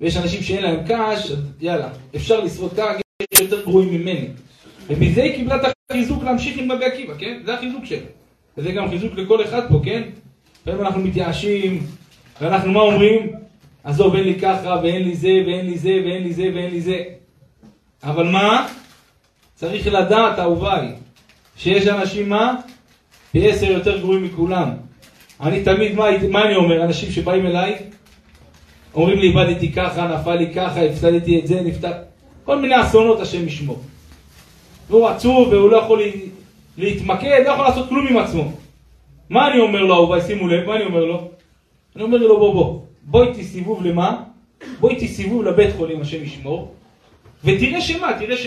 ויש 0.00 0.16
אנשים 0.16 0.42
שאין 0.42 0.62
להם 0.62 0.80
קש, 0.86 1.30
אז 1.30 1.38
יאללה, 1.60 1.88
אפשר 2.16 2.40
לשרוד 2.40 2.72
קש, 2.76 3.00
יש 3.32 3.40
יותר 3.40 3.64
גרועים 3.64 3.94
ממני. 3.94 4.26
ומזה 4.88 5.22
היא 5.22 5.36
קיבלה 5.36 5.56
את 5.56 5.74
החיזוק 5.90 6.24
להמשיך 6.24 6.58
עם 6.58 6.72
רבי 6.72 6.84
עקיבא, 6.84 7.14
כן? 7.18 7.40
זה 7.44 7.54
החיזוק 7.54 7.84
שלה. 7.84 8.06
וזה 8.58 8.72
גם 8.72 8.90
חיזוק 8.90 9.14
לכל 9.14 9.44
אחד 9.44 9.68
פה, 9.68 9.80
כן? 9.84 10.02
לפעמים 10.64 10.86
אנחנו 10.86 11.00
מתייאשים, 11.00 11.86
ואנחנו 12.40 12.72
מה 12.72 12.80
אומרים? 12.80 13.32
עזוב, 13.84 14.14
אין 14.14 14.24
לי 14.24 14.40
ככה, 14.40 14.80
ואין 14.82 15.02
לי 15.02 15.16
זה, 15.16 15.42
ואין 15.46 15.66
לי 15.66 15.78
זה, 15.78 16.00
ואין 16.04 16.22
לי 16.22 16.32
זה, 16.32 16.42
ואין 16.54 16.70
לי 16.70 16.80
זה. 16.80 17.02
אבל 18.04 18.28
מה? 18.28 18.66
צריך 19.54 19.86
לדעת, 19.86 20.38
אהוביי, 20.38 20.88
שיש 21.56 21.86
אנשים 21.86 22.28
מה? 22.28 22.54
פי 23.32 23.50
עשר 23.50 23.66
יותר 23.66 23.98
גרועים 23.98 24.24
מכולם. 24.24 24.70
אני 25.40 25.64
תמיד, 25.64 25.94
מה, 25.94 26.04
מה 26.30 26.44
אני 26.44 26.56
אומר? 26.56 26.84
אנשים 26.84 27.10
שבאים 27.10 27.46
אליי, 27.46 27.76
אומרים 28.94 29.18
לי, 29.18 29.26
איבדתי 29.26 29.72
ככה, 29.72 30.06
נפל 30.06 30.34
לי 30.34 30.54
ככה, 30.54 30.82
הפסדתי 30.82 31.40
את 31.40 31.46
זה, 31.46 31.60
נפתח... 31.60 31.92
כל 32.44 32.58
מיני 32.58 32.82
אסונות, 32.82 33.20
השם 33.20 33.46
ישמור. 33.48 33.80
והוא 34.90 35.08
עצוב, 35.08 35.48
והוא 35.48 35.70
לא 35.70 35.76
יכול 35.76 36.02
לה... 36.02 36.10
להתמקד, 36.78 37.42
לא 37.46 37.50
יכול 37.50 37.64
לעשות 37.64 37.88
כלום 37.88 38.06
עם 38.06 38.16
עצמו. 38.16 38.63
מה 39.30 39.50
אני 39.50 39.60
אומר 39.60 39.82
לו, 39.82 39.94
אהוביי, 39.94 40.22
שימו 40.22 40.48
לב, 40.48 40.66
מה 40.66 40.76
אני 40.76 40.84
אומר 40.84 41.04
לו? 41.04 41.30
אני 41.96 42.02
אומר 42.02 42.18
לו, 42.18 42.38
בוא, 42.38 42.54
בוא, 42.54 42.80
בוא 43.02 43.24
איתי 43.24 43.44
סיבוב 43.44 43.86
למה? 43.86 44.22
בוא 44.80 44.90
איתי 44.90 45.08
סיבוב 45.08 45.44
לבית 45.44 45.74
חולים, 45.76 46.00
השם 46.00 46.22
ישמור, 46.22 46.74
ותראה 47.44 47.80
שמה, 47.80 48.12
תראה 48.18 48.36
ש... 48.36 48.46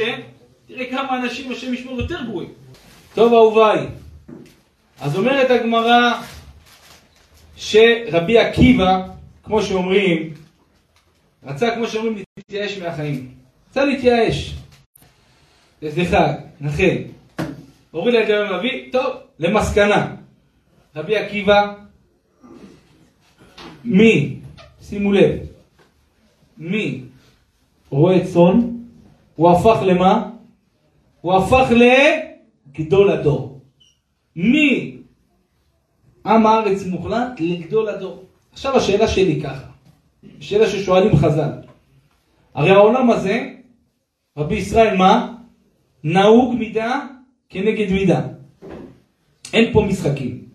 תראה 0.67 0.85
כמה 0.89 1.17
אנשים, 1.17 1.51
השם 1.51 1.73
ישמור, 1.73 2.01
יותר 2.01 2.23
גרועים. 2.23 2.49
טוב, 3.13 3.33
אהוביי, 3.33 3.87
אז 5.01 5.17
אומרת 5.17 5.51
הגמרא 5.51 6.21
שרבי 7.55 8.37
עקיבא, 8.37 9.07
כמו 9.43 9.61
שאומרים, 9.61 10.33
רצה, 11.43 11.75
כמו 11.75 11.87
שאומרים, 11.87 12.17
להתייאש 12.37 12.77
מהחיים. 12.77 13.31
רצה 13.69 13.85
להתייאש. 13.85 14.53
סליחה, 15.89 16.33
נחל. 16.61 16.97
הוריד 17.91 18.13
לה 18.13 18.21
את 18.21 18.27
זה 18.27 18.39
הנביא, 18.39 18.91
טוב, 18.91 19.13
למסקנה. 19.39 20.16
רבי 20.97 21.15
עקיבא, 21.15 21.73
מי, 23.85 24.39
שימו 24.81 25.11
לב, 25.11 25.39
מי 26.57 27.01
רועה 27.89 28.25
צאן, 28.25 28.69
הוא 29.35 29.51
הפך 29.51 29.79
למה? 29.85 30.29
הוא 31.21 31.33
הפך 31.33 31.71
לגדול 31.71 33.11
הדור. 33.11 33.61
מי 34.35 34.97
עם 36.25 36.45
הארץ 36.45 36.85
מוחלט 36.85 37.39
לגדול 37.39 37.89
הדור. 37.89 38.23
עכשיו 38.51 38.77
השאלה 38.77 39.07
שלי 39.07 39.41
ככה, 39.41 39.67
שאלה 40.39 40.69
ששואלים 40.69 41.15
חז"ל. 41.15 41.51
הרי 42.53 42.71
העולם 42.71 43.11
הזה, 43.11 43.49
רבי 44.37 44.55
ישראל 44.55 44.97
מה? 44.97 45.35
נהוג 46.03 46.55
מידה 46.55 47.05
כנגד 47.49 47.91
מידה. 47.91 48.21
אין 49.53 49.73
פה 49.73 49.81
משחקים. 49.81 50.46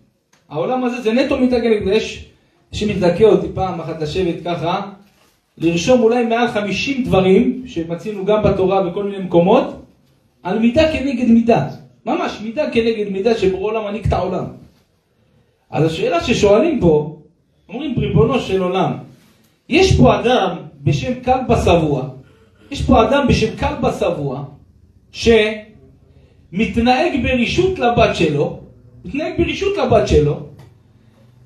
העולם 0.49 0.83
הזה 0.83 1.01
זה 1.01 1.13
נטו 1.13 1.37
מידה 1.37 1.61
כנגד. 1.61 1.87
יש 1.87 2.25
שמתדכא 2.71 3.23
אותי 3.23 3.47
פעם 3.53 3.79
אחת 3.79 4.01
לשבת 4.01 4.35
ככה, 4.45 4.81
לרשום 5.57 6.01
אולי 6.01 6.25
מעל 6.25 6.47
50 6.47 7.03
דברים 7.03 7.63
שמצינו 7.65 8.25
גם 8.25 8.43
בתורה 8.43 8.83
בכל 8.83 9.03
מיני 9.03 9.23
מקומות, 9.23 9.83
על 10.43 10.59
מידה 10.59 10.91
כנגד 10.91 11.29
מידה. 11.29 11.67
ממש 12.05 12.39
מידה 12.43 12.69
כנגד 12.71 13.09
מידה 13.09 13.37
שבורא 13.37 13.71
עולם 13.71 13.85
מנהיג 13.85 14.05
את 14.05 14.13
העולם. 14.13 14.45
אז 15.71 15.85
השאלה 15.85 16.23
ששואלים 16.23 16.79
פה, 16.79 17.17
אומרים 17.69 17.99
ריבונו 17.99 18.39
של 18.39 18.61
עולם, 18.61 18.93
יש 19.69 19.97
פה 19.97 20.19
אדם 20.19 20.57
בשם 20.83 21.13
כלבא 21.23 21.61
שבוע, 21.61 22.09
יש 22.71 22.81
פה 22.81 23.03
אדם 23.03 23.27
בשם 23.27 23.57
כלבא 23.57 23.91
שבוע, 23.91 24.43
שמתנהג 26.51 27.23
ברשות 27.23 27.79
לבת 27.79 28.15
שלו, 28.15 28.62
מתנהג 29.05 29.33
ברשות 29.37 29.77
לבת 29.77 30.07
שלו, 30.07 30.39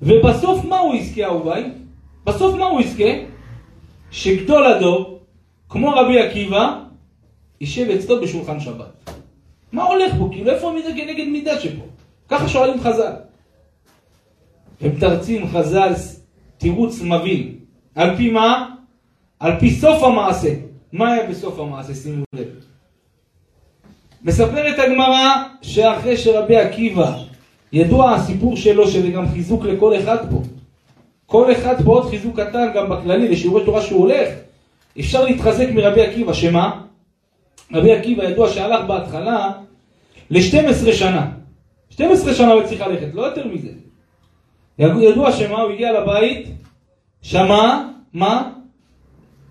ובסוף 0.02 0.64
מה 0.64 0.78
הוא 0.78 0.94
יזכה 0.94 1.24
אהוביי? 1.24 1.64
בסוף 2.24 2.54
מה 2.54 2.64
הוא 2.66 2.80
יזכה? 2.80 3.10
שגדול 4.10 4.66
הדור, 4.66 5.20
כמו 5.68 5.90
רבי 5.90 6.20
עקיבא, 6.20 6.80
יישב 7.60 7.90
אצלו 7.90 8.20
בשולחן 8.20 8.60
שבת. 8.60 9.10
מה 9.72 9.84
הולך 9.84 10.12
פה? 10.18 10.28
כאילו 10.32 10.50
איפה 10.50 10.70
המידה 10.70 10.88
כנגד 10.88 11.28
מידה 11.28 11.60
שפה? 11.60 11.82
ככה 12.28 12.48
שואלים 12.48 12.80
חז"ל. 12.80 13.12
ומתרצים 14.82 15.48
חז"ל 15.48 15.92
תירוץ 16.58 17.02
מביא. 17.02 17.52
על 17.94 18.16
פי 18.16 18.30
מה? 18.30 18.74
על 19.40 19.60
פי 19.60 19.70
סוף 19.70 20.02
המעשה. 20.02 20.54
מה 20.92 21.12
היה 21.12 21.30
בסוף 21.30 21.58
המעשה? 21.58 21.94
שימו 21.94 22.24
לב. 22.34 22.48
מספרת 24.24 24.78
הגמרא 24.78 25.44
שאחרי 25.62 26.16
שרבי 26.16 26.56
עקיבא, 26.56 27.18
ידוע 27.72 28.14
הסיפור 28.14 28.56
שלו 28.56 28.88
שזה 28.88 29.08
גם 29.10 29.28
חיזוק 29.28 29.64
לכל 29.64 29.96
אחד 29.98 30.16
פה. 30.30 30.42
כל 31.26 31.52
אחד 31.52 31.74
פה 31.84 31.92
עוד 31.92 32.10
חיזוק 32.10 32.40
קטן 32.40 32.66
גם 32.74 32.88
בכללי 32.90 33.28
לשיעורי 33.28 33.64
תורה 33.64 33.82
שהוא 33.82 34.00
הולך. 34.00 34.28
אפשר 35.00 35.24
להתחזק 35.24 35.66
מרבי 35.74 36.02
עקיבא, 36.02 36.32
שמה? 36.32 36.80
רבי 37.72 37.92
עקיבא 37.92 38.24
ידוע 38.24 38.48
שהלך 38.48 38.84
בהתחלה 38.86 39.50
ל-12 40.30 40.92
שנה. 40.92 41.26
12 41.90 42.34
שנה 42.34 42.52
הוא 42.52 42.62
צריך 42.62 42.80
ללכת, 42.80 43.14
לא 43.14 43.22
יותר 43.22 43.46
מזה. 43.48 43.68
ידוע 44.78 45.32
שמה, 45.32 45.60
הוא 45.60 45.70
הגיע 45.72 46.00
לבית, 46.00 46.46
שמע, 47.22 47.84
מה? 48.14 48.50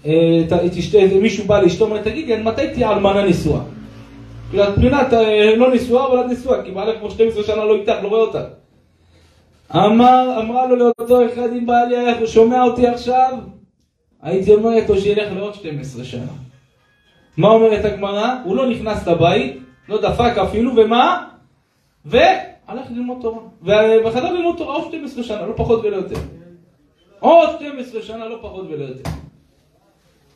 אה, 0.06 0.44
ת- 0.50 0.54
את 0.54 0.72
אשת- 0.78 1.14
מישהו 1.22 1.46
בא 1.46 1.62
לאשתו, 1.62 1.86
אומר, 1.86 2.02
תגידי, 2.02 2.34
עד 2.34 2.42
מתי 2.42 2.62
תהיה 2.74 2.92
אלמנה 2.92 3.24
נשואה? 3.26 3.62
כאילו, 4.50 4.64
את 4.64 4.76
פנינה, 4.76 5.02
את 5.02 5.14
אה, 5.14 5.56
לא 5.56 5.74
נשואה, 5.74 6.08
אבל 6.08 6.20
את 6.20 6.26
נשואה, 6.26 6.64
כי 6.64 6.72
בעלך 6.72 7.00
כבר 7.00 7.10
12 7.10 7.44
שנה 7.44 7.66
לא 7.66 7.76
איתך, 7.76 7.94
לא 8.04 8.08
רואה 8.08 8.22
אותך. 8.22 8.40
אמר, 9.76 10.40
אמרה 10.42 10.68
לו 10.68 10.76
לאותו 10.76 11.26
אחד, 11.26 11.50
אם 11.52 11.66
בעלי 11.66 11.98
היה 11.98 12.28
שומע 12.28 12.64
אותי 12.64 12.88
עכשיו, 12.88 13.38
הייתי 14.22 14.54
אומרת 14.54 14.90
לו 14.90 14.98
שילך 14.98 15.34
לעוד 15.36 15.54
12 15.54 16.04
שנה. 16.04 16.32
מה 17.38 17.48
אומרת 17.48 17.86
הגמרא? 17.86 18.36
הוא 18.44 18.56
לא 18.56 18.70
נכנס 18.70 19.08
לבית, 19.08 19.58
לא 19.90 20.02
דפק 20.02 20.38
אפילו, 20.38 20.72
ומה? 20.76 21.28
והלך 22.06 22.86
ללמוד 22.92 23.18
תורה. 23.22 23.40
ו- 23.62 24.06
וחזר 24.06 24.32
ללמוד 24.32 24.58
תורה 24.58 24.76
עוד 24.76 24.88
12 24.88 25.24
שנה, 25.24 25.42
לא 25.42 25.54
פחות 25.56 25.80
ולא 25.84 25.96
יותר. 25.96 26.20
עוד 27.20 27.50
12 27.60 28.02
שנה, 28.02 28.28
לא 28.28 28.38
פחות 28.42 28.66
ולא 28.70 28.84
יותר. 28.84 29.10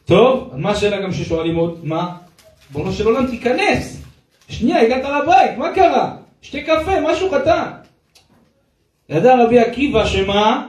טוב, 0.06 0.52
מה 0.56 0.70
השאלה 0.70 1.02
גם 1.02 1.12
ששואלים 1.12 1.56
עוד? 1.56 1.80
מה? 1.84 2.16
בונו 2.72 2.92
של 2.92 3.06
עולם 3.06 3.28
תיכנס. 3.28 4.04
שנייה, 4.48 4.82
הגעת 4.82 5.04
לבית, 5.04 5.58
מה 5.58 5.76
קרה? 5.76 6.16
שתה 6.42 6.58
קפה, 6.62 6.92
משהו 7.12 7.30
קטן. 7.32 7.72
ידע 9.10 9.44
רבי 9.46 9.60
עקיבא 9.60 10.06
שמה? 10.06 10.68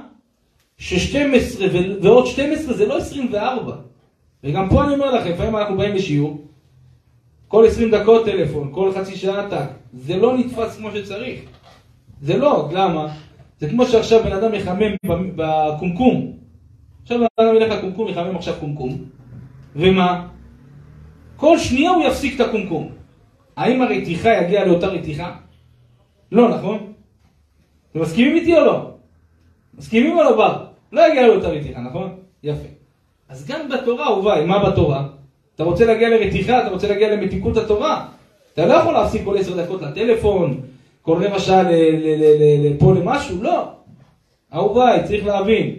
ש-12 0.78 1.60
ו- 1.72 2.02
ועוד 2.02 2.26
12 2.26 2.74
זה 2.74 2.86
לא 2.86 2.98
24. 2.98 3.76
וגם 4.44 4.68
פה 4.68 4.84
אני 4.84 4.94
אומר 4.94 5.10
לכם, 5.14 5.30
לפעמים 5.30 5.56
אנחנו 5.56 5.76
באים 5.76 5.94
לשיעור, 5.94 6.44
כל 7.48 7.64
20 7.66 7.90
דקות 7.90 8.24
טלפון, 8.24 8.70
כל 8.74 8.92
חצי 8.94 9.16
שעה 9.16 9.50
טאק, 9.50 9.68
זה 9.92 10.16
לא 10.16 10.38
נתפס 10.38 10.76
כמו 10.76 10.90
שצריך. 10.90 11.40
זה 12.22 12.36
לא, 12.36 12.68
למה? 12.72 13.08
זה 13.60 13.68
כמו 13.68 13.86
שעכשיו 13.86 14.22
בן 14.24 14.32
אדם 14.32 14.54
יחמם 14.54 14.96
ב- 15.06 15.32
בקומקום. 15.36 16.32
עכשיו 17.02 17.18
בן 17.18 17.26
אדם 17.40 17.56
ילך 17.56 17.72
לקומקום, 17.72 18.08
יחמם 18.08 18.36
עכשיו 18.36 18.54
קומקום. 18.60 18.98
ומה? 19.76 20.26
כל 21.42 21.58
שנייה 21.58 21.90
הוא 21.90 22.04
יפסיק 22.04 22.40
את 22.40 22.40
הקומקום. 22.40 22.88
האם 23.56 23.82
הרתיחה 23.82 24.30
יגיע 24.32 24.64
לאותה 24.64 24.86
רתיחה? 24.86 25.34
לא, 26.32 26.48
נכון? 26.48 26.92
אתם 27.90 28.00
מסכימים 28.00 28.36
איתי 28.36 28.54
או 28.54 28.64
לא? 28.64 28.90
מסכימים 29.74 30.18
או 30.18 30.22
לא 30.22 30.36
בר? 30.36 30.64
לא 30.92 31.08
יגיע 31.08 31.26
לאותה 31.26 31.48
רתיחה, 31.48 31.80
נכון? 31.80 32.16
יפה. 32.42 32.68
אז 33.28 33.46
גם 33.46 33.68
בתורה, 33.68 34.06
אהוביי, 34.06 34.44
מה 34.44 34.70
בתורה? 34.70 35.06
אתה 35.54 35.64
רוצה 35.64 35.84
להגיע 35.84 36.08
לרתיחה, 36.08 36.60
אתה 36.60 36.70
רוצה 36.70 36.88
להגיע 36.88 37.16
למתיקות 37.16 37.56
התורה. 37.56 38.06
אתה 38.54 38.66
לא 38.66 38.72
יכול 38.72 38.92
להפסיק 38.92 39.22
כל 39.24 39.38
עשר 39.38 39.62
דקות 39.62 39.82
לטלפון, 39.82 40.60
כל 41.02 41.24
רבע 41.24 41.38
שעה 41.38 41.62
לפה 42.64 42.94
למשהו, 42.94 43.42
לא. 43.42 43.72
אהוביי, 44.54 45.04
צריך 45.04 45.26
להבין. 45.26 45.74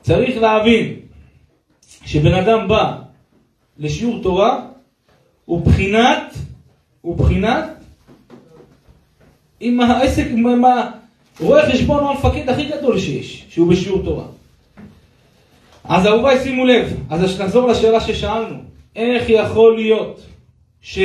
צריך 0.00 0.36
להבין 0.36 0.96
כשבן 2.02 2.34
אדם 2.34 2.68
בא 2.68 3.03
לשיעור 3.78 4.22
תורה, 4.22 4.66
הוא 5.44 5.66
בחינת, 5.66 6.34
הוא 7.00 7.16
בחינת, 7.16 7.64
עם 9.60 9.80
העסק, 9.80 10.26
עם 10.30 10.46
עם 10.46 10.64
ה... 10.64 10.90
רואה 11.40 11.72
חשבון 11.72 12.04
הוא 12.04 12.10
המפקד 12.10 12.48
הכי 12.48 12.64
גדול 12.64 12.98
שיש, 12.98 13.44
שהוא 13.48 13.70
בשיעור 13.70 14.02
תורה. 14.04 14.24
אז 15.84 16.06
אהוביי 16.06 16.42
שימו 16.42 16.64
לב, 16.64 16.96
אז 17.10 17.40
נחזור 17.40 17.68
לשאלה 17.68 18.00
ששאלנו, 18.00 18.58
איך 18.96 19.24
יכול 19.28 19.76
להיות 19.76 20.20
ש... 20.80 20.98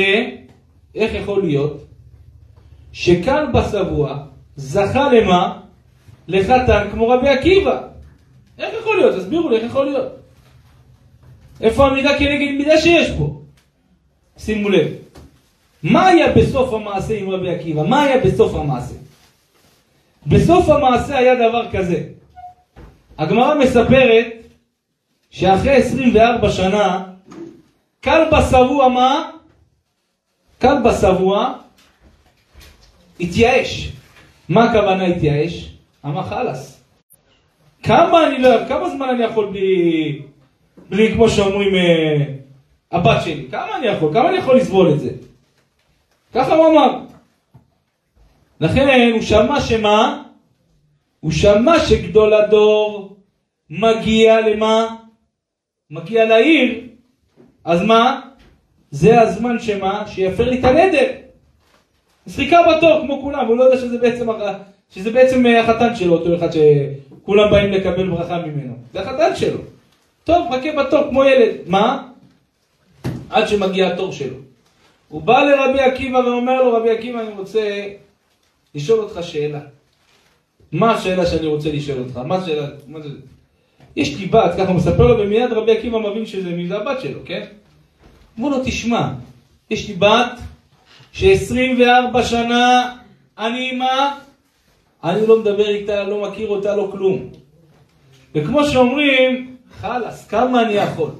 איך 0.94 1.14
יכול 1.14 1.42
להיות 1.42 1.84
שכלבא 2.92 3.68
שבוע 3.70 4.18
זכה 4.56 5.12
למה? 5.12 5.60
לחתן 6.28 6.88
כמו 6.92 7.08
רבי 7.08 7.28
עקיבא. 7.28 7.82
איך 8.58 8.74
יכול 8.80 8.96
להיות? 8.96 9.16
תסבירו 9.16 9.48
לי 9.48 9.56
איך 9.56 9.64
יכול 9.64 9.86
להיות. 9.86 10.19
איפה 11.60 11.86
המידה 11.86 12.18
כנגד 12.18 12.52
מידה 12.58 12.78
שיש 12.78 13.10
פה? 13.18 13.40
שימו 14.38 14.68
לב. 14.68 14.86
מה 15.82 16.06
היה 16.06 16.32
בסוף 16.32 16.72
המעשה 16.72 17.18
עם 17.18 17.30
רבי 17.30 17.50
עקיבא? 17.50 17.82
מה 17.82 18.02
היה 18.02 18.18
בסוף 18.20 18.54
המעשה? 18.54 18.94
בסוף 20.26 20.68
המעשה 20.68 21.18
היה 21.18 21.34
דבר 21.34 21.70
כזה. 21.72 22.02
הגמרא 23.18 23.54
מספרת 23.54 24.26
שאחרי 25.30 25.72
24 25.72 26.50
שנה, 26.50 27.04
כלבא 28.04 28.42
שבוע 28.50 28.88
מה? 28.88 29.30
כלבא 30.60 30.92
שבוע 31.00 31.54
התייאש. 33.20 33.92
מה 34.48 34.64
הכוונה 34.64 35.06
התייאש? 35.06 35.74
אמר 36.06 36.22
חלאס. 36.22 36.84
כמה 37.82 38.26
אני 38.26 38.38
לא, 38.38 38.50
כמה 38.68 38.90
זמן 38.90 39.08
אני 39.08 39.22
יכול 39.24 39.46
בלי, 39.50 40.22
בלי 40.90 41.12
כמו 41.12 41.28
שאומרים 41.28 41.74
אה, 41.74 42.24
הבת 42.92 43.22
שלי? 43.24 43.46
כמה 43.50 43.76
אני 43.76 43.86
יכול? 43.86 44.12
כמה 44.12 44.28
אני 44.28 44.38
יכול 44.38 44.56
לסבול 44.56 44.92
את 44.92 45.00
זה? 45.00 45.10
ככה 46.34 46.54
הוא 46.54 46.66
אמר. 46.66 46.98
לכן 48.60 49.10
הוא 49.12 49.20
שמע 49.20 49.60
שמה? 49.60 50.22
הוא 51.20 51.32
שמע 51.32 51.78
שגדול 51.78 52.34
הדור 52.34 53.16
מגיע 53.70 54.40
למה? 54.40 54.96
מגיע 55.90 56.24
לעיר, 56.24 56.80
אז 57.64 57.82
מה? 57.82 58.20
זה 58.90 59.20
הזמן 59.20 59.58
שמה? 59.58 60.04
שיפר 60.06 60.50
לי 60.50 60.58
את 60.58 60.64
הנדר. 60.64 61.06
אז 62.26 62.40
בתור 62.76 63.00
כמו 63.00 63.22
כולם, 63.22 63.46
הוא 63.46 63.56
לא 63.56 63.64
יודע 63.64 63.76
שזה 63.76 63.98
בעצם, 63.98 64.28
שזה 64.90 65.10
בעצם 65.10 65.46
אה, 65.46 65.60
החתן 65.60 65.96
שלו, 65.96 66.14
אותו 66.14 66.36
אחד 66.36 66.48
שכולם 66.52 67.50
באים 67.50 67.72
לקבל 67.72 68.10
ברכה 68.10 68.38
ממנו. 68.38 68.74
זה 68.92 69.00
החתן 69.00 69.36
שלו. 69.36 69.58
טוב, 70.24 70.48
חכה 70.52 70.84
בתור 70.84 71.08
כמו 71.10 71.24
ילד. 71.24 71.54
מה? 71.66 72.08
עד 73.30 73.48
שמגיע 73.48 73.88
התור 73.88 74.12
שלו. 74.12 74.36
הוא 75.08 75.22
בא 75.22 75.40
לרבי 75.40 75.80
עקיבא 75.80 76.18
ואומר 76.18 76.62
לו, 76.62 76.72
רבי 76.72 76.90
עקיבא, 76.90 77.20
אני 77.20 77.30
רוצה 77.36 77.86
לשאול 78.74 78.98
אותך 78.98 79.18
שאלה. 79.22 79.60
מה 80.72 80.94
השאלה 80.94 81.26
שאני 81.26 81.46
רוצה 81.46 81.72
לשאול 81.72 81.98
אותך? 81.98 82.16
מה 82.16 82.36
השאלה? 82.36 82.66
מה 82.86 83.00
זה? 83.00 83.08
יש 83.96 84.18
לי 84.18 84.26
בת, 84.26 84.50
ככה 84.54 84.68
הוא 84.68 84.76
מספר 84.76 85.06
לו, 85.06 85.18
ומיד 85.18 85.52
רבי 85.52 85.72
עקיבא 85.72 85.98
מבין 85.98 86.26
שזה 86.26 86.50
מי 86.50 86.68
זה 86.68 86.76
הבת 86.76 87.00
שלו, 87.00 87.20
כן? 87.24 87.46
אמרו 88.38 88.50
לו, 88.50 88.56
תשמע, 88.64 89.08
יש 89.70 89.88
לי 89.88 89.94
בת 89.94 90.40
ש-24 91.12 92.22
שנה 92.22 92.96
אני 93.38 93.58
עימה, 93.58 94.18
אני 95.04 95.26
לא 95.26 95.40
מדבר 95.40 95.68
איתה, 95.68 96.04
לא 96.04 96.30
מכיר 96.30 96.48
אותה, 96.48 96.76
לא 96.76 96.88
כלום. 96.92 97.28
וכמו 98.34 98.64
שאומרים, 98.64 99.56
חלאס, 99.80 100.28
כמה 100.28 100.62
אני 100.62 100.72
יכול? 100.72 101.10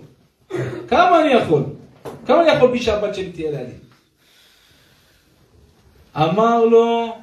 כמה 0.89 1.21
אני 1.21 1.33
יכול? 1.33 1.63
כמה 2.27 2.43
אני 2.43 2.51
יכול 2.51 2.69
בלי 2.69 2.83
שהבת 2.83 3.15
שלי 3.15 3.33
תהיה 3.33 3.51
לידי? 3.51 3.73
אמר 6.17 6.65
לו, 6.65 7.17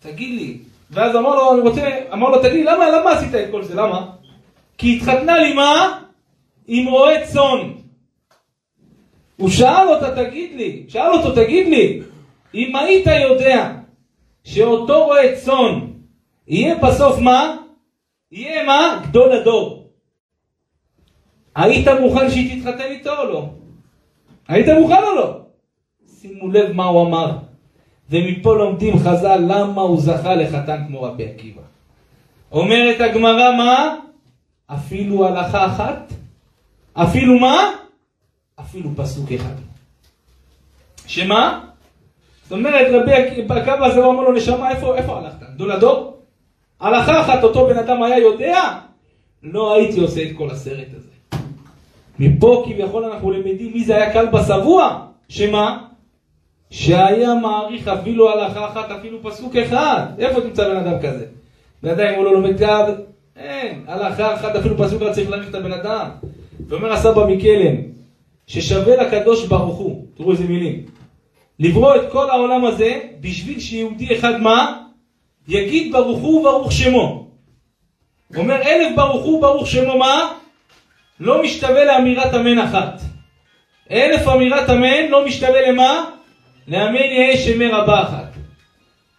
תגיד 0.00 0.40
לי, 0.40 0.58
ואז 0.90 1.16
אמר 1.16 1.34
לו, 1.34 1.52
אני 1.52 1.60
רוצה, 1.60 1.88
אמר 2.12 2.28
לו, 2.28 2.38
תגיד 2.38 2.52
לי, 2.52 2.64
למה, 2.64 2.90
למה 2.90 3.10
עשית 3.10 3.34
את 3.34 3.50
כל 3.50 3.64
זה? 3.64 3.74
למה? 3.74 4.10
כי 4.78 4.96
התחתנה 4.96 5.38
לי 5.38 5.54
מה? 5.54 6.00
עם 6.66 6.86
רועה 6.86 7.26
צאן. 7.26 7.72
הוא 9.36 9.50
שאל 9.50 9.88
אותה, 9.88 10.24
תגיד 10.24 10.56
לי, 10.56 10.84
שאל 10.88 11.10
אותו, 11.12 11.34
תגיד 11.34 11.68
לי, 11.68 12.02
אם 12.54 12.76
היית 12.76 13.06
יודע 13.06 13.72
שאותו 14.44 15.04
רועה 15.04 15.36
צאן 15.36 15.80
יהיה 16.48 16.74
בסוף 16.74 17.18
מה? 17.18 17.56
יהיה 18.32 18.64
מה? 18.64 19.02
גדול 19.08 19.32
הדור. 19.32 19.79
היית 21.54 21.88
מוכן 22.00 22.30
שהיא 22.30 22.62
תתחתן 22.62 22.90
איתו 22.90 23.18
או 23.18 23.24
לא? 23.24 23.50
היית 24.48 24.68
מוכן 24.68 25.02
או 25.02 25.14
לא? 25.14 25.40
שימו 26.20 26.48
לב 26.48 26.72
מה 26.72 26.84
הוא 26.84 27.06
אמר. 27.06 27.36
ומפה 28.10 28.54
לומדים 28.54 28.98
חז"ל 28.98 29.40
למה 29.48 29.82
הוא 29.82 30.00
זכה 30.00 30.34
לחתן 30.34 30.84
כמו 30.86 31.02
רבי 31.02 31.28
עקיבא. 31.28 31.62
אומרת 32.52 33.00
הגמרא 33.00 33.56
מה? 33.56 33.96
אפילו 34.66 35.28
הלכה 35.28 35.66
אחת? 35.66 36.12
אפילו 36.94 37.38
מה? 37.38 37.72
אפילו 38.60 38.90
פסוק 38.96 39.32
אחד. 39.32 39.54
שמה? 41.06 41.60
זאת 42.42 42.52
אומרת 42.52 42.86
רבי 42.92 43.12
עקיבא 43.12 43.86
הזה 43.86 44.06
אמר 44.06 44.22
לו 44.22 44.32
נשמה 44.32 44.70
איפה, 44.70 44.96
איפה 44.96 45.18
הלכת? 45.18 45.54
גדול 45.54 45.72
הדור? 45.72 46.22
הלכה 46.80 47.20
אחת 47.20 47.44
אותו 47.44 47.66
בן 47.66 47.78
אדם 47.78 48.02
היה 48.02 48.18
יודע? 48.18 48.78
לא 49.42 49.74
הייתי 49.74 50.00
עושה 50.00 50.22
את 50.22 50.36
כל 50.36 50.50
הסרט 50.50 50.88
הזה. 50.96 51.09
מפה 52.20 52.64
כביכול 52.66 53.04
אנחנו 53.04 53.30
למדים 53.30 53.72
מי 53.72 53.84
זה 53.84 53.96
היה 53.96 54.12
כלבא 54.12 54.42
שבוע, 54.42 55.06
שמה? 55.28 55.84
שהיה 56.70 57.34
מעריך 57.34 57.88
אפילו 57.88 58.30
הלכה 58.30 58.68
אחת, 58.68 58.90
אפילו 58.90 59.22
פסוק 59.22 59.56
אחד. 59.56 60.02
איפה 60.18 60.40
תמצא 60.40 60.68
בן 60.68 60.76
אדם 60.76 60.98
כזה? 61.02 61.26
בן 61.82 61.90
אדם 61.90 62.06
אם 62.06 62.14
הוא 62.14 62.24
לא 62.24 62.32
לומד 62.32 62.58
קו, 62.58 62.92
אין, 63.36 63.84
הלכה 63.86 64.34
אחת, 64.34 64.56
אפילו 64.56 64.78
פסוק 64.78 65.02
אחד 65.02 65.12
צריך 65.12 65.30
להעריך 65.30 65.48
את 65.50 65.54
הבן 65.54 65.72
אדם. 65.72 66.08
ואומר 66.68 66.92
הסבא 66.92 67.26
מקלם, 67.26 67.76
ששווה 68.46 68.96
לקדוש 68.96 69.46
ברוך 69.46 69.78
הוא, 69.78 70.04
תראו 70.14 70.32
איזה 70.32 70.44
מילים, 70.44 70.82
לברוא 71.58 71.96
את 71.96 72.12
כל 72.12 72.30
העולם 72.30 72.64
הזה 72.64 73.00
בשביל 73.20 73.60
שיהודי 73.60 74.18
אחד 74.18 74.40
מה? 74.40 74.82
יגיד 75.48 75.92
ברוך 75.92 76.18
הוא 76.18 76.44
ברוך 76.44 76.72
שמו. 76.72 77.28
אומר 78.36 78.62
אלף 78.62 78.96
ברוך 78.96 79.24
הוא 79.24 79.42
ברוך 79.42 79.66
שמו 79.66 79.98
מה? 79.98 80.39
לא 81.20 81.42
משתווה 81.42 81.84
לאמירת 81.84 82.34
אמן 82.34 82.58
אחת. 82.58 83.00
אלף 83.90 84.28
אמירת 84.28 84.70
אמן 84.70 85.08
לא 85.10 85.26
משתווה 85.26 85.70
למה? 85.70 86.04
לאמן 86.68 86.96
יהא 86.96 87.36
שמי 87.36 87.68
רבה 87.68 88.02
אחת. 88.02 88.34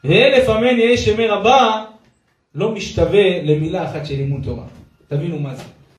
ואלף 0.03 0.49
אמן 0.49 0.79
יהא 0.79 0.97
שמי 0.97 1.27
רבה 1.27 1.85
לא 2.55 2.71
משתווה 2.71 3.41
למילה 3.43 3.85
אחת 3.85 4.05
של 4.05 4.15
לימוד 4.15 4.43
תורה. 4.43 4.63
תבינו 5.07 5.39
מה 5.39 5.55
זה. 5.55 5.63